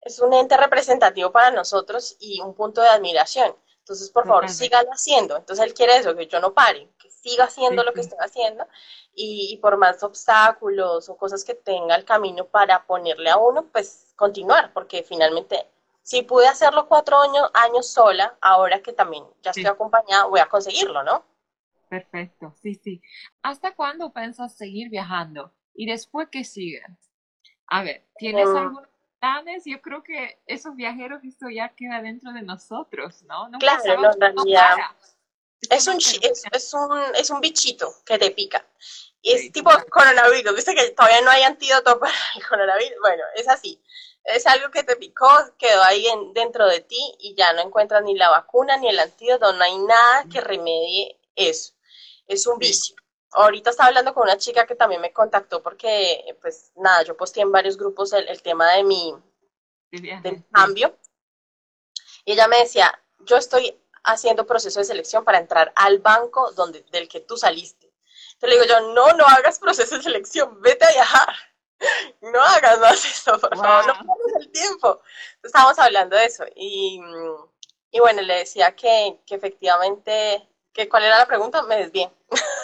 es 0.00 0.18
un 0.18 0.32
ente 0.32 0.56
representativo 0.56 1.30
para 1.30 1.50
nosotros 1.50 2.16
y 2.20 2.40
un 2.40 2.54
punto 2.54 2.80
de 2.80 2.88
admiración. 2.88 3.54
Entonces, 3.84 4.10
por 4.10 4.26
favor, 4.26 4.48
sígalo 4.48 4.88
haciendo. 4.90 5.36
Entonces, 5.36 5.62
él 5.62 5.74
quiere 5.74 5.98
eso, 5.98 6.16
que 6.16 6.26
yo 6.26 6.40
no 6.40 6.54
pare, 6.54 6.88
que 6.98 7.10
siga 7.10 7.44
haciendo 7.44 7.84
lo 7.84 7.92
que 7.92 8.00
estoy 8.00 8.16
haciendo 8.18 8.66
y, 9.14 9.58
por 9.58 9.76
más 9.76 10.02
obstáculos 10.02 11.10
o 11.10 11.18
cosas 11.18 11.44
que 11.44 11.52
tenga 11.52 11.94
el 11.94 12.06
camino 12.06 12.46
para 12.46 12.86
ponerle 12.86 13.28
a 13.28 13.36
uno, 13.36 13.66
pues 13.70 14.14
continuar, 14.16 14.72
porque 14.72 15.02
finalmente, 15.02 15.68
si 16.00 16.22
pude 16.22 16.48
hacerlo 16.48 16.88
cuatro 16.88 17.20
años, 17.20 17.50
años 17.52 17.86
sola, 17.86 18.38
ahora 18.40 18.80
que 18.80 18.94
también 18.94 19.22
ya 19.42 19.50
estoy 19.50 19.66
acompañada, 19.66 20.24
voy 20.24 20.40
a 20.40 20.48
conseguirlo, 20.48 21.02
¿no? 21.02 21.22
Perfecto, 21.90 22.54
sí, 22.62 22.80
sí. 22.82 23.02
¿Hasta 23.42 23.74
cuándo 23.74 24.14
piensas 24.14 24.56
seguir 24.56 24.88
viajando? 24.88 25.52
¿Y 25.74 25.84
después 25.84 26.28
qué 26.32 26.42
sigue? 26.42 26.82
A 27.66 27.82
ver, 27.82 28.06
¿tienes 28.16 28.48
em, 28.48 28.74
yo 29.64 29.80
creo 29.80 30.02
que 30.02 30.38
esos 30.46 30.74
viajeros, 30.76 31.22
esto 31.24 31.48
ya 31.48 31.74
queda 31.74 32.02
dentro 32.02 32.32
de 32.32 32.42
nosotros, 32.42 33.22
¿no? 33.22 33.48
claro, 33.58 34.00
no, 34.00 34.12
en 34.12 34.20
realidad. 34.20 34.76
Es 35.70 35.86
un, 35.86 35.96
es, 35.96 36.74
un, 36.74 37.14
es 37.14 37.30
un 37.30 37.40
bichito 37.40 37.92
que 38.04 38.18
te 38.18 38.30
pica. 38.30 38.66
Y 39.22 39.32
es 39.32 39.52
tipo 39.52 39.70
coronavirus, 39.90 40.54
viste 40.54 40.74
que 40.74 40.90
todavía 40.90 41.22
no 41.22 41.30
hay 41.30 41.42
antídoto 41.42 41.98
para 42.00 42.12
el 42.36 42.46
coronavirus. 42.46 42.98
Bueno, 43.00 43.22
es 43.34 43.48
así. 43.48 43.82
es 44.24 44.46
algo 44.46 44.70
que 44.70 44.82
te 44.82 44.96
picó, 44.96 45.28
quedó 45.58 45.82
ahí 45.84 46.06
dentro 46.34 46.66
de 46.66 46.80
ti 46.80 47.14
y 47.18 47.34
ya 47.34 47.52
no 47.54 47.62
encuentras 47.62 48.02
ni 48.02 48.14
la 48.14 48.28
vacuna 48.30 48.76
ni 48.76 48.88
el 48.88 48.98
antídoto, 48.98 49.52
no 49.54 49.64
hay 49.64 49.78
nada 49.78 50.24
que 50.30 50.40
remedie 50.40 51.18
eso. 51.34 51.72
Es 52.26 52.46
un 52.46 52.58
vicio. 52.58 52.96
Ahorita 53.34 53.70
estaba 53.70 53.88
hablando 53.88 54.14
con 54.14 54.22
una 54.22 54.38
chica 54.38 54.64
que 54.64 54.76
también 54.76 55.00
me 55.00 55.12
contactó 55.12 55.60
porque, 55.60 56.36
pues 56.40 56.70
nada, 56.76 57.02
yo 57.02 57.16
posté 57.16 57.40
en 57.40 57.50
varios 57.50 57.76
grupos 57.76 58.12
el, 58.12 58.40
tema 58.42 58.72
de 58.74 58.84
mi 58.84 59.12
del 59.90 60.44
cambio. 60.52 60.96
Y 62.24 62.32
ella 62.32 62.46
me 62.46 62.58
decía, 62.58 62.96
yo 63.18 63.36
estoy 63.36 63.76
haciendo 64.04 64.46
proceso 64.46 64.78
de 64.78 64.84
selección 64.84 65.24
para 65.24 65.38
entrar 65.38 65.72
al 65.74 65.98
banco 65.98 66.52
donde, 66.52 66.84
del 66.92 67.08
que 67.08 67.20
tú 67.20 67.36
saliste. 67.36 67.92
Entonces 68.34 68.50
le 68.50 68.62
digo 68.62 68.66
yo, 68.66 68.94
no, 68.94 69.12
no 69.14 69.26
hagas 69.26 69.58
proceso 69.58 69.96
de 69.96 70.02
selección, 70.02 70.60
vete 70.60 70.84
a 70.84 70.92
viajar. 70.92 71.28
No 72.22 72.40
hagas 72.40 72.78
más 72.78 73.04
eso, 73.04 73.38
por 73.38 73.54
favor, 73.58 73.86
no 73.86 73.92
pierdas 73.94 74.40
el 74.40 74.52
tiempo. 74.52 75.02
estábamos 75.42 75.78
hablando 75.78 76.16
de 76.16 76.24
eso. 76.24 76.44
Y, 76.54 76.98
y 77.90 78.00
bueno, 78.00 78.22
le 78.22 78.36
decía 78.36 78.74
que, 78.74 79.20
que 79.26 79.34
efectivamente, 79.34 80.48
que 80.72 80.88
cuál 80.88 81.02
era 81.02 81.18
la 81.18 81.26
pregunta, 81.26 81.62
me 81.64 81.76
desvié. 81.76 82.10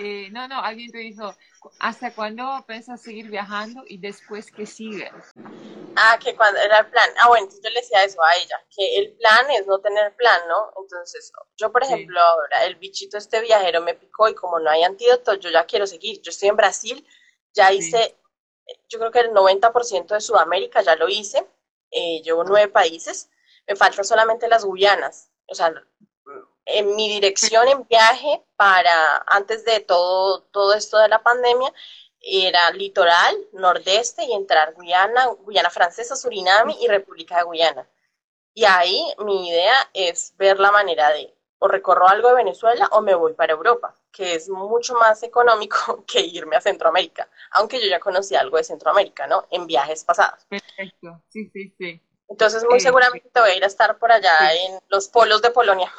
Eh, 0.00 0.28
no, 0.30 0.48
no, 0.48 0.60
alguien 0.60 0.90
te 0.90 0.98
dijo, 0.98 1.34
¿hasta 1.78 2.14
cuándo 2.14 2.64
piensas 2.66 3.02
seguir 3.02 3.28
viajando 3.28 3.82
y 3.86 3.98
después 3.98 4.50
qué 4.50 4.66
sigues? 4.66 5.12
Ah, 5.96 6.18
que 6.22 6.34
cuando 6.34 6.60
era 6.60 6.78
el 6.78 6.86
plan. 6.86 7.08
Ah, 7.20 7.28
bueno, 7.28 7.48
yo 7.50 7.70
le 7.70 7.80
decía 7.80 8.02
eso 8.04 8.22
a 8.22 8.36
ella, 8.36 8.56
que 8.74 8.98
el 8.98 9.12
plan 9.12 9.50
es 9.50 9.66
no 9.66 9.78
tener 9.80 10.14
plan, 10.16 10.40
¿no? 10.48 10.72
Entonces, 10.80 11.32
yo, 11.56 11.70
por 11.70 11.82
ejemplo, 11.82 12.20
ahora 12.20 12.64
el 12.64 12.76
bichito 12.76 13.18
este 13.18 13.40
viajero 13.40 13.82
me 13.82 13.94
picó 13.94 14.28
y 14.28 14.34
como 14.34 14.58
no 14.58 14.70
hay 14.70 14.82
antídoto, 14.84 15.34
yo 15.34 15.50
ya 15.50 15.66
quiero 15.66 15.86
seguir. 15.86 16.20
Yo 16.22 16.30
estoy 16.30 16.48
en 16.48 16.56
Brasil, 16.56 17.06
ya 17.52 17.72
hice, 17.72 18.16
yo 18.88 18.98
creo 18.98 19.10
que 19.10 19.20
el 19.20 19.30
90% 19.30 20.14
de 20.14 20.20
Sudamérica 20.20 20.82
ya 20.82 20.96
lo 20.96 21.08
hice, 21.08 21.46
eh, 21.90 22.22
llevo 22.22 22.44
nueve 22.44 22.68
países, 22.68 23.30
me 23.66 23.76
faltan 23.76 24.04
solamente 24.04 24.48
las 24.48 24.64
Guyanas. 24.64 25.30
O 25.46 25.54
sea, 25.54 25.74
en 26.64 26.94
mi 26.96 27.08
dirección 27.08 27.68
en 27.68 27.86
viaje 27.88 28.42
para 28.56 29.24
antes 29.26 29.64
de 29.64 29.80
todo, 29.80 30.42
todo 30.44 30.74
esto 30.74 30.98
de 30.98 31.08
la 31.08 31.22
pandemia 31.22 31.72
era 32.20 32.70
litoral, 32.70 33.36
nordeste 33.52 34.24
y 34.24 34.32
entrar 34.32 34.74
Guyana, 34.74 35.26
Guyana 35.26 35.70
Francesa, 35.70 36.16
Suriname 36.16 36.76
y 36.80 36.86
República 36.86 37.38
de 37.38 37.44
Guyana. 37.44 37.88
Y 38.52 38.64
ahí 38.64 39.02
mi 39.18 39.48
idea 39.48 39.74
es 39.94 40.34
ver 40.36 40.58
la 40.58 40.70
manera 40.72 41.10
de 41.10 41.34
o 41.60 41.68
recorro 41.68 42.08
algo 42.08 42.28
de 42.28 42.36
Venezuela 42.36 42.88
o 42.92 43.02
me 43.02 43.14
voy 43.14 43.34
para 43.34 43.52
Europa, 43.52 43.94
que 44.10 44.34
es 44.34 44.48
mucho 44.48 44.94
más 44.94 45.22
económico 45.22 46.04
que 46.06 46.20
irme 46.20 46.56
a 46.56 46.60
Centroamérica, 46.60 47.28
aunque 47.52 47.80
yo 47.80 47.86
ya 47.86 48.00
conocí 48.00 48.34
algo 48.34 48.56
de 48.56 48.64
Centroamérica, 48.64 49.26
¿no? 49.26 49.46
En 49.50 49.66
viajes 49.66 50.04
pasados. 50.04 50.44
Perfecto, 50.46 51.22
sí, 51.28 51.50
sí, 51.52 51.74
sí. 51.78 52.02
Entonces, 52.30 52.64
muy 52.64 52.78
eh, 52.78 52.80
seguramente 52.80 53.28
te 53.28 53.40
voy 53.40 53.50
a 53.50 53.56
ir 53.56 53.64
a 53.64 53.66
estar 53.66 53.98
por 53.98 54.12
allá 54.12 54.54
en 54.54 54.78
los 54.88 55.08
polos 55.08 55.42
de 55.42 55.50
Polonia. 55.50 55.92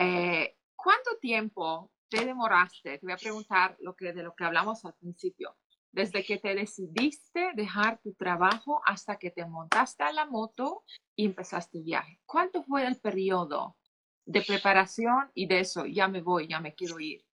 Eh, 0.00 0.56
¿Cuánto 0.76 1.16
tiempo 1.16 1.90
te 2.08 2.24
demoraste? 2.24 2.98
Te 2.98 3.00
voy 3.04 3.14
a 3.14 3.16
preguntar 3.16 3.76
lo 3.80 3.96
que, 3.96 4.12
de 4.12 4.22
lo 4.22 4.32
que 4.32 4.44
hablamos 4.44 4.84
al 4.84 4.94
principio. 4.94 5.56
Desde 5.90 6.24
que 6.24 6.38
te 6.38 6.54
decidiste 6.54 7.50
dejar 7.54 7.98
tu 8.00 8.14
trabajo 8.14 8.80
hasta 8.86 9.18
que 9.18 9.32
te 9.32 9.44
montaste 9.44 10.04
a 10.04 10.12
la 10.12 10.24
moto 10.24 10.84
y 11.16 11.24
empezaste 11.24 11.78
el 11.78 11.84
viaje. 11.84 12.20
¿Cuánto 12.26 12.62
fue 12.62 12.86
el 12.86 13.00
periodo 13.00 13.76
de 14.24 14.42
preparación 14.42 15.32
y 15.34 15.48
de 15.48 15.60
eso? 15.60 15.84
Ya 15.84 16.06
me 16.06 16.20
voy, 16.20 16.46
ya 16.46 16.60
me 16.60 16.76
quiero 16.76 17.00
ir. 17.00 17.26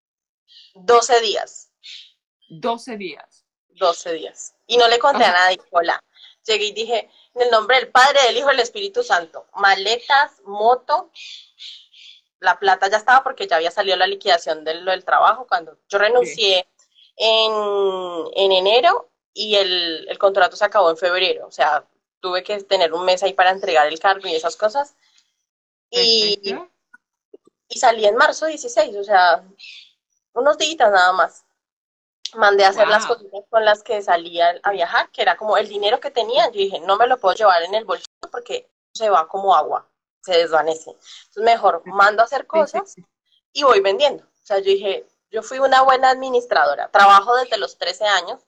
12 0.73 1.21
días. 1.21 1.71
12 2.49 2.97
días. 2.97 3.45
12 3.69 4.13
días. 4.13 4.55
Y 4.65 4.77
no 4.77 4.87
le 4.87 4.97
conté 4.97 5.23
a 5.23 5.33
nadie, 5.33 5.59
hola 5.69 6.01
llegué 6.45 6.65
y 6.65 6.71
dije, 6.71 7.09
en 7.33 7.41
el 7.41 7.51
nombre 7.51 7.77
del 7.77 7.89
Padre, 7.89 8.21
del 8.27 8.37
Hijo 8.37 8.49
del 8.49 8.59
Espíritu 8.59 9.03
Santo, 9.03 9.45
maletas, 9.55 10.41
moto, 10.45 11.11
la 12.39 12.59
plata 12.59 12.89
ya 12.89 12.97
estaba 12.97 13.23
porque 13.23 13.47
ya 13.47 13.57
había 13.57 13.71
salido 13.71 13.97
la 13.97 14.07
liquidación 14.07 14.63
del, 14.63 14.85
del 14.85 15.03
trabajo 15.03 15.47
cuando 15.47 15.77
yo 15.89 15.97
renuncié 15.97 16.67
en, 17.17 17.53
en, 18.35 18.51
enero 18.51 19.09
y 19.33 19.55
el, 19.55 20.07
el, 20.09 20.17
contrato 20.17 20.55
se 20.55 20.65
acabó 20.65 20.89
en 20.89 20.97
febrero, 20.97 21.47
o 21.47 21.51
sea, 21.51 21.85
tuve 22.19 22.43
que 22.43 22.61
tener 22.63 22.93
un 22.93 23.05
mes 23.05 23.23
ahí 23.23 23.33
para 23.33 23.51
entregar 23.51 23.87
el 23.87 23.99
cargo 23.99 24.27
y 24.27 24.35
esas 24.35 24.55
cosas. 24.55 24.95
Y, 25.89 26.55
y 27.69 27.79
salí 27.79 28.05
en 28.05 28.15
marzo 28.15 28.47
16, 28.47 28.95
o 28.97 29.03
sea, 29.03 29.43
unos 30.33 30.57
días 30.57 30.77
nada 30.91 31.13
más 31.13 31.44
mandé 32.33 32.65
a 32.65 32.69
hacer 32.69 32.87
las 32.87 33.05
cosas 33.05 33.27
con 33.49 33.63
las 33.63 33.83
que 33.83 34.01
salía 34.01 34.59
a 34.63 34.71
viajar, 34.71 35.09
que 35.11 35.21
era 35.21 35.37
como 35.37 35.57
el 35.57 35.67
dinero 35.67 35.99
que 35.99 36.11
tenía, 36.11 36.45
yo 36.47 36.59
dije, 36.59 36.79
no 36.81 36.97
me 36.97 37.07
lo 37.07 37.17
puedo 37.19 37.35
llevar 37.35 37.63
en 37.63 37.75
el 37.75 37.85
bolsillo 37.85 38.07
porque 38.31 38.69
se 38.93 39.09
va 39.09 39.27
como 39.27 39.55
agua, 39.55 39.89
se 40.21 40.37
desvanece. 40.37 40.91
Entonces 40.91 41.43
mejor 41.43 41.81
mando 41.85 42.21
a 42.21 42.25
hacer 42.25 42.47
cosas 42.47 42.95
y 43.53 43.63
voy 43.63 43.79
vendiendo. 43.81 44.23
O 44.23 44.45
sea, 44.45 44.57
yo 44.57 44.65
dije, 44.65 45.07
yo 45.31 45.43
fui 45.43 45.59
una 45.59 45.81
buena 45.83 46.09
administradora, 46.09 46.89
trabajo 46.89 47.35
desde 47.35 47.57
los 47.57 47.77
13 47.77 48.05
años 48.05 48.41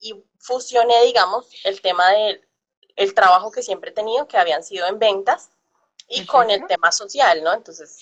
y 0.00 0.24
fusioné, 0.38 1.04
digamos, 1.04 1.48
el 1.64 1.80
tema 1.80 2.10
del 2.10 2.46
el 2.96 3.12
trabajo 3.12 3.50
que 3.50 3.62
siempre 3.62 3.90
he 3.90 3.92
tenido, 3.94 4.28
que 4.28 4.36
habían 4.36 4.62
sido 4.62 4.86
en 4.86 5.00
ventas, 5.00 5.50
y 6.08 6.26
con 6.26 6.50
el 6.50 6.66
tema 6.66 6.92
social, 6.92 7.42
¿no? 7.42 7.52
Entonces, 7.52 7.98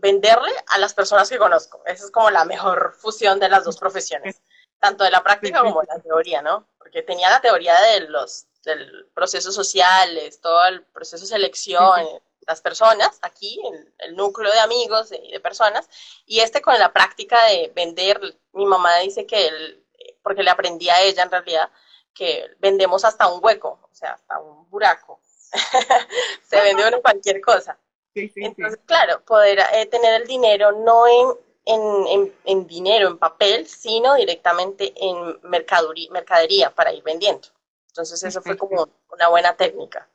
venderle 0.00 0.52
a 0.68 0.78
las 0.78 0.94
personas 0.94 1.28
que 1.28 1.38
conozco. 1.38 1.82
Esa 1.86 2.04
es 2.04 2.10
como 2.10 2.30
la 2.30 2.44
mejor 2.44 2.94
fusión 2.98 3.38
de 3.38 3.48
las 3.48 3.64
dos 3.64 3.78
profesiones, 3.78 4.40
tanto 4.78 5.04
de 5.04 5.10
la 5.10 5.22
práctica 5.22 5.62
como 5.62 5.80
de 5.80 5.88
la 5.88 6.00
teoría, 6.00 6.42
¿no? 6.42 6.66
Porque 6.78 7.02
tenía 7.02 7.30
la 7.30 7.40
teoría 7.40 7.80
de 7.80 8.00
los 8.08 8.46
del 8.64 9.06
procesos 9.14 9.54
sociales, 9.54 10.40
todo 10.40 10.66
el 10.66 10.82
proceso 10.84 11.22
de 11.22 11.28
selección, 11.28 12.06
las 12.46 12.60
personas, 12.60 13.18
aquí, 13.22 13.60
el, 13.72 13.94
el 13.98 14.16
núcleo 14.16 14.52
de 14.52 14.60
amigos 14.60 15.12
y 15.12 15.32
de, 15.32 15.40
personas, 15.40 15.88
y 16.26 16.40
este 16.40 16.62
con 16.62 16.78
la 16.78 16.92
práctica 16.92 17.44
de 17.46 17.70
vender, 17.74 18.20
mi 18.52 18.66
mamá 18.66 18.96
dice 18.98 19.26
que, 19.26 19.46
él, 19.46 19.84
porque 20.22 20.42
le 20.42 20.50
aprendí 20.50 20.88
a 20.88 21.02
ella 21.02 21.22
en 21.22 21.30
realidad, 21.30 21.70
que 22.14 22.50
vendemos 22.58 23.04
hasta 23.04 23.28
un 23.28 23.44
hueco, 23.44 23.78
o 23.82 23.94
sea, 23.94 24.12
hasta 24.12 24.38
un 24.40 24.68
buraco. 24.70 25.20
Se 26.48 26.60
vende 26.60 26.86
uno 26.86 27.00
cualquier 27.00 27.40
cosa. 27.40 27.78
Entonces, 28.14 28.80
claro, 28.86 29.22
poder 29.24 29.60
eh, 29.74 29.86
tener 29.86 30.22
el 30.22 30.26
dinero 30.26 30.72
no 30.72 31.06
en, 31.06 32.32
en, 32.44 32.66
dinero, 32.66 33.08
en 33.08 33.18
papel, 33.18 33.66
sino 33.66 34.14
directamente 34.14 34.92
en 34.96 35.38
mercadería 35.42 36.70
para 36.70 36.92
ir 36.92 37.02
vendiendo. 37.02 37.48
Entonces, 37.88 38.22
eso 38.22 38.42
fue 38.42 38.56
como 38.56 38.88
una 39.12 39.28
buena 39.28 39.54
técnica. 39.56 40.08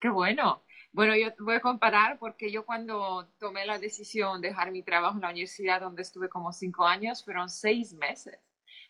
Qué 0.00 0.08
bueno. 0.08 0.62
Bueno, 0.92 1.14
yo 1.16 1.28
voy 1.40 1.54
a 1.54 1.60
comparar 1.60 2.18
porque 2.18 2.50
yo 2.50 2.64
cuando 2.64 3.28
tomé 3.38 3.66
la 3.66 3.78
decisión 3.78 4.40
de 4.40 4.48
dejar 4.48 4.70
mi 4.70 4.82
trabajo 4.82 5.16
en 5.16 5.22
la 5.22 5.30
universidad 5.30 5.80
donde 5.80 6.02
estuve 6.02 6.28
como 6.28 6.52
cinco 6.52 6.84
años, 6.84 7.24
fueron 7.24 7.48
seis 7.48 7.92
meses. 7.92 8.38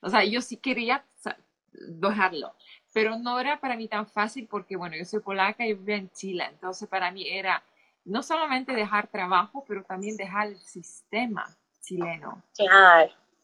O 0.00 0.08
sea, 0.08 0.24
yo 0.24 0.40
sí 0.40 0.56
quería 0.56 1.04
dejarlo, 1.72 2.54
pero 2.92 3.18
no 3.18 3.38
era 3.38 3.60
para 3.60 3.76
mí 3.76 3.88
tan 3.88 4.06
fácil 4.06 4.46
porque, 4.48 4.76
bueno, 4.76 4.96
yo 4.96 5.04
soy 5.04 5.20
polaca 5.20 5.66
y 5.66 5.74
vivo 5.74 5.92
en 5.92 6.10
Chile, 6.10 6.46
entonces 6.50 6.88
para 6.88 7.10
mí 7.10 7.28
era 7.28 7.62
no 8.08 8.22
solamente 8.22 8.72
dejar 8.72 9.06
trabajo, 9.08 9.64
pero 9.66 9.84
también 9.84 10.16
dejar 10.16 10.48
el 10.48 10.58
sistema 10.58 11.46
chileno. 11.80 12.42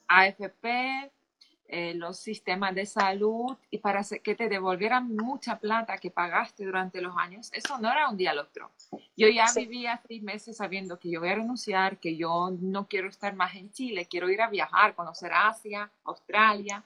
AFP, 0.08 1.10
eh, 1.66 1.94
los 1.94 2.18
sistemas 2.18 2.74
de 2.74 2.86
salud 2.86 3.56
y 3.70 3.78
para 3.78 4.02
que 4.22 4.34
te 4.34 4.48
devolvieran 4.48 5.14
mucha 5.16 5.58
plata 5.58 5.98
que 5.98 6.10
pagaste 6.10 6.64
durante 6.64 7.00
los 7.00 7.16
años, 7.16 7.50
eso 7.52 7.78
no 7.78 7.90
era 7.90 8.08
un 8.08 8.16
día 8.16 8.32
al 8.32 8.38
otro. 8.38 8.70
Yo 9.16 9.28
ya 9.28 9.46
vivía 9.56 10.00
seis 10.06 10.22
meses 10.22 10.56
sabiendo 10.56 10.98
que 10.98 11.10
yo 11.10 11.20
voy 11.20 11.30
a 11.30 11.36
renunciar, 11.36 11.98
que 11.98 12.16
yo 12.16 12.50
no 12.60 12.86
quiero 12.86 13.08
estar 13.08 13.34
más 13.34 13.54
en 13.56 13.70
Chile, 13.70 14.06
quiero 14.08 14.30
ir 14.30 14.42
a 14.42 14.50
viajar, 14.50 14.94
conocer 14.94 15.32
Asia, 15.32 15.90
Australia, 16.04 16.84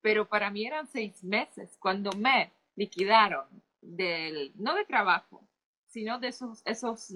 pero 0.00 0.26
para 0.26 0.50
mí 0.50 0.66
eran 0.66 0.86
seis 0.86 1.22
meses 1.22 1.76
cuando 1.78 2.10
me 2.12 2.50
liquidaron 2.76 3.46
del, 3.80 4.52
no 4.56 4.74
de 4.74 4.84
trabajo, 4.84 5.42
sino 5.88 6.18
de 6.18 6.28
esos, 6.28 6.62
esos 6.64 7.10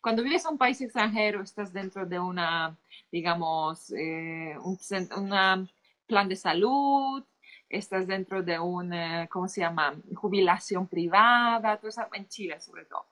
cuando 0.00 0.22
vives 0.22 0.44
en 0.44 0.52
un 0.52 0.58
país 0.58 0.80
extranjero, 0.80 1.42
estás 1.42 1.72
dentro 1.72 2.06
de 2.06 2.18
una, 2.18 2.76
digamos, 3.10 3.92
eh, 3.92 4.56
un 4.62 4.78
plan 6.06 6.28
de 6.28 6.36
salud, 6.36 7.24
estás 7.68 8.06
dentro 8.06 8.42
de 8.42 8.58
una, 8.58 9.26
¿cómo 9.26 9.48
se 9.48 9.60
llama? 9.60 9.94
Jubilación 10.14 10.86
privada, 10.86 11.76
todo 11.76 11.88
eso, 11.88 12.02
en 12.12 12.28
Chile 12.28 12.60
sobre 12.60 12.84
todo. 12.84 13.06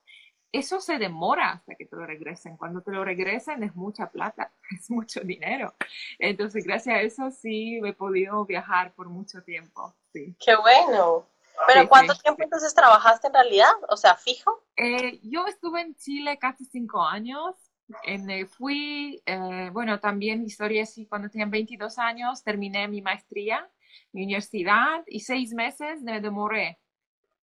Eso 0.51 0.79
se 0.79 0.97
demora 0.97 1.51
hasta 1.51 1.75
que 1.75 1.85
te 1.85 1.95
lo 1.97 2.05
regresen. 2.05 2.55
Cuando 2.55 2.81
te 2.81 2.91
lo 2.91 3.03
regresen 3.03 3.63
es 3.63 3.75
mucha 3.75 4.09
plata, 4.09 4.53
es 4.71 4.89
mucho 4.89 5.19
dinero. 5.19 5.73
Entonces, 6.19 6.63
gracias 6.63 6.95
a 6.95 7.01
eso 7.01 7.31
sí 7.31 7.81
he 7.83 7.93
podido 7.93 8.45
viajar 8.45 8.93
por 8.93 9.09
mucho 9.09 9.43
tiempo. 9.43 9.93
Sí. 10.13 10.35
Qué 10.43 10.55
bueno. 10.55 11.27
¿Pero 11.65 11.89
cuánto 11.89 12.13
tiempo 12.15 12.43
entonces 12.43 12.73
trabajaste 12.73 13.27
en 13.27 13.33
realidad? 13.33 13.73
O 13.89 13.97
sea, 13.97 14.15
fijo. 14.15 14.63
Eh, 14.75 15.19
yo 15.23 15.47
estuve 15.47 15.81
en 15.81 15.95
Chile 15.95 16.37
casi 16.37 16.65
cinco 16.65 17.01
años. 17.01 17.55
En, 18.03 18.29
eh, 18.29 18.45
fui, 18.45 19.21
eh, 19.25 19.69
bueno, 19.71 19.99
también 19.99 20.43
historia 20.43 20.83
así, 20.83 21.07
cuando 21.07 21.29
tenía 21.29 21.47
22 21.47 21.97
años 21.99 22.43
terminé 22.43 22.87
mi 22.87 23.01
maestría 23.01 23.69
mi 24.11 24.23
universidad 24.23 25.03
y 25.07 25.21
seis 25.21 25.53
meses 25.53 26.01
me 26.01 26.19
demoré. 26.21 26.79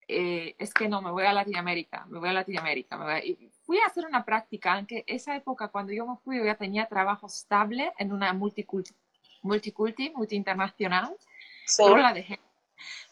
Eh, 0.06 0.54
es 0.58 0.74
que 0.74 0.88
no, 0.88 1.00
me 1.00 1.10
voy 1.10 1.24
a 1.24 1.32
Latinoamérica, 1.32 2.04
me 2.06 2.18
voy 2.18 2.28
a 2.28 2.34
Latinoamérica. 2.34 2.98
Me 2.98 3.04
voy 3.04 3.50
fui 3.64 3.78
a 3.78 3.86
hacer 3.86 4.04
una 4.06 4.24
práctica, 4.24 4.74
aunque 4.74 5.04
esa 5.06 5.34
época 5.34 5.68
cuando 5.68 5.92
yo 5.92 6.06
me 6.06 6.16
fui 6.18 6.36
yo 6.36 6.44
ya 6.44 6.56
tenía 6.56 6.86
trabajo 6.86 7.26
estable 7.26 7.92
en 7.98 8.12
una 8.12 8.32
multiculti, 8.34 8.94
multiculti 9.42 10.10
multi 10.10 10.36
internacional, 10.36 11.16
sí. 11.64 11.82
pero 11.86 11.98
la 11.98 12.12
dejé. 12.12 12.40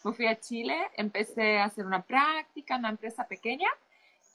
Me 0.03 0.13
fui 0.13 0.27
a 0.27 0.39
Chile, 0.39 0.75
empecé 0.95 1.59
a 1.59 1.65
hacer 1.65 1.85
una 1.85 2.01
práctica 2.01 2.75
en 2.75 2.81
una 2.81 2.89
empresa 2.89 3.27
pequeña 3.27 3.69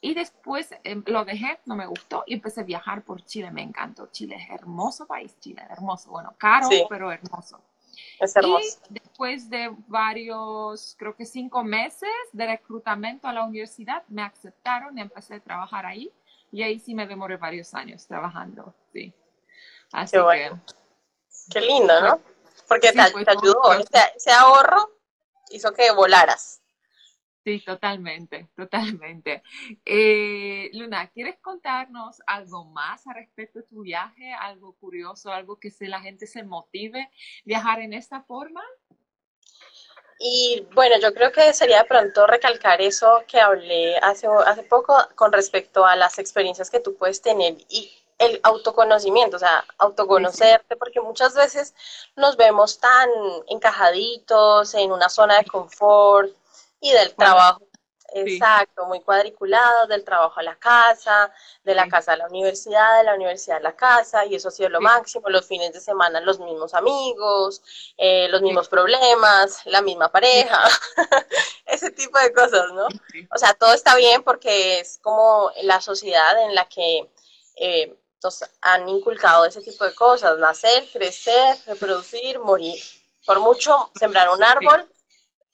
y 0.01 0.14
después 0.14 0.70
em, 0.85 1.03
lo 1.07 1.24
dejé, 1.24 1.59
no 1.66 1.74
me 1.74 1.87
gustó 1.87 2.22
y 2.26 2.35
empecé 2.35 2.61
a 2.61 2.64
viajar 2.64 3.03
por 3.03 3.24
Chile, 3.24 3.51
me 3.51 3.62
encantó. 3.62 4.09
Chile 4.12 4.37
es 4.37 4.49
hermoso 4.51 5.07
país, 5.07 5.39
Chile, 5.41 5.62
hermoso, 5.68 6.11
bueno, 6.11 6.35
caro, 6.39 6.68
pero 6.89 7.11
hermoso. 7.11 7.61
Es 8.20 8.37
hermoso. 8.37 8.81
Y 8.91 8.95
después 8.95 9.51
de 9.51 9.74
varios, 9.89 10.95
creo 10.99 11.16
que 11.16 11.26
cinco 11.26 11.64
meses 11.64 12.09
de 12.33 12.47
reclutamiento 12.47 13.26
a 13.26 13.33
la 13.33 13.45
universidad, 13.45 14.05
me 14.09 14.22
aceptaron 14.22 14.97
y 14.97 15.01
empecé 15.01 15.35
a 15.35 15.41
trabajar 15.41 15.85
ahí. 15.85 16.12
Y 16.53 16.62
ahí 16.62 16.79
sí 16.79 16.95
me 16.95 17.07
demoré 17.07 17.37
varios 17.37 17.74
años 17.74 18.07
trabajando, 18.07 18.74
sí. 18.93 19.12
Así 19.93 20.12
Qué 20.12 20.22
bueno. 20.22 20.61
Qué 21.51 21.61
lindo, 21.61 22.01
¿no? 22.01 22.20
Porque 22.68 22.93
te, 22.93 23.01
ayudó, 23.01 23.72
ese 24.14 24.31
ahorro 24.31 24.97
hizo 25.51 25.72
que 25.72 25.90
volaras. 25.92 26.62
Sí, 27.44 27.62
totalmente, 27.64 28.49
totalmente. 28.55 29.42
Eh, 29.84 30.70
Luna, 30.74 31.09
¿quieres 31.09 31.38
contarnos 31.40 32.20
algo 32.26 32.66
más 32.66 33.07
al 33.07 33.14
respecto 33.14 33.61
de 33.61 33.64
tu 33.66 33.82
viaje? 33.82 34.34
¿Algo 34.34 34.74
curioso, 34.74 35.32
algo 35.32 35.59
que 35.59 35.70
se, 35.70 35.88
la 35.88 36.01
gente 36.01 36.26
se 36.26 36.42
motive 36.42 37.11
viajar 37.46 37.80
en 37.80 37.94
esta 37.94 38.22
forma? 38.22 38.62
Y 40.18 40.66
bueno, 40.74 40.96
yo 41.00 41.14
creo 41.14 41.30
que 41.30 41.52
sería 41.54 41.82
de 41.82 41.88
pronto 41.88 42.26
recalcar 42.26 42.80
eso 42.80 43.22
que 43.28 43.40
hablé 43.40 43.96
hace, 43.98 44.26
hace 44.46 44.64
poco 44.64 44.96
con 45.14 45.32
respecto 45.32 45.86
a 45.86 45.96
las 45.96 46.18
experiencias 46.18 46.70
que 46.70 46.80
tú 46.80 46.96
puedes 46.96 47.22
tener 47.22 47.56
y 47.68 47.92
el 48.18 48.40
autoconocimiento, 48.42 49.36
o 49.36 49.40
sea, 49.40 49.64
autoconocerte, 49.78 50.74
porque 50.74 51.00
muchas 51.00 51.34
veces 51.34 51.72
nos 52.16 52.36
vemos 52.36 52.80
tan 52.80 53.08
encajaditos 53.46 54.74
en 54.74 54.90
una 54.90 55.08
zona 55.08 55.38
de 55.38 55.44
confort, 55.44 56.32
y 56.80 56.92
del 56.92 57.14
trabajo. 57.14 57.67
Exacto, 58.26 58.86
muy 58.86 59.00
cuadriculado, 59.00 59.86
del 59.86 60.04
trabajo 60.04 60.40
a 60.40 60.42
la 60.42 60.56
casa, 60.56 61.32
de 61.64 61.74
la 61.74 61.88
casa 61.88 62.12
a 62.12 62.16
la 62.16 62.26
universidad, 62.26 62.98
de 62.98 63.04
la 63.04 63.14
universidad 63.14 63.58
a 63.58 63.60
la 63.60 63.76
casa, 63.76 64.24
y 64.24 64.34
eso 64.34 64.48
ha 64.48 64.50
sido 64.50 64.68
lo 64.68 64.80
máximo, 64.80 65.28
los 65.28 65.46
fines 65.46 65.72
de 65.72 65.80
semana 65.80 66.20
los 66.20 66.38
mismos 66.40 66.74
amigos, 66.74 67.62
eh, 67.96 68.28
los 68.28 68.42
mismos 68.42 68.68
problemas, 68.68 69.64
la 69.66 69.82
misma 69.82 70.10
pareja, 70.10 70.62
ese 71.66 71.90
tipo 71.90 72.18
de 72.18 72.32
cosas, 72.32 72.72
¿no? 72.72 72.86
O 73.34 73.38
sea, 73.38 73.54
todo 73.54 73.72
está 73.72 73.96
bien 73.96 74.22
porque 74.22 74.80
es 74.80 74.98
como 75.02 75.50
la 75.62 75.80
sociedad 75.80 76.42
en 76.44 76.54
la 76.54 76.68
que 76.68 77.10
eh, 77.56 77.96
nos 78.22 78.44
han 78.60 78.88
inculcado 78.88 79.44
ese 79.44 79.62
tipo 79.62 79.84
de 79.84 79.94
cosas, 79.94 80.38
nacer, 80.38 80.88
crecer, 80.92 81.56
reproducir, 81.66 82.38
morir. 82.40 82.78
Por 83.24 83.40
mucho 83.40 83.90
sembrar 83.94 84.30
un 84.30 84.42
árbol, 84.42 84.88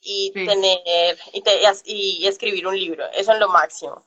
y 0.05 0.31
tener 0.33 1.19
y, 1.33 1.43
y, 1.85 2.27
escribir 2.27 2.67
un 2.67 2.79
libro, 2.79 3.07
eso 3.13 3.33
es 3.33 3.39
lo 3.39 3.49
máximo. 3.49 4.05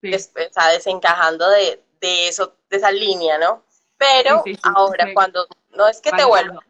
Después, 0.00 0.46
está 0.46 0.70
desencajando 0.70 1.48
de, 1.50 1.82
de, 2.00 2.28
eso, 2.28 2.56
de 2.70 2.78
esa 2.78 2.90
línea, 2.90 3.38
¿no? 3.38 3.62
Pero 3.96 4.42
ahora 4.62 5.12
cuando 5.14 5.46
no 5.70 5.86
es 5.86 6.00
que 6.00 6.10
te 6.12 6.24
vuelvas 6.24 6.64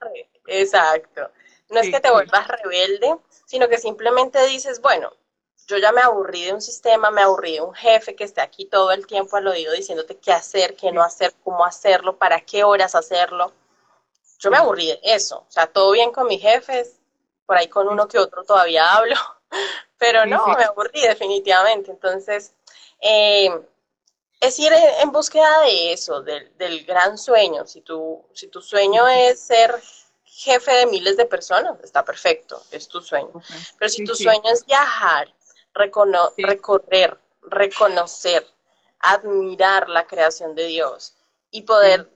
exacto, 0.46 1.30
no 1.70 1.80
es 1.80 1.90
que 1.90 2.00
te 2.00 2.10
vuelvas 2.10 2.46
rebelde, 2.48 3.16
sino 3.46 3.68
que 3.68 3.78
simplemente 3.78 4.44
dices, 4.46 4.80
bueno, 4.80 5.12
yo 5.66 5.78
ya 5.78 5.92
me 5.92 6.02
aburrí 6.02 6.44
de 6.44 6.52
un 6.52 6.60
sistema, 6.60 7.10
me 7.10 7.22
aburrí 7.22 7.54
de 7.54 7.62
un 7.62 7.74
jefe 7.74 8.14
que 8.14 8.24
esté 8.24 8.40
aquí 8.40 8.66
todo 8.66 8.92
el 8.92 9.06
tiempo 9.06 9.36
al 9.36 9.46
oído 9.46 9.72
diciéndote 9.72 10.18
qué 10.18 10.32
hacer, 10.32 10.76
qué 10.76 10.92
no 10.92 11.02
hacer, 11.02 11.32
cómo 11.42 11.64
hacerlo, 11.64 12.18
para 12.18 12.40
qué 12.40 12.64
horas 12.64 12.94
hacerlo. 12.94 13.52
Yo 14.38 14.50
me 14.50 14.58
aburrí 14.58 14.88
de 14.88 15.00
eso. 15.02 15.38
O 15.38 15.50
sea, 15.50 15.66
todo 15.66 15.92
bien 15.92 16.12
con 16.12 16.26
mis 16.26 16.42
jefes, 16.42 17.00
por 17.46 17.56
ahí 17.56 17.68
con 17.68 17.88
uno 17.88 18.08
que 18.08 18.18
otro 18.18 18.44
todavía 18.44 18.94
hablo, 18.94 19.16
pero 19.98 20.26
no, 20.26 20.46
me 20.46 20.64
aburrí 20.64 21.00
definitivamente. 21.00 21.90
Entonces, 21.90 22.54
eh, 23.00 23.50
es 24.40 24.58
ir 24.58 24.72
en, 25.00 25.10
búsqueda 25.10 25.60
de 25.60 25.92
eso, 25.92 26.22
del, 26.22 26.56
del, 26.58 26.84
gran 26.84 27.16
sueño. 27.16 27.66
Si 27.66 27.80
tu, 27.80 28.24
si 28.34 28.48
tu 28.48 28.60
sueño 28.60 29.06
es 29.08 29.40
ser 29.40 29.80
jefe 30.24 30.72
de 30.72 30.86
miles 30.86 31.16
de 31.16 31.26
personas, 31.26 31.78
está 31.82 32.04
perfecto, 32.04 32.62
es 32.70 32.88
tu 32.88 33.00
sueño. 33.00 33.32
Pero 33.78 33.88
si 33.88 34.04
tu 34.04 34.14
sueño 34.14 34.50
es 34.52 34.66
viajar, 34.66 35.32
recorrer, 35.72 37.18
reconocer, 37.42 38.46
admirar 38.98 39.88
la 39.88 40.06
creación 40.06 40.54
de 40.54 40.66
Dios 40.66 41.14
y 41.50 41.62
poder 41.62 42.10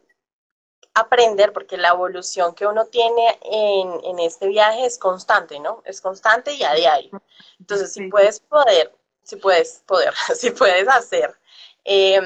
aprender, 1.00 1.52
porque 1.52 1.76
la 1.76 1.88
evolución 1.88 2.54
que 2.54 2.66
uno 2.66 2.86
tiene 2.86 3.38
en, 3.42 4.04
en, 4.04 4.18
este 4.18 4.48
viaje 4.48 4.86
es 4.86 4.98
constante, 4.98 5.58
¿no? 5.60 5.82
Es 5.84 6.00
constante 6.00 6.52
y 6.54 6.62
a 6.64 6.74
diario. 6.74 7.22
Entonces, 7.58 7.92
si 7.92 8.08
puedes 8.08 8.40
poder, 8.40 8.94
si 9.22 9.36
puedes 9.36 9.82
poder, 9.86 10.14
si 10.34 10.50
puedes 10.50 10.88
hacer 10.88 11.34
em, 11.84 12.24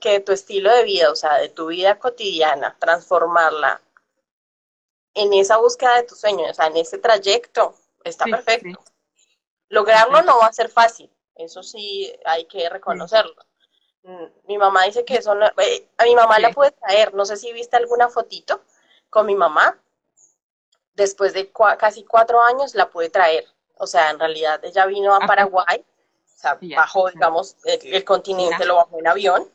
que 0.00 0.20
tu 0.20 0.32
estilo 0.32 0.72
de 0.72 0.84
vida, 0.84 1.10
o 1.10 1.16
sea, 1.16 1.38
de 1.38 1.48
tu 1.48 1.66
vida 1.66 1.98
cotidiana, 1.98 2.76
transformarla 2.78 3.80
en 5.14 5.32
esa 5.34 5.56
búsqueda 5.58 5.96
de 5.96 6.04
tu 6.04 6.14
sueño, 6.14 6.44
o 6.48 6.54
sea, 6.54 6.66
en 6.66 6.76
ese 6.76 6.98
trayecto, 6.98 7.74
está 8.04 8.24
perfecto. 8.24 8.82
Lograrlo 9.68 10.22
no 10.22 10.38
va 10.38 10.46
a 10.46 10.52
ser 10.52 10.68
fácil, 10.68 11.10
eso 11.34 11.62
sí 11.62 12.12
hay 12.24 12.46
que 12.46 12.68
reconocerlo 12.68 13.34
mi 14.46 14.58
mamá 14.58 14.84
dice 14.84 15.04
que 15.04 15.16
eso 15.16 15.34
no, 15.34 15.46
eh, 15.46 15.88
a 15.98 16.04
mi 16.04 16.14
mamá 16.14 16.38
la 16.38 16.50
puede 16.50 16.72
traer, 16.72 17.14
no 17.14 17.24
sé 17.24 17.36
si 17.36 17.52
viste 17.52 17.76
alguna 17.76 18.08
fotito 18.08 18.62
con 19.10 19.26
mi 19.26 19.34
mamá, 19.34 19.78
después 20.94 21.32
de 21.32 21.50
casi 21.78 22.04
cuatro 22.04 22.40
años 22.42 22.74
la 22.74 22.90
puede 22.90 23.10
traer, 23.10 23.46
o 23.76 23.86
sea, 23.86 24.10
en 24.10 24.18
realidad 24.18 24.64
ella 24.64 24.86
vino 24.86 25.14
a 25.14 25.20
Paraguay, 25.20 25.84
o 26.36 26.38
sea, 26.38 26.58
bajó, 26.76 27.10
digamos, 27.10 27.56
el, 27.64 28.04
continente 28.04 28.64
lo 28.64 28.76
bajó 28.76 28.98
en 28.98 29.08
avión, 29.08 29.50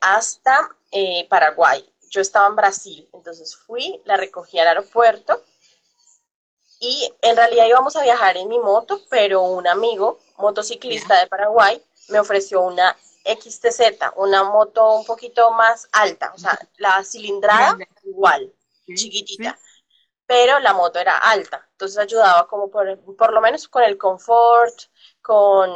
hasta 0.00 0.74
eh, 0.90 1.26
Paraguay. 1.28 1.86
Yo 2.08 2.20
estaba 2.20 2.46
en 2.46 2.56
Brasil, 2.56 3.08
entonces 3.12 3.56
fui, 3.56 4.00
la 4.04 4.16
recogí 4.16 4.58
al 4.58 4.68
aeropuerto 4.68 5.42
y 6.78 7.12
en 7.20 7.36
realidad 7.36 7.66
íbamos 7.66 7.96
a 7.96 8.02
viajar 8.02 8.36
en 8.36 8.48
mi 8.48 8.58
moto, 8.58 9.00
pero 9.10 9.42
un 9.42 9.66
amigo 9.66 10.18
motociclista 10.38 11.18
de 11.18 11.26
Paraguay 11.26 11.82
me 12.08 12.20
ofreció 12.20 12.60
una 12.62 12.96
XTZ, 13.26 13.80
una 14.16 14.44
moto 14.44 14.94
un 14.94 15.04
poquito 15.04 15.50
más 15.52 15.88
alta, 15.92 16.32
o 16.34 16.38
sea, 16.38 16.58
la 16.78 17.02
cilindrada 17.04 17.76
igual, 18.04 18.52
chiquitita, 18.86 19.58
pero 20.26 20.58
la 20.60 20.72
moto 20.72 20.98
era 20.98 21.18
alta, 21.18 21.66
entonces 21.72 21.98
ayudaba 21.98 22.46
como 22.46 22.70
por, 22.70 22.98
por 23.16 23.32
lo 23.32 23.40
menos 23.40 23.68
con 23.68 23.82
el 23.82 23.98
confort, 23.98 24.74
con, 25.22 25.70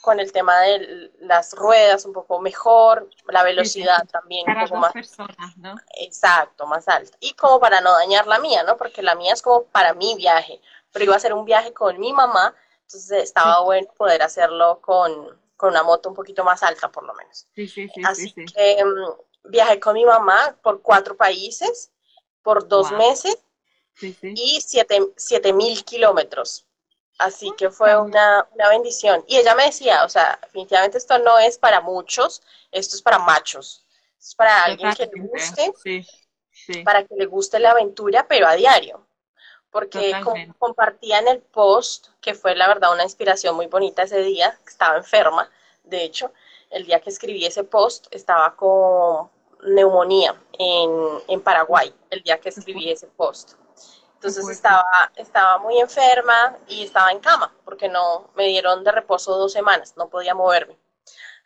con 0.00 0.20
el 0.20 0.32
tema 0.32 0.58
de 0.60 1.12
las 1.20 1.52
ruedas 1.52 2.04
un 2.04 2.12
poco 2.12 2.40
mejor, 2.40 3.08
la 3.26 3.42
velocidad 3.42 4.06
también 4.10 4.44
un 4.48 4.64
poco 4.64 4.76
más. 4.76 4.92
Personas, 4.92 5.56
¿no? 5.56 5.76
Exacto, 5.96 6.66
más 6.66 6.88
alta. 6.88 7.16
Y 7.20 7.34
como 7.34 7.60
para 7.60 7.80
no 7.80 7.92
dañar 7.92 8.26
la 8.26 8.38
mía, 8.38 8.62
¿no? 8.62 8.76
Porque 8.76 9.02
la 9.02 9.14
mía 9.14 9.32
es 9.32 9.42
como 9.42 9.64
para 9.64 9.94
mi 9.94 10.14
viaje, 10.16 10.60
pero 10.92 11.04
iba 11.04 11.16
a 11.16 11.20
ser 11.20 11.32
un 11.32 11.44
viaje 11.44 11.72
con 11.72 11.98
mi 11.98 12.12
mamá, 12.12 12.54
entonces 12.82 13.22
estaba 13.22 13.60
bueno 13.60 13.88
poder 13.96 14.22
hacerlo 14.22 14.80
con, 14.80 15.38
con 15.60 15.70
una 15.70 15.82
moto 15.82 16.08
un 16.08 16.14
poquito 16.14 16.42
más 16.42 16.62
alta, 16.62 16.90
por 16.90 17.04
lo 17.04 17.12
menos. 17.12 17.46
Sí, 17.54 17.68
sí, 17.68 17.86
sí. 17.94 18.00
Así 18.02 18.32
que 18.32 18.82
mm, 18.82 19.50
viajé 19.50 19.78
con 19.78 19.92
mi 19.92 20.06
mamá 20.06 20.56
por 20.62 20.80
cuatro 20.80 21.18
países, 21.18 21.92
por 22.42 22.66
dos 22.66 22.90
meses 22.92 23.36
y 24.22 24.58
siete, 24.62 25.52
mil 25.52 25.84
kilómetros. 25.84 26.64
Así 27.18 27.52
que 27.58 27.68
fue 27.68 27.94
una, 28.00 28.48
bendición. 28.70 29.22
Y 29.28 29.36
ella 29.36 29.54
me 29.54 29.66
decía, 29.66 30.06
o 30.06 30.08
sea, 30.08 30.38
definitivamente 30.42 30.96
esto 30.96 31.18
no 31.18 31.38
es 31.38 31.58
para 31.58 31.82
muchos, 31.82 32.42
esto 32.72 32.96
es 32.96 33.02
para 33.02 33.18
machos. 33.18 33.84
Es 34.18 34.34
para 34.34 34.64
alguien 34.64 34.94
que 34.94 35.10
le 35.12 35.20
guste, 35.20 35.74
para 36.84 37.04
que 37.04 37.14
le 37.16 37.26
guste 37.26 37.58
la 37.58 37.72
aventura, 37.72 38.26
pero 38.26 38.46
a 38.46 38.54
diario. 38.54 39.06
Porque 39.70 40.12
compartía 40.58 41.20
en 41.20 41.28
el 41.28 41.40
post, 41.40 42.08
que 42.20 42.34
fue 42.34 42.56
la 42.56 42.66
verdad 42.66 42.92
una 42.92 43.04
inspiración 43.04 43.54
muy 43.54 43.66
bonita 43.66 44.02
ese 44.02 44.20
día, 44.20 44.58
estaba 44.66 44.96
enferma, 44.96 45.48
de 45.84 46.04
hecho, 46.04 46.32
el 46.70 46.86
día 46.86 47.00
que 47.00 47.10
escribí 47.10 47.44
ese 47.44 47.64
post 47.64 48.06
estaba 48.10 48.56
con 48.56 49.30
neumonía 49.62 50.40
en, 50.58 51.40
Paraguay, 51.42 51.94
el 52.10 52.22
día 52.22 52.40
que 52.40 52.48
escribí 52.48 52.90
ese 52.90 53.06
post. 53.08 53.54
Entonces 54.14 54.48
estaba, 54.48 55.10
estaba 55.16 55.58
muy 55.58 55.80
enferma 55.80 56.56
y 56.68 56.84
estaba 56.84 57.10
en 57.10 57.20
cama 57.20 57.54
porque 57.64 57.88
no 57.88 58.30
me 58.34 58.46
dieron 58.46 58.84
de 58.84 58.92
reposo 58.92 59.36
dos 59.36 59.52
semanas, 59.52 59.94
no 59.96 60.08
podía 60.08 60.34
moverme. 60.34 60.76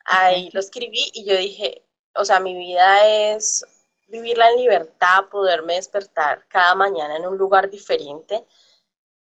Ahí 0.04 0.50
lo 0.52 0.60
escribí 0.60 1.10
y 1.14 1.24
yo 1.24 1.36
dije, 1.36 1.84
o 2.14 2.24
sea, 2.24 2.40
mi 2.40 2.54
vida 2.54 3.06
es 3.06 3.64
vivirla 4.08 4.50
en 4.50 4.58
libertad, 4.58 5.26
poderme 5.30 5.74
despertar 5.74 6.46
cada 6.48 6.74
mañana 6.74 7.16
en 7.16 7.26
un 7.26 7.36
lugar 7.36 7.70
diferente. 7.70 8.44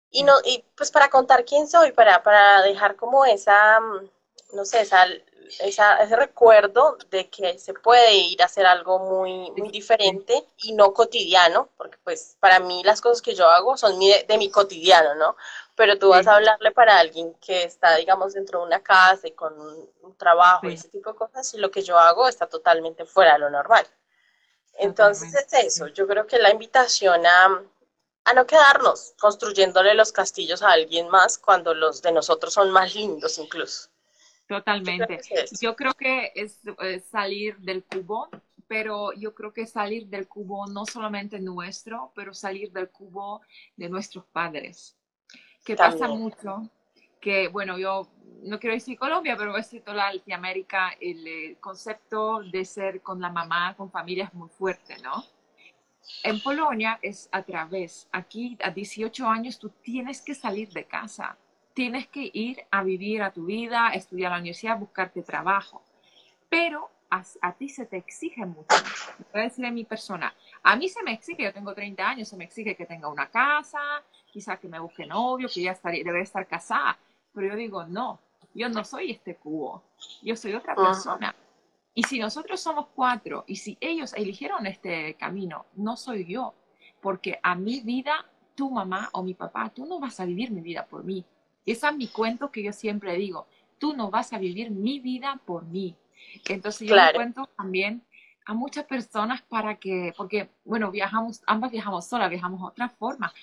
Y, 0.10 0.24
no, 0.24 0.34
y 0.44 0.64
pues 0.76 0.92
para 0.92 1.10
contar 1.10 1.46
quién 1.46 1.68
soy, 1.68 1.92
para, 1.94 2.22
para 2.24 2.62
dejar 2.64 2.96
como 2.96 3.26
esa, 3.26 3.80
mm, 3.80 4.10
no 4.54 4.66
sé, 4.66 4.82
esa, 4.82 5.08
ese 5.60 6.16
recuerdo 6.16 6.98
de 7.10 7.30
que 7.30 7.58
se 7.60 7.74
puede 7.74 8.14
ir 8.16 8.42
a 8.42 8.46
hacer 8.46 8.66
algo 8.66 9.00
muy, 9.00 9.52
muy 9.52 9.70
diferente 9.70 10.46
y 10.58 10.74
no 10.74 10.94
cotidiano, 10.94 11.70
porque 11.78 11.98
pues 12.04 12.38
para 12.40 12.60
mí 12.60 12.84
las 12.84 13.02
cosas 13.02 13.22
que 13.22 13.36
yo 13.36 13.48
hago 13.48 13.78
son 13.78 14.00
de, 14.00 14.26
de 14.28 14.38
mi 14.38 14.50
cotidiano, 14.50 15.16
¿no? 15.16 15.36
Pero 15.76 15.98
tú 15.98 16.10
vas 16.10 16.28
a 16.28 16.36
hablarle 16.36 16.72
para 16.72 17.00
alguien 17.00 17.34
que 17.36 17.64
está, 17.64 17.96
digamos, 17.96 18.34
dentro 18.34 18.60
de 18.60 18.66
una 18.66 18.84
casa 18.84 19.28
y 19.28 19.32
con 19.32 19.60
un, 19.60 19.90
trabajo 20.18 20.70
y 20.70 20.74
ese 20.74 20.90
tipo 20.90 21.14
de 21.14 21.18
cosas, 21.18 21.52
y 21.56 21.58
lo 21.58 21.72
que 21.72 21.82
yo 21.82 21.98
hago 21.98 22.28
está 22.28 22.46
totalmente 22.46 23.06
fuera 23.06 23.34
de 23.34 23.40
lo 23.40 23.50
normal. 23.50 23.88
Entonces 24.80 25.34
es 25.36 25.54
eso, 25.54 25.88
yo 25.88 26.08
creo 26.08 26.26
que 26.26 26.40
la 26.40 26.52
invitación 26.52 27.26
a, 27.26 27.62
a 28.26 28.34
no 28.34 28.46
quedarnos 28.46 29.14
construyéndole 29.20 29.94
los 29.94 30.12
castillos 30.12 30.64
a 30.64 30.72
alguien 30.72 31.10
más 31.10 31.38
cuando 31.38 31.74
los 31.74 32.02
de 32.02 32.12
nosotros 32.12 32.54
son 32.54 32.72
más 32.72 32.96
lindos 32.96 33.38
incluso. 33.38 33.90
Totalmente. 34.52 35.22
Yo 35.62 35.78
creo 35.78 35.94
que 35.94 36.34
es, 36.36 36.60
salir 37.10 37.58
del 37.60 37.86
cubo, 37.86 38.30
pero 38.68 39.14
yo 39.14 39.34
creo 39.34 39.54
que 39.54 39.66
salir 39.66 40.08
del 40.08 40.28
cubo 40.28 40.68
no 40.68 40.86
solamente 40.86 41.40
nuestro, 41.40 42.12
pero 42.16 42.34
salir 42.34 42.70
del 42.74 42.90
cubo 42.90 43.42
de 43.78 43.88
nuestros 43.88 44.26
padres. 44.26 44.98
Que 45.64 45.78
pasa 45.78 46.10
mucho, 46.10 46.70
que 47.22 47.48
bueno, 47.48 47.78
yo 47.78 48.10
no 48.44 48.60
quiero 48.60 48.74
decir 48.74 48.98
Colombia, 48.98 49.38
pero 49.38 49.56
es 49.56 49.70
toda 49.84 50.12
Latinoamérica, 50.12 50.96
el, 51.00 51.26
el 51.28 51.58
concepto 51.58 52.42
de 52.42 52.66
ser 52.66 53.02
con 53.02 53.22
la 53.22 53.30
mamá, 53.30 53.76
con 53.78 53.92
familia 53.92 54.26
es 54.26 54.34
muy 54.34 54.50
fuerte, 54.50 54.98
¿no? 55.02 55.24
En 56.24 56.42
Polonia 56.42 57.00
es 57.02 57.30
a 57.32 57.44
través. 57.44 58.08
Aquí 58.12 58.58
a 58.64 58.72
18 58.72 59.28
años 59.28 59.60
tú 59.60 59.70
tienes 59.70 60.22
que 60.22 60.36
salir 60.36 60.70
de 60.70 60.86
casa. 60.86 61.38
Tienes 61.74 62.08
que 62.08 62.30
ir 62.34 62.66
a 62.70 62.84
vivir 62.84 63.22
a 63.22 63.32
tu 63.32 63.46
vida, 63.46 63.92
estudiar 63.94 64.32
a 64.32 64.36
la 64.36 64.42
universidad, 64.42 64.78
buscarte 64.78 65.22
trabajo. 65.22 65.84
Pero 66.50 66.90
a, 67.10 67.54
ti 67.54 67.70
se 67.70 67.86
te 67.86 67.98
exige 67.98 68.46
mucho. 68.46 68.76
Voy 69.32 69.42
a 69.42 69.44
decir 69.44 69.70
mi 69.72 69.84
persona. 69.84 70.34
A 70.64 70.76
mí 70.76 70.88
se 70.88 71.04
me 71.04 71.14
exige, 71.14 71.44
yo 71.44 71.54
tengo 71.54 71.74
30 71.74 72.08
años, 72.08 72.28
se 72.28 72.38
me 72.38 72.46
exige 72.46 72.76
que 72.76 72.86
tenga 72.86 73.10
una 73.10 73.30
casa, 73.30 73.80
quizá 74.32 74.58
que 74.58 74.68
me 74.68 74.80
busque 74.80 75.06
novio, 75.06 75.50
que 75.54 75.62
ya 75.62 75.72
estaría, 75.72 76.04
debe 76.04 76.22
estar 76.22 76.48
casada. 76.48 76.98
Pero 77.34 77.48
yo 77.48 77.56
digo, 77.56 77.86
no, 77.86 78.20
yo 78.54 78.70
no 78.70 78.84
soy 78.84 79.12
este 79.12 79.36
cubo, 79.36 79.84
yo 80.22 80.36
soy 80.36 80.54
otra 80.54 80.76
persona. 80.76 81.36
Y 81.94 82.04
si 82.04 82.20
nosotros 82.20 82.60
somos 82.62 82.88
cuatro 82.96 83.44
y 83.48 83.58
si 83.58 83.78
ellos 83.82 84.14
eligieron 84.14 84.66
este 84.66 85.16
camino, 85.16 85.66
no 85.76 85.98
soy 85.98 86.26
yo, 86.26 86.54
porque 87.02 87.40
a 87.44 87.56
mi 87.56 87.82
vida, 87.82 88.26
tu 88.56 88.70
mamá 88.70 89.10
o 89.14 89.24
mi 89.24 89.34
papá, 89.34 89.72
tú 89.74 89.86
no 89.86 90.00
vas 90.00 90.20
a 90.20 90.26
vivir 90.26 90.52
mi 90.52 90.62
vida 90.62 90.86
por 90.86 91.04
mí. 91.04 91.26
Ese 91.66 91.88
es 91.88 91.96
mi 91.96 92.08
cuento 92.08 92.52
que 92.52 92.64
yo 92.64 92.74
siempre 92.74 93.16
digo, 93.16 93.48
tú 93.78 93.94
no 93.94 94.10
vas 94.10 94.34
a 94.34 94.38
vivir 94.38 94.72
mi 94.72 95.00
vida 95.00 95.40
por 95.46 95.66
mí. 95.66 95.96
Entonces 96.48 96.88
yo 96.88 96.96
le 96.96 97.14
cuento 97.14 97.50
también 97.58 98.04
a 98.46 98.54
muchas 98.54 98.86
personas 98.86 99.42
para 99.44 99.76
que, 99.76 100.14
porque, 100.16 100.50
bueno, 100.64 100.92
viajamos, 100.92 101.42
ambas 101.46 101.72
viajamos 101.72 102.06
solas, 102.06 102.30
viajamos 102.30 102.62
de 102.62 102.68
otra 102.68 102.90
forma, 102.90 103.34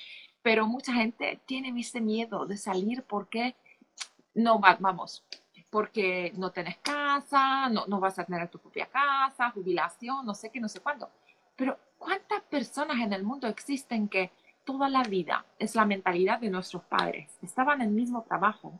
pero 0.43 0.67
mucha 0.67 0.93
gente 0.93 1.41
tiene 1.47 1.73
ese 1.79 2.01
miedo 2.01 2.47
de 2.47 2.57
salir 2.57 3.03
porque 3.03 3.57
no, 4.39 4.61
vamos, 4.61 5.25
porque 5.69 6.33
no 6.37 6.51
tienes 6.51 6.79
casa, 6.79 7.69
no, 7.69 7.87
no 7.87 7.99
vas 7.99 8.19
a 8.19 8.25
tener 8.25 8.49
tu 8.49 8.59
propia 8.59 8.87
casa, 8.87 9.51
jubilación, 9.51 10.25
no 10.25 10.35
sé 10.35 10.51
qué, 10.51 10.61
no 10.61 10.69
sé 10.69 10.81
cuándo. 10.81 11.11
Pero 11.57 11.77
¿cuántas 11.99 12.43
personas 12.43 12.99
en 13.01 13.13
el 13.13 13.25
mundo 13.25 13.49
existen 13.49 14.09
que 14.09 14.31
toda 14.65 14.89
la 14.89 15.03
vida 15.03 15.45
es 15.59 15.75
la 15.75 15.85
mentalidad 15.85 16.39
de 16.39 16.51
nuestros 16.51 16.85
padres? 16.85 17.29
Estaban 17.43 17.81
en 17.83 17.89
el 17.89 17.95
mismo 17.95 18.23
trabajo, 18.23 18.79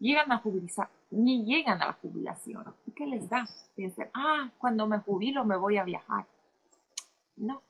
llegan 0.00 0.32
a 0.32 0.38
jubilar, 0.38 0.88
ni 1.10 1.44
llegan 1.44 1.80
a 1.82 1.86
la 1.86 1.92
jubilación. 1.92 2.74
¿Y 2.86 2.90
qué 2.90 3.06
les 3.06 3.28
da? 3.28 3.46
Piensan, 3.76 4.10
ah, 4.12 4.50
cuando 4.58 4.88
me 4.88 4.98
jubilo 4.98 5.44
me 5.44 5.56
voy 5.56 5.78
a 5.78 5.84
viajar. 5.84 6.26
No, 7.36 7.62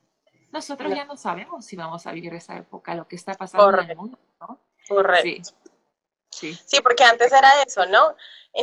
nosotros 0.53 0.95
ya 0.95 1.05
no 1.05 1.17
sabemos 1.17 1.67
si 1.67 1.77
vamos 1.77 2.07
a 2.07 2.13
vivir 2.13 2.33
esa 2.33 2.57
época, 2.57 2.95
lo 2.95 3.07
que 3.07 3.17
está 3.17 3.35
pasando 3.35 3.79
en 3.79 3.91
el 3.91 3.97
mundo, 3.97 4.19
¿no? 4.41 4.59
Correcto. 4.89 5.45
Sí. 5.45 5.66
Sí. 6.37 6.81
porque 6.83 7.05
antes 7.05 7.33
era 7.33 7.63
eso, 7.63 7.87
¿no? 7.87 8.15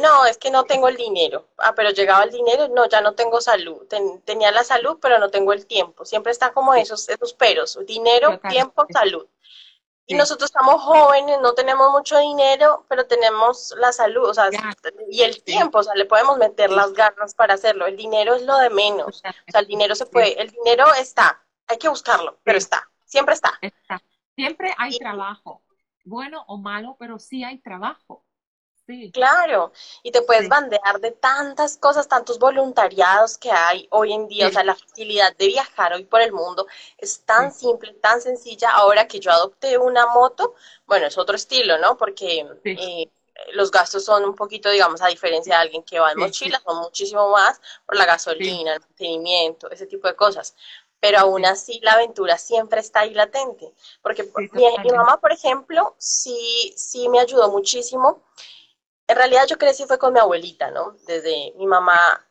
no, 0.01 0.25
es 0.25 0.37
que 0.37 0.51
no 0.51 0.63
tengo 0.63 0.87
el 0.87 0.97
dinero. 0.97 1.47
Ah, 1.57 1.73
pero 1.75 1.91
llegaba 1.91 2.23
el 2.23 2.31
dinero, 2.31 2.67
no, 2.69 2.87
ya 2.87 3.01
no 3.01 3.13
tengo 3.13 3.41
salud. 3.41 3.87
tenía 4.25 4.51
la 4.51 4.63
salud, 4.63 4.97
pero 5.01 5.19
no 5.19 5.29
tengo 5.29 5.53
el 5.53 5.65
tiempo. 5.65 6.05
Siempre 6.05 6.31
está 6.31 6.53
como 6.53 6.73
esos, 6.73 7.07
esos 7.09 7.33
peros, 7.33 7.77
dinero, 7.85 8.39
tiempo, 8.49 8.85
salud. 8.91 9.27
Y 10.05 10.15
nosotros 10.15 10.49
estamos 10.49 10.81
jóvenes, 10.81 11.37
no 11.41 11.53
tenemos 11.53 11.91
mucho 11.91 12.17
dinero, 12.19 12.85
pero 12.89 13.05
tenemos 13.05 13.73
la 13.77 13.93
salud, 13.93 14.29
o 14.29 14.33
sea, 14.33 14.49
y 15.09 15.21
el 15.21 15.41
tiempo, 15.43 15.79
o 15.79 15.83
sea, 15.83 15.95
le 15.95 16.05
podemos 16.05 16.37
meter 16.37 16.69
las 16.69 16.91
ganas 16.91 17.33
para 17.33 17.53
hacerlo. 17.53 17.85
El 17.85 17.95
dinero 17.95 18.35
es 18.35 18.41
lo 18.41 18.57
de 18.57 18.69
menos. 18.69 19.07
O 19.07 19.51
sea, 19.51 19.61
el 19.61 19.67
dinero 19.67 19.95
se 19.95 20.05
puede, 20.05 20.39
el 20.41 20.49
dinero 20.49 20.85
está, 20.99 21.41
hay 21.67 21.77
que 21.77 21.87
buscarlo, 21.87 22.37
pero 22.43 22.57
está, 22.57 22.89
siempre 23.05 23.33
está. 23.33 23.57
Siempre 24.35 24.73
hay 24.77 24.97
trabajo, 24.97 25.61
bueno 26.03 26.43
o 26.47 26.57
malo, 26.57 26.95
pero 26.99 27.19
sí 27.19 27.43
hay 27.43 27.59
trabajo. 27.59 28.23
Claro, 29.13 29.71
y 30.01 30.11
te 30.11 30.21
puedes 30.23 30.49
bandear 30.49 30.99
de 30.99 31.11
tantas 31.11 31.77
cosas, 31.77 32.09
tantos 32.09 32.37
voluntariados 32.37 33.37
que 33.37 33.49
hay 33.49 33.87
hoy 33.91 34.11
en 34.11 34.27
día, 34.27 34.49
o 34.49 34.51
sea, 34.51 34.65
la 34.65 34.75
facilidad 34.75 35.33
de 35.37 35.47
viajar 35.47 35.93
hoy 35.93 36.03
por 36.03 36.21
el 36.21 36.33
mundo 36.33 36.67
es 36.97 37.21
tan 37.23 37.53
simple, 37.53 37.93
tan 37.93 38.21
sencilla. 38.21 38.71
Ahora 38.71 39.07
que 39.07 39.21
yo 39.21 39.31
adopté 39.31 39.77
una 39.77 40.07
moto, 40.07 40.55
bueno, 40.85 41.07
es 41.07 41.17
otro 41.17 41.35
estilo, 41.35 41.77
¿no? 41.77 41.95
Porque 41.95 42.45
eh, 42.65 43.09
los 43.53 43.71
gastos 43.71 44.03
son 44.03 44.25
un 44.25 44.35
poquito, 44.35 44.69
digamos, 44.69 45.01
a 45.01 45.07
diferencia 45.07 45.55
de 45.55 45.61
alguien 45.61 45.83
que 45.83 45.99
va 45.99 46.11
en 46.11 46.19
mochila, 46.19 46.61
son 46.65 46.77
muchísimo 46.79 47.29
más 47.31 47.61
por 47.85 47.95
la 47.95 48.05
gasolina, 48.05 48.73
el 48.73 48.81
mantenimiento, 48.81 49.71
ese 49.71 49.87
tipo 49.87 50.07
de 50.07 50.15
cosas 50.15 50.55
pero 51.03 51.19
aún 51.19 51.45
así 51.45 51.81
la 51.83 51.95
aventura 51.95 52.37
siempre 52.37 52.79
está 52.79 53.01
ahí 53.01 53.13
latente. 53.13 53.73
Porque 54.01 54.23
mi, 54.53 54.65
mi, 54.85 54.91
mamá, 54.91 55.19
por 55.19 55.33
ejemplo, 55.33 55.95
sí, 55.97 56.73
sí 56.77 57.09
me 57.09 57.19
ayudó 57.19 57.51
muchísimo 57.51 58.23
en 59.05 59.17
realidad 59.17 59.45
yo 59.47 59.57
crecí 59.57 59.83
fue 59.85 59.99
con 59.99 60.13
mi 60.13 60.19
abuelita, 60.19 60.71
¿no? 60.71 60.95
Desde 61.05 61.51
mi 61.57 61.67
mamá, 61.67 62.25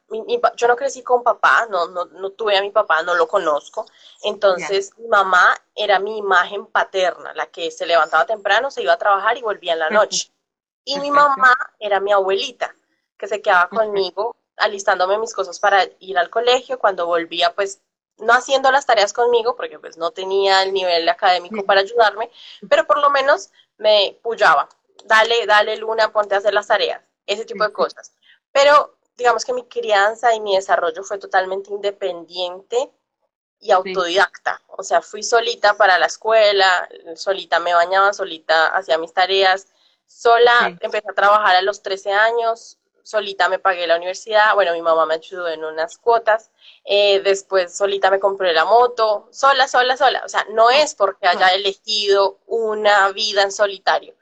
yo 0.56 0.68
no 0.68 0.74
crecí 0.74 1.02
con 1.02 1.22
papá, 1.22 1.66
no, 1.70 1.86
no, 1.88 2.06
no, 2.06 2.30
tuve 2.30 2.56
a 2.56 2.62
mi 2.62 2.70
papá, 2.70 3.02
no 3.02 3.14
lo 3.14 3.28
conozco. 3.28 3.84
Entonces 4.22 4.96
mi 4.96 5.06
mamá 5.06 5.54
era 5.74 5.98
mi 5.98 6.16
imagen 6.16 6.64
paterna, 6.64 7.34
la 7.34 7.46
que 7.48 7.70
se 7.70 7.84
levantaba 7.84 8.24
temprano, 8.24 8.70
se 8.70 8.82
iba 8.82 8.94
a 8.94 8.98
trabajar 8.98 9.36
y 9.36 9.42
volvía 9.42 9.74
en 9.74 9.80
la 9.80 9.90
noche. 9.90 10.30
Y 10.84 10.98
mi 10.98 11.12
mamá 11.12 11.54
era 11.78 12.00
mi 12.00 12.10
abuelita, 12.10 12.74
que 13.16 13.28
se 13.28 13.40
quedaba 13.40 13.68
conmigo 13.68 14.34
alistándome 14.56 15.18
mis 15.18 15.32
cosas 15.32 15.60
para 15.60 15.84
ir 16.00 16.18
al 16.18 16.28
colegio. 16.30 16.78
Cuando 16.80 17.06
volvía, 17.06 17.54
pues 17.54 17.80
no 18.18 18.32
haciendo 18.32 18.70
las 18.70 18.86
tareas 18.86 19.12
conmigo, 19.12 19.56
porque 19.56 19.78
pues 19.78 19.96
no 19.96 20.10
tenía 20.10 20.62
el 20.62 20.72
nivel 20.72 21.08
académico 21.08 21.64
para 21.64 21.80
ayudarme, 21.80 22.30
pero 22.68 22.86
por 22.86 22.98
lo 22.98 23.10
menos 23.10 23.50
me 23.78 24.18
puyaba, 24.22 24.68
dale, 25.04 25.46
dale 25.46 25.76
luna, 25.76 26.12
ponte 26.12 26.34
a 26.34 26.38
hacer 26.38 26.54
las 26.54 26.68
tareas, 26.68 27.02
ese 27.26 27.44
tipo 27.44 27.64
de 27.64 27.72
cosas. 27.72 28.12
Pero 28.52 28.96
digamos 29.16 29.44
que 29.44 29.52
mi 29.52 29.64
crianza 29.64 30.34
y 30.34 30.40
mi 30.40 30.56
desarrollo 30.56 31.02
fue 31.02 31.18
totalmente 31.18 31.70
independiente 31.70 32.90
y 33.60 33.70
autodidacta. 33.70 34.60
O 34.66 34.82
sea, 34.82 35.00
fui 35.00 35.22
solita 35.22 35.74
para 35.74 35.98
la 35.98 36.06
escuela, 36.06 36.88
solita 37.14 37.60
me 37.60 37.74
bañaba, 37.74 38.12
solita 38.12 38.66
hacía 38.68 38.98
mis 38.98 39.12
tareas, 39.12 39.68
sola 40.06 40.76
empecé 40.80 41.08
a 41.08 41.14
trabajar 41.14 41.56
a 41.56 41.62
los 41.62 41.82
13 41.82 42.12
años, 42.12 42.78
solita 43.04 43.48
me 43.48 43.58
pagué 43.58 43.86
la 43.86 43.96
universidad, 43.96 44.54
bueno, 44.54 44.72
mi 44.72 44.82
mamá 44.82 45.06
me 45.06 45.14
ayudó 45.14 45.48
en 45.48 45.64
unas 45.64 45.98
cuotas, 45.98 46.50
eh, 46.84 47.20
después 47.20 47.76
solita 47.76 48.10
me 48.10 48.20
compré 48.20 48.52
la 48.52 48.64
moto, 48.64 49.28
sola, 49.30 49.68
sola, 49.68 49.96
sola. 49.96 50.22
O 50.24 50.28
sea, 50.28 50.46
no 50.50 50.70
es 50.70 50.94
porque 50.94 51.26
haya 51.26 51.48
elegido 51.48 52.38
una 52.46 53.10
vida 53.12 53.42
en 53.42 53.52
solitario, 53.52 54.14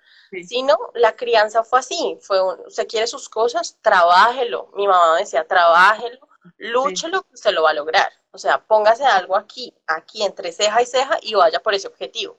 sino 0.47 0.77
la 0.95 1.17
crianza 1.17 1.65
fue 1.65 1.81
así, 1.81 2.19
fue 2.21 2.43
un, 2.43 2.61
usted 2.67 2.87
quiere 2.87 3.07
sus 3.07 3.29
cosas, 3.29 3.79
trabájelo. 3.83 4.71
Mi 4.75 4.87
mamá 4.87 5.15
me 5.15 5.21
decía, 5.21 5.47
trabájelo, 5.47 6.29
lúchelo, 6.57 7.23
que 7.23 7.35
usted 7.35 7.53
lo 7.53 7.63
va 7.63 7.71
a 7.71 7.75
lograr. 7.75 8.13
O 8.33 8.39
sea, 8.39 8.65
póngase 8.65 9.05
algo 9.05 9.37
aquí, 9.37 9.75
aquí 9.87 10.23
entre 10.23 10.53
ceja 10.53 10.83
y 10.83 10.87
ceja 10.87 11.19
y 11.23 11.35
vaya 11.35 11.61
por 11.61 11.75
ese 11.75 11.89
objetivo. 11.89 12.39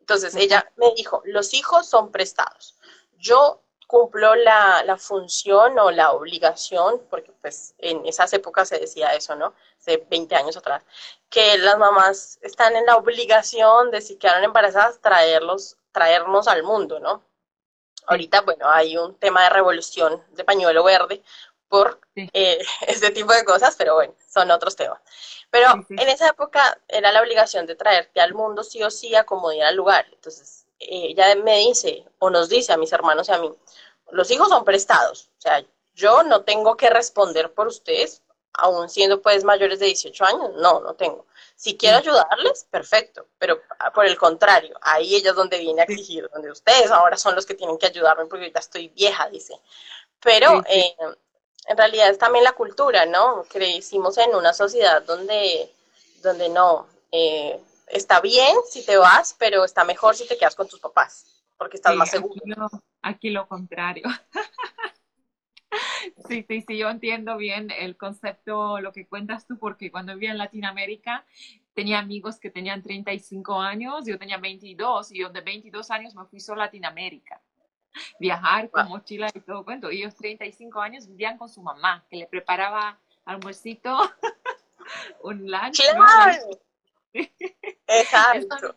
Entonces 0.00 0.34
ella 0.34 0.70
me 0.76 0.92
dijo, 0.96 1.22
los 1.24 1.54
hijos 1.54 1.88
son 1.88 2.10
prestados. 2.10 2.76
Yo 3.16 3.62
cumplo 3.90 4.36
la, 4.36 4.84
la, 4.84 4.96
función 4.96 5.76
o 5.80 5.90
la 5.90 6.12
obligación, 6.12 7.02
porque 7.10 7.32
pues 7.40 7.74
en 7.78 8.06
esas 8.06 8.32
épocas 8.32 8.68
se 8.68 8.78
decía 8.78 9.14
eso, 9.14 9.34
¿no? 9.34 9.52
Hace 9.80 10.06
20 10.08 10.36
años 10.36 10.56
atrás, 10.56 10.84
que 11.28 11.58
las 11.58 11.76
mamás 11.76 12.38
están 12.42 12.76
en 12.76 12.86
la 12.86 12.96
obligación 12.96 13.90
de 13.90 14.00
si 14.00 14.16
quedaron 14.16 14.44
embarazadas 14.44 15.00
traerlos, 15.00 15.76
traernos 15.90 16.46
al 16.46 16.62
mundo, 16.62 17.00
¿no? 17.00 17.24
Ahorita, 18.06 18.42
bueno, 18.42 18.70
hay 18.70 18.96
un 18.96 19.16
tema 19.16 19.42
de 19.42 19.50
revolución 19.50 20.22
de 20.30 20.44
pañuelo 20.44 20.84
verde, 20.84 21.24
por 21.68 22.00
eh, 22.14 22.58
este 22.86 23.10
tipo 23.10 23.32
de 23.32 23.44
cosas, 23.44 23.74
pero 23.76 23.94
bueno, 23.94 24.14
son 24.28 24.50
otros 24.52 24.76
temas. 24.76 25.00
Pero 25.50 25.66
en 25.88 26.08
esa 26.08 26.28
época 26.28 26.78
era 26.86 27.10
la 27.10 27.22
obligación 27.22 27.66
de 27.66 27.74
traerte 27.74 28.20
al 28.20 28.34
mundo 28.34 28.62
sí 28.62 28.82
o 28.84 28.90
sí 28.90 29.16
a 29.16 29.22
acomodar 29.22 29.62
al 29.62 29.76
lugar. 29.76 30.06
Entonces, 30.12 30.66
ella 30.80 31.34
me 31.36 31.58
dice, 31.58 32.04
o 32.18 32.30
nos 32.30 32.48
dice 32.48 32.72
a 32.72 32.76
mis 32.76 32.92
hermanos 32.92 33.28
y 33.28 33.32
a 33.32 33.38
mí, 33.38 33.52
los 34.10 34.30
hijos 34.30 34.48
son 34.48 34.64
prestados, 34.64 35.30
o 35.38 35.40
sea, 35.42 35.64
yo 35.94 36.22
no 36.22 36.42
tengo 36.42 36.76
que 36.76 36.90
responder 36.90 37.52
por 37.52 37.68
ustedes, 37.68 38.22
aún 38.54 38.88
siendo 38.88 39.20
pues 39.22 39.44
mayores 39.44 39.78
de 39.78 39.86
18 39.86 40.24
años, 40.24 40.50
no, 40.56 40.80
no 40.80 40.94
tengo. 40.94 41.26
Si 41.56 41.76
quiero 41.76 41.98
ayudarles, 41.98 42.66
perfecto, 42.70 43.26
pero 43.38 43.60
ah, 43.78 43.92
por 43.92 44.06
el 44.06 44.16
contrario, 44.16 44.76
ahí 44.80 45.14
ella 45.14 45.30
es 45.30 45.36
donde 45.36 45.58
viene 45.58 45.82
a 45.82 45.84
exigir, 45.84 46.28
donde 46.32 46.50
ustedes 46.50 46.90
ahora 46.90 47.16
son 47.16 47.34
los 47.34 47.44
que 47.44 47.54
tienen 47.54 47.78
que 47.78 47.86
ayudarme 47.86 48.26
porque 48.26 48.50
ya 48.50 48.60
estoy 48.60 48.88
vieja, 48.88 49.28
dice. 49.28 49.60
Pero 50.20 50.62
eh, 50.68 50.96
en 51.66 51.76
realidad 51.76 52.08
es 52.08 52.18
también 52.18 52.44
la 52.44 52.52
cultura, 52.52 53.06
¿no? 53.06 53.44
Crecimos 53.44 54.16
en 54.18 54.34
una 54.34 54.52
sociedad 54.52 55.02
donde, 55.02 55.70
donde 56.22 56.48
no, 56.48 56.86
eh, 57.12 57.60
está 57.92 58.20
bien 58.20 58.56
si 58.68 58.84
te 58.84 58.96
vas, 58.96 59.34
pero 59.38 59.64
está 59.64 59.84
mejor 59.84 60.14
si 60.14 60.26
te 60.26 60.36
quedas 60.36 60.56
con 60.56 60.68
tus 60.68 60.80
papás, 60.80 61.42
porque 61.56 61.76
estás 61.76 61.94
más 61.96 62.10
seguro. 62.10 62.68
aquí 63.02 63.30
lo 63.30 63.46
contrario. 63.46 64.04
Sí, 66.28 66.44
sí, 66.48 66.64
sí, 66.66 66.78
yo 66.78 66.88
entiendo 66.88 67.36
bien 67.36 67.70
el 67.70 67.96
concepto, 67.96 68.80
lo 68.80 68.92
que 68.92 69.06
cuentas 69.06 69.46
tú, 69.46 69.58
porque 69.58 69.90
cuando 69.90 70.14
vivía 70.14 70.32
en 70.32 70.38
Latinoamérica 70.38 71.24
tenía 71.74 71.98
amigos 71.98 72.38
que 72.38 72.50
tenían 72.50 72.82
35 72.82 73.60
años, 73.60 74.04
yo 74.06 74.18
tenía 74.18 74.38
22 74.38 75.12
y 75.12 75.20
yo 75.20 75.30
de 75.30 75.40
22 75.40 75.90
años 75.90 76.14
me 76.14 76.24
fui 76.26 76.40
solo 76.40 76.62
a 76.62 76.66
Latinoamérica. 76.66 77.40
Viajar 78.18 78.70
con 78.70 78.88
mochila 78.88 79.30
y 79.34 79.40
todo 79.40 79.64
cuento. 79.64 79.90
Y 79.90 79.98
ellos 79.98 80.14
35 80.14 80.80
años 80.80 81.06
vivían 81.06 81.38
con 81.38 81.48
su 81.48 81.62
mamá, 81.62 82.04
que 82.08 82.16
le 82.16 82.26
preparaba 82.26 82.98
almuercito, 83.24 83.98
un 85.22 85.50
lunch. 85.50 85.80
Exacto 87.12 88.74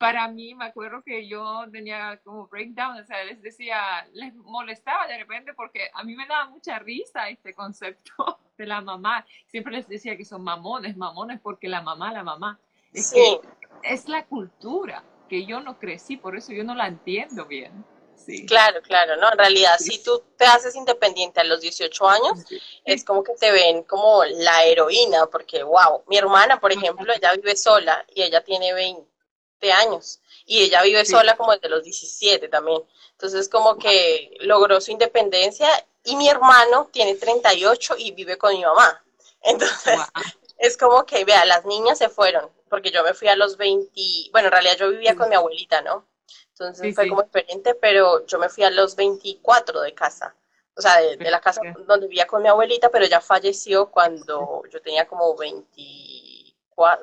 para 0.00 0.28
mí, 0.28 0.54
me 0.54 0.64
acuerdo 0.64 1.02
que 1.02 1.28
yo 1.28 1.66
tenía 1.70 2.18
como 2.24 2.46
breakdown, 2.46 2.98
o 2.98 3.04
sea, 3.04 3.22
les 3.22 3.42
decía, 3.42 4.08
les 4.14 4.34
molestaba 4.34 5.06
de 5.06 5.18
repente 5.18 5.52
porque 5.52 5.90
a 5.92 6.02
mí 6.04 6.16
me 6.16 6.26
daba 6.26 6.48
mucha 6.48 6.78
risa 6.78 7.28
este 7.28 7.52
concepto 7.52 8.38
de 8.56 8.64
la 8.64 8.80
mamá. 8.80 9.26
Siempre 9.48 9.74
les 9.74 9.86
decía 9.86 10.16
que 10.16 10.24
son 10.24 10.42
mamones, 10.42 10.96
mamones 10.96 11.38
porque 11.38 11.68
la 11.68 11.82
mamá, 11.82 12.14
la 12.14 12.24
mamá. 12.24 12.58
Es 12.94 13.12
que 13.12 13.40
es 13.82 14.08
la 14.08 14.24
cultura 14.24 15.04
que 15.28 15.44
yo 15.44 15.60
no 15.60 15.78
crecí, 15.78 16.16
por 16.16 16.34
eso 16.34 16.54
yo 16.54 16.64
no 16.64 16.74
la 16.74 16.86
entiendo 16.86 17.44
bien. 17.44 17.84
Sí. 18.24 18.46
Claro, 18.46 18.80
claro, 18.82 19.16
¿no? 19.16 19.32
En 19.32 19.38
realidad, 19.38 19.76
si 19.78 20.02
tú 20.02 20.22
te 20.36 20.44
haces 20.44 20.74
independiente 20.74 21.40
a 21.40 21.44
los 21.44 21.60
18 21.60 22.08
años, 22.08 22.38
es 22.84 23.04
como 23.04 23.24
que 23.24 23.34
te 23.34 23.50
ven 23.50 23.82
como 23.84 24.24
la 24.24 24.64
heroína, 24.64 25.26
porque, 25.26 25.62
wow, 25.62 26.04
mi 26.06 26.16
hermana, 26.18 26.60
por 26.60 26.72
ejemplo, 26.72 27.12
ella 27.12 27.32
vive 27.32 27.56
sola 27.56 28.04
y 28.14 28.22
ella 28.22 28.42
tiene 28.42 28.72
20 28.74 29.06
años 29.72 30.20
y 30.46 30.62
ella 30.62 30.82
vive 30.82 31.04
sola 31.04 31.36
como 31.36 31.52
desde 31.52 31.68
los 31.68 31.82
17 31.84 32.48
también. 32.48 32.82
Entonces 33.12 33.48
como 33.48 33.76
que 33.76 34.36
logró 34.40 34.80
su 34.80 34.90
independencia 34.90 35.68
y 36.04 36.16
mi 36.16 36.28
hermano 36.28 36.88
tiene 36.92 37.14
38 37.14 37.96
y 37.98 38.12
vive 38.12 38.38
con 38.38 38.54
mi 38.54 38.62
mamá. 38.62 39.04
Entonces 39.42 40.00
es 40.58 40.76
como 40.76 41.04
que, 41.04 41.24
vea, 41.24 41.44
las 41.44 41.64
niñas 41.64 41.98
se 41.98 42.08
fueron, 42.08 42.50
porque 42.68 42.90
yo 42.90 43.02
me 43.02 43.14
fui 43.14 43.28
a 43.28 43.36
los 43.36 43.56
20, 43.56 43.90
bueno, 44.32 44.48
en 44.48 44.52
realidad 44.52 44.76
yo 44.78 44.90
vivía 44.90 45.16
con 45.16 45.28
mi 45.28 45.34
abuelita, 45.34 45.82
¿no? 45.82 46.06
Entonces 46.60 46.94
fue 46.94 47.08
como 47.08 47.22
diferente, 47.22 47.74
pero 47.74 48.26
yo 48.26 48.38
me 48.38 48.50
fui 48.50 48.64
a 48.64 48.70
los 48.70 48.94
24 48.94 49.80
de 49.80 49.94
casa. 49.94 50.34
O 50.76 50.82
sea, 50.82 51.00
de, 51.00 51.30
la 51.30 51.40
casa 51.40 51.60
donde 51.86 52.06
vivía 52.06 52.26
con 52.26 52.42
mi 52.42 52.48
abuelita, 52.48 52.90
pero 52.90 53.06
ya 53.06 53.20
falleció 53.20 53.90
cuando 53.90 54.62
yo 54.70 54.80
tenía 54.82 55.06
como 55.06 55.36
20 55.36 55.70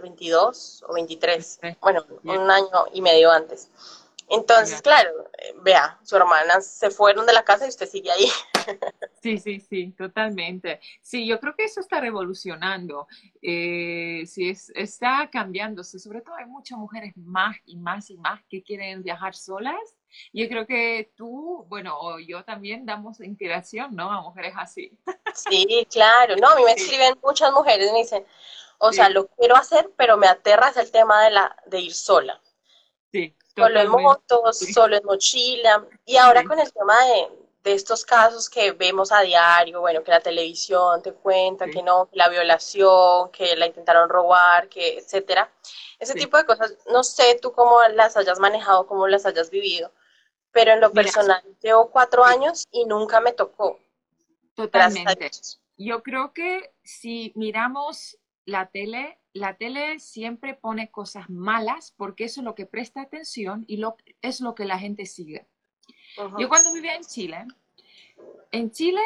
22 0.02 0.86
o 0.88 0.94
23, 0.94 1.60
bueno, 1.82 2.04
un 2.24 2.50
año 2.50 2.86
y 2.94 3.02
medio 3.02 3.32
antes. 3.32 3.70
Entonces, 4.28 4.82
claro, 4.82 5.30
eh, 5.38 5.54
vea, 5.62 6.00
su 6.04 6.16
hermana 6.18 6.62
se 6.62 6.90
fueron 6.90 7.28
de 7.28 7.34
la 7.34 7.44
casa 7.44 7.66
y 7.66 7.70
usted 7.70 7.88
sigue 7.88 8.12
ahí. 8.12 8.28
Sí, 9.22 9.40
sí, 9.40 9.60
sí, 9.60 9.92
totalmente. 9.92 10.80
Sí, 11.02 11.28
yo 11.28 11.40
creo 11.40 11.56
que 11.56 11.66
eso 11.66 11.82
está 11.82 12.00
revolucionando. 12.00 13.08
Eh, 13.42 14.24
sí, 14.26 14.50
es, 14.50 14.72
está 14.76 15.30
cambiándose. 15.32 16.00
Sobre 16.00 16.22
todo 16.22 16.36
hay 16.36 16.46
muchas 16.46 16.78
mujeres 16.78 17.14
más 17.18 17.58
y 17.66 17.76
más 17.78 18.10
y 18.10 18.18
más 18.18 18.42
que 18.50 18.64
quieren 18.64 19.04
viajar 19.04 19.36
solas. 19.36 19.98
Yo 20.32 20.48
creo 20.48 20.66
que 20.66 21.12
tú, 21.16 21.66
bueno, 21.68 21.98
o 22.00 22.20
yo 22.20 22.44
también 22.44 22.86
damos 22.86 23.20
inspiración, 23.20 23.96
¿no? 23.96 24.12
A 24.12 24.22
mujeres 24.22 24.54
así. 24.56 24.98
Sí, 25.34 25.88
claro. 25.92 26.36
No, 26.38 26.50
a 26.50 26.56
mí 26.56 26.64
me 26.64 26.72
escriben 26.72 27.16
muchas 27.22 27.52
mujeres 27.52 27.90
y 27.90 27.92
me 27.92 28.00
dicen, 28.00 28.26
o 28.80 28.94
sea, 28.94 29.10
lo 29.10 29.28
quiero 29.28 29.56
hacer, 29.56 29.92
pero 29.98 30.18
me 30.18 30.28
aterra 30.28 30.72
el 30.76 30.92
tema 30.92 31.24
de, 31.24 31.32
la, 31.32 31.56
de 31.66 31.82
ir 31.82 31.94
sola. 31.94 32.42
Sí. 33.12 33.36
Solo 33.56 33.80
en 33.80 33.90
motos, 33.90 34.60
solo 34.60 34.96
en 34.96 35.06
mochila. 35.06 35.86
Y 36.06 36.18
ahora 36.18 36.44
con 36.44 36.60
el 36.60 36.72
tema 36.72 36.94
de, 37.06 37.28
de, 37.68 37.74
estos 37.74 38.06
casos 38.06 38.50
que 38.50 38.72
vemos 38.72 39.12
a 39.12 39.22
diario, 39.22 39.82
bueno, 39.82 40.04
que 40.04 40.12
la 40.12 40.20
televisión 40.20 41.02
te 41.02 41.14
cuenta, 41.14 41.68
que 41.68 41.84
no, 41.84 42.10
que 42.10 42.18
la 42.18 42.30
violación, 42.30 43.30
que 43.32 43.56
la 43.56 43.68
intentaron 43.68 44.10
robar, 44.10 44.70
que 44.70 44.98
etcétera. 44.98 45.52
Ese 46.00 46.14
tipo 46.14 46.38
de 46.38 46.46
cosas, 46.46 46.76
no 46.92 47.04
sé 47.04 47.40
tú 47.42 47.52
cómo 47.52 47.80
las 47.94 48.18
hayas 48.18 48.40
manejado, 48.40 48.88
cómo 48.88 49.08
las 49.08 49.26
hayas 49.26 49.50
vivido, 49.50 49.92
pero 50.52 50.72
en 50.72 50.82
lo 50.82 50.92
personal 50.92 51.42
llevo 51.62 51.92
cuatro 51.92 52.24
años 52.24 52.66
y 52.72 52.86
nunca 52.86 53.20
me 53.20 53.34
tocó. 53.34 53.80
Totalmente. 54.56 55.32
Yo 55.78 56.02
creo 56.02 56.34
que 56.34 56.74
si 56.84 57.32
miramos 57.36 58.18
la 58.46 58.68
tele, 58.68 59.20
la 59.34 59.58
tele 59.58 60.00
siempre 60.00 60.56
pone 60.56 60.90
cosas 60.90 61.30
malas 61.30 61.94
porque 61.96 62.24
eso 62.24 62.42
es 62.42 62.46
lo 62.46 62.56
que 62.56 62.66
presta 62.66 63.02
atención 63.02 63.66
y 63.68 63.78
lo, 63.78 63.98
es 64.22 64.42
lo 64.42 64.56
que 64.56 64.66
la 64.66 64.80
gente 64.80 65.06
sigue. 65.06 65.48
Yo 66.38 66.50
cuando 66.50 66.74
vivía 66.74 66.96
en 66.96 67.04
Chile, 67.04 67.46
en 68.52 68.72
Chile 68.72 69.02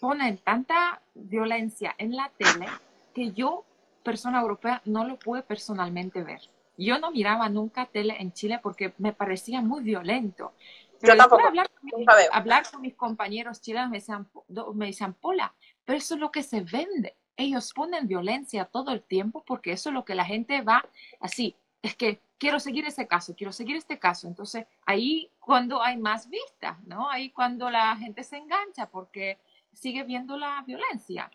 ponen 0.00 0.38
tanta 0.38 1.00
violencia 1.14 1.94
en 1.98 2.16
la 2.16 2.30
tele 2.36 2.66
que 3.14 3.32
yo, 3.32 3.64
persona 4.02 4.40
europea, 4.40 4.80
no 4.84 5.04
lo 5.04 5.18
pude 5.18 5.42
personalmente 5.42 6.22
ver. 6.22 6.40
Yo 6.76 6.98
no 6.98 7.10
miraba 7.10 7.48
nunca 7.48 7.86
tele 7.86 8.16
en 8.20 8.32
Chile 8.32 8.60
porque 8.62 8.94
me 8.98 9.12
parecía 9.12 9.60
muy 9.60 9.82
violento. 9.82 10.52
Pero 11.00 11.14
yo 11.14 11.18
tampoco, 11.18 11.46
hablar, 11.46 11.70
con 11.70 12.04
hablar 12.32 12.70
con 12.70 12.80
mis 12.80 12.94
compañeros 12.94 13.60
chilenos 13.60 13.90
me 13.90 13.98
decían, 13.98 14.28
me 14.74 14.86
decían, 14.86 15.14
Pola, 15.14 15.52
pero 15.84 15.98
eso 15.98 16.14
es 16.14 16.20
lo 16.20 16.30
que 16.30 16.42
se 16.42 16.60
vende 16.60 17.16
ellos 17.38 17.72
ponen 17.72 18.08
violencia 18.08 18.66
todo 18.66 18.92
el 18.92 19.02
tiempo 19.02 19.42
porque 19.46 19.72
eso 19.72 19.88
es 19.88 19.94
lo 19.94 20.04
que 20.04 20.14
la 20.16 20.24
gente 20.24 20.60
va 20.60 20.84
así. 21.20 21.56
Es 21.82 21.94
que 21.94 22.20
quiero 22.38 22.60
seguir 22.60 22.86
ese 22.86 23.06
caso, 23.06 23.34
quiero 23.36 23.52
seguir 23.52 23.76
este 23.76 23.98
caso. 23.98 24.26
Entonces, 24.26 24.66
ahí 24.86 25.30
cuando 25.40 25.82
hay 25.82 25.96
más 25.96 26.28
vistas, 26.28 26.80
¿no? 26.84 27.10
Ahí 27.10 27.30
cuando 27.30 27.70
la 27.70 27.96
gente 27.96 28.24
se 28.24 28.36
engancha 28.36 28.86
porque 28.86 29.38
sigue 29.72 30.02
viendo 30.04 30.36
la 30.36 30.62
violencia. 30.66 31.30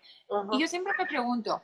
Y 0.52 0.60
yo 0.60 0.68
siempre 0.68 0.94
me 0.98 1.06
pregunto, 1.06 1.62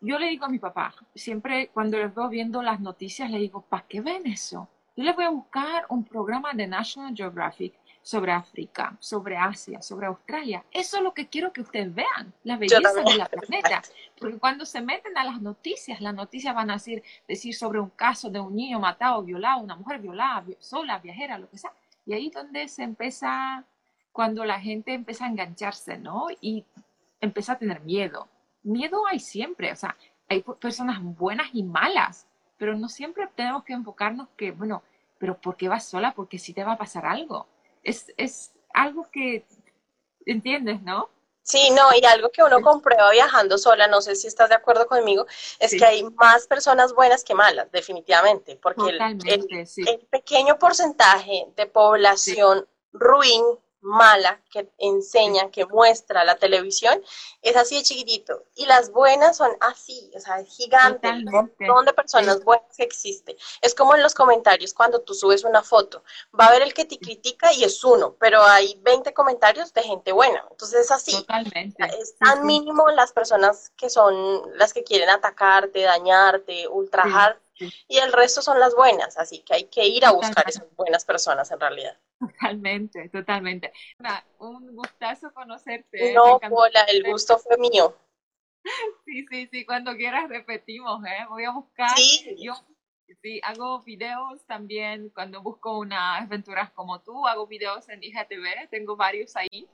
yo 0.00 0.18
le 0.18 0.28
digo 0.28 0.44
a 0.44 0.48
mi 0.48 0.58
papá, 0.58 0.94
siempre 1.14 1.68
cuando 1.68 1.98
les 1.98 2.14
veo 2.14 2.28
viendo 2.28 2.62
las 2.62 2.80
noticias, 2.80 3.30
le 3.30 3.38
digo, 3.38 3.62
¿para 3.62 3.86
qué 3.86 4.00
ven 4.00 4.26
eso? 4.26 4.68
Yo 4.96 5.04
les 5.04 5.16
voy 5.16 5.24
a 5.24 5.30
buscar 5.30 5.86
un 5.88 6.04
programa 6.04 6.52
de 6.52 6.66
National 6.66 7.14
Geographic 7.16 7.74
sobre 8.02 8.32
África, 8.32 8.96
sobre 8.98 9.36
Asia, 9.36 9.80
sobre 9.80 10.06
Australia. 10.06 10.64
Eso 10.72 10.96
es 10.96 11.02
lo 11.02 11.14
que 11.14 11.28
quiero 11.28 11.52
que 11.52 11.60
ustedes 11.60 11.94
vean, 11.94 12.32
la 12.42 12.56
belleza 12.56 12.92
de 12.92 13.16
la 13.16 13.26
planeta. 13.26 13.82
Porque 14.18 14.38
cuando 14.38 14.66
se 14.66 14.80
meten 14.80 15.16
a 15.16 15.24
las 15.24 15.40
noticias, 15.40 16.00
las 16.00 16.14
noticias 16.14 16.54
van 16.54 16.70
a 16.70 16.74
decir, 16.74 17.02
decir 17.28 17.54
sobre 17.54 17.78
un 17.78 17.90
caso 17.90 18.28
de 18.28 18.40
un 18.40 18.54
niño 18.54 18.80
matado, 18.80 19.22
violado, 19.22 19.62
una 19.62 19.76
mujer 19.76 20.00
violada, 20.00 20.44
sola, 20.58 20.98
viajera, 20.98 21.38
lo 21.38 21.48
que 21.48 21.58
sea. 21.58 21.72
Y 22.04 22.12
ahí 22.12 22.26
es 22.26 22.32
donde 22.32 22.66
se 22.68 22.82
empieza, 22.82 23.64
cuando 24.10 24.44
la 24.44 24.60
gente 24.60 24.92
empieza 24.92 25.24
a 25.24 25.28
engancharse, 25.28 25.96
¿no? 25.96 26.26
Y 26.40 26.64
empieza 27.20 27.52
a 27.52 27.58
tener 27.58 27.80
miedo. 27.82 28.28
Miedo 28.64 29.06
hay 29.06 29.20
siempre, 29.20 29.72
o 29.72 29.76
sea, 29.76 29.96
hay 30.28 30.42
personas 30.42 31.00
buenas 31.02 31.48
y 31.52 31.62
malas, 31.62 32.26
pero 32.58 32.76
no 32.76 32.88
siempre 32.88 33.28
tenemos 33.34 33.62
que 33.64 33.72
enfocarnos 33.72 34.28
que, 34.36 34.50
bueno, 34.50 34.82
pero 35.18 35.40
¿por 35.40 35.56
qué 35.56 35.68
vas 35.68 35.84
sola? 35.84 36.14
Porque 36.14 36.38
si 36.38 36.52
te 36.52 36.64
va 36.64 36.72
a 36.72 36.78
pasar 36.78 37.06
algo 37.06 37.46
es, 37.82 38.12
es 38.16 38.52
algo 38.72 39.08
que 39.10 39.44
entiendes, 40.26 40.82
¿no? 40.82 41.08
Sí, 41.42 41.70
no, 41.70 41.88
y 41.92 42.04
algo 42.06 42.30
que 42.30 42.42
uno 42.42 42.60
comprueba 42.62 43.10
viajando 43.10 43.58
sola, 43.58 43.88
no 43.88 44.00
sé 44.00 44.14
si 44.14 44.28
estás 44.28 44.48
de 44.48 44.54
acuerdo 44.54 44.86
conmigo, 44.86 45.26
es 45.58 45.72
que 45.72 45.84
hay 45.84 46.04
más 46.04 46.46
personas 46.46 46.94
buenas 46.94 47.24
que 47.24 47.34
malas, 47.34 47.70
definitivamente, 47.72 48.56
porque 48.62 48.90
el, 48.90 49.18
el, 49.26 49.98
pequeño 50.08 50.56
porcentaje 50.58 51.48
de 51.56 51.66
población 51.66 52.68
ruin 52.92 53.42
mala 53.82 54.40
que 54.50 54.70
enseña, 54.78 55.50
que 55.50 55.66
muestra 55.66 56.24
la 56.24 56.36
televisión, 56.36 57.02
es 57.42 57.56
así 57.56 57.76
de 57.76 57.82
chiquitito. 57.82 58.44
Y 58.54 58.66
las 58.66 58.90
buenas 58.90 59.36
son 59.36 59.50
así, 59.60 60.10
o 60.16 60.20
sea, 60.20 60.40
es 60.40 60.48
gigante, 60.48 61.08
un 61.08 61.24
montón 61.24 61.84
de 61.84 61.92
personas 61.92 62.42
buenas 62.44 62.76
que 62.76 62.84
existe. 62.84 63.36
Es 63.60 63.74
como 63.74 63.94
en 63.94 64.02
los 64.02 64.14
comentarios 64.14 64.72
cuando 64.72 65.00
tú 65.00 65.14
subes 65.14 65.44
una 65.44 65.62
foto. 65.62 66.04
Va 66.38 66.46
a 66.46 66.48
haber 66.48 66.62
el 66.62 66.74
que 66.74 66.84
te 66.84 66.98
critica 66.98 67.52
y 67.52 67.64
es 67.64 67.82
uno, 67.84 68.16
pero 68.18 68.42
hay 68.42 68.78
20 68.82 69.12
comentarios 69.12 69.72
de 69.74 69.82
gente 69.82 70.12
buena. 70.12 70.44
Entonces 70.50 70.82
es 70.82 70.90
así. 70.90 71.12
Totalmente. 71.12 71.84
Es 72.00 72.16
tan 72.16 72.46
mínimo 72.46 72.88
las 72.88 73.12
personas 73.12 73.72
que 73.76 73.90
son 73.90 74.42
las 74.56 74.72
que 74.72 74.84
quieren 74.84 75.10
atacarte, 75.10 75.82
dañarte, 75.82 76.68
ultrajar 76.68 77.41
y 77.58 77.98
el 77.98 78.12
resto 78.12 78.42
son 78.42 78.58
las 78.58 78.74
buenas, 78.74 79.18
así 79.18 79.42
que 79.42 79.54
hay 79.54 79.64
que 79.64 79.86
ir 79.86 80.04
a 80.04 80.12
buscar 80.12 80.48
esas 80.48 80.66
buenas 80.74 81.04
personas 81.04 81.50
en 81.50 81.60
realidad. 81.60 81.98
Totalmente, 82.18 83.08
totalmente. 83.08 83.72
un 84.38 84.74
gustazo 84.74 85.32
conocerte. 85.32 86.12
No, 86.12 86.40
Pola, 86.40 86.82
el 86.84 87.02
gusto 87.04 87.38
fue 87.38 87.56
mío. 87.58 87.96
Sí, 89.04 89.26
sí, 89.28 89.48
sí, 89.50 89.66
cuando 89.66 89.96
quieras 89.96 90.28
repetimos, 90.28 91.04
¿eh? 91.04 91.26
Voy 91.28 91.44
a 91.44 91.50
buscar. 91.50 91.98
Sí. 91.98 92.36
Yo 92.38 92.54
sí, 93.20 93.40
hago 93.42 93.82
videos 93.82 94.44
también 94.46 95.10
cuando 95.10 95.42
busco 95.42 95.78
unas 95.78 96.22
aventuras 96.22 96.70
como 96.70 97.00
tú, 97.00 97.26
hago 97.26 97.46
videos 97.46 97.88
en 97.88 98.02
IGTV, 98.02 98.68
tengo 98.70 98.96
varios 98.96 99.36
ahí. 99.36 99.68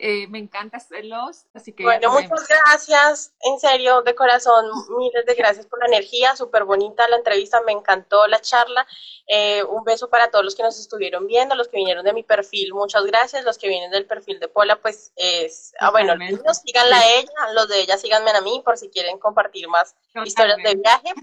Eh, 0.00 0.28
me 0.28 0.38
encanta 0.38 0.76
hacerlos, 0.76 1.46
así 1.54 1.72
que... 1.72 1.82
Bueno, 1.82 2.12
muchas 2.12 2.46
gracias, 2.46 3.34
en 3.40 3.58
serio, 3.58 4.02
de 4.02 4.14
corazón, 4.14 4.66
miles 4.96 5.26
de 5.26 5.34
gracias 5.34 5.66
por 5.66 5.80
la 5.80 5.86
energía, 5.86 6.36
súper 6.36 6.62
bonita 6.62 7.08
la 7.08 7.16
entrevista, 7.16 7.60
me 7.62 7.72
encantó 7.72 8.28
la 8.28 8.40
charla. 8.40 8.86
Eh, 9.26 9.64
un 9.64 9.82
beso 9.82 10.08
para 10.08 10.30
todos 10.30 10.44
los 10.44 10.54
que 10.54 10.62
nos 10.62 10.78
estuvieron 10.78 11.26
viendo, 11.26 11.56
los 11.56 11.66
que 11.66 11.78
vinieron 11.78 12.04
de 12.04 12.12
mi 12.12 12.22
perfil, 12.22 12.74
muchas 12.74 13.04
gracias, 13.06 13.44
los 13.44 13.58
que 13.58 13.66
vienen 13.66 13.90
del 13.90 14.06
perfil 14.06 14.38
de 14.38 14.46
Pola, 14.46 14.80
pues 14.80 15.12
es, 15.16 15.74
ah, 15.80 15.90
bueno, 15.90 16.14
los 16.14 16.58
síganla 16.58 16.96
a 16.96 17.14
ella, 17.14 17.52
los 17.54 17.68
de 17.68 17.80
ella 17.80 17.98
síganme 17.98 18.30
a 18.30 18.40
mí 18.40 18.62
por 18.64 18.78
si 18.78 18.90
quieren 18.90 19.18
compartir 19.18 19.66
más 19.66 19.96
historias 20.24 20.58
de 20.58 20.74
viaje. 20.74 21.14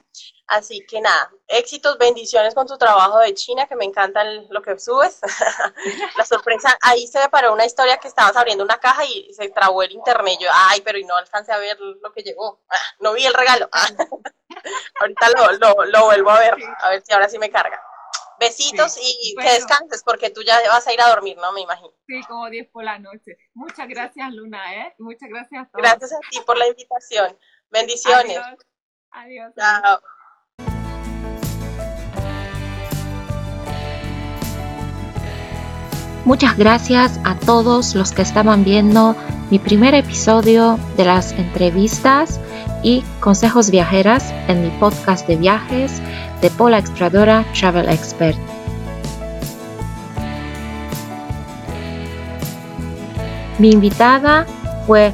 Así 0.48 0.86
que 0.86 1.02
nada, 1.02 1.32
éxitos, 1.48 1.98
bendiciones 1.98 2.54
con 2.54 2.68
tu 2.68 2.78
trabajo 2.78 3.18
de 3.20 3.34
China, 3.34 3.66
que 3.66 3.76
me 3.76 3.86
encanta 3.86 4.24
lo 4.24 4.62
que 4.62 4.78
subes. 4.78 5.20
la 6.18 6.26
sorpresa, 6.26 6.78
ahí 6.82 7.08
se 7.08 7.20
me 7.20 7.30
paró 7.30 7.52
una 7.54 7.66
historia 7.66 7.98
que 7.98 8.08
estabas 8.08 8.36
abriendo 8.36 8.64
una 8.64 8.78
caja 8.78 9.06
y 9.06 9.34
se 9.34 9.50
trabó 9.50 9.82
el 9.82 9.91
internet. 9.91 10.38
Yo, 10.39 10.50
ay, 10.54 10.82
pero 10.82 11.00
y 11.00 11.04
no 11.04 11.16
alcancé 11.16 11.52
a 11.52 11.58
ver 11.58 11.80
lo 11.80 12.12
que 12.14 12.22
llegó. 12.22 12.62
Ah, 12.70 12.76
no 13.00 13.14
vi 13.14 13.26
el 13.26 13.34
regalo. 13.34 13.68
Ah, 13.72 13.88
ahorita 15.02 15.30
lo, 15.32 15.86
lo, 15.86 16.06
vuelvo 16.06 16.30
a 16.30 16.39
ver, 16.39 16.56
a 16.80 16.89
ver 16.89 17.04
si 17.04 17.14
ahora 17.14 17.28
sí 17.28 17.39
me 17.39 17.50
carga. 17.50 17.82
Besitos 18.39 18.98
y 19.02 19.34
que 19.36 19.50
descanses 19.50 20.04
porque 20.04 20.30
tú 20.30 20.43
ya 20.43 20.60
vas 20.68 20.86
a 20.86 20.93
ir 20.93 21.02
a 21.02 21.08
dormir, 21.08 21.38
¿no? 21.38 21.54
Me 21.54 21.62
imagino. 21.62 21.91
Sí, 22.06 22.22
como 22.28 22.50
10 22.50 22.70
por 22.70 22.84
la 22.84 23.00
noche. 23.00 23.38
Muchas 23.54 23.88
gracias, 23.88 24.32
Luna, 24.34 24.76
¿eh? 24.76 24.96
Muchas 25.00 25.30
gracias 25.30 25.64
a 25.64 25.70
todos. 25.72 25.82
Gracias 25.82 26.14
a 26.14 26.20
ti 26.30 26.41
por 26.46 26.58
la 26.58 26.68
invitación. 26.68 27.39
Bendiciones. 27.70 28.38
Adiós. 28.38 28.60
Chao. 29.55 29.99
Muchas 36.26 36.57
gracias 36.57 37.20
a 37.24 37.36
todos 37.36 37.95
los 37.95 38.11
que 38.11 38.24
estaban 38.24 38.66
viendo 38.66 39.16
mi 39.51 39.59
primer 39.59 39.93
episodio 39.93 40.78
de 40.97 41.05
las 41.05 41.32
entrevistas 41.34 42.41
y 42.84 43.03
consejos 43.22 43.72
viajeras 43.72 44.34
en 44.49 44.63
mi 44.63 44.70
podcast 44.80 45.28
de 45.28 45.38
viajes 45.38 46.01
de 46.41 46.49
Pola 46.49 46.80
Exploradora 46.80 47.45
Travel 47.57 47.88
Expert. 47.88 48.38
Mi 53.59 53.72
invitada 53.72 54.45
fue 54.86 55.13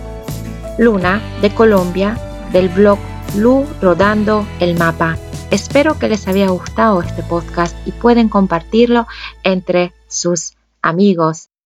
Luna 0.80 1.22
de 1.41 1.54
Colombia 1.54 2.18
del 2.52 2.70
blog 2.70 2.97
Lu 3.36 3.66
Rodando 3.82 4.46
el 4.60 4.78
Mapa. 4.78 5.18
Espero 5.52 5.98
que 5.98 6.10
les 6.10 6.28
haya 6.28 6.50
gustado 6.50 7.02
este 7.02 7.24
podcast 7.24 7.76
y 7.88 7.92
pueden 7.92 8.28
compartirlo 8.28 9.08
entre 9.44 9.94
sus 10.08 10.58
amigos. 10.82 11.51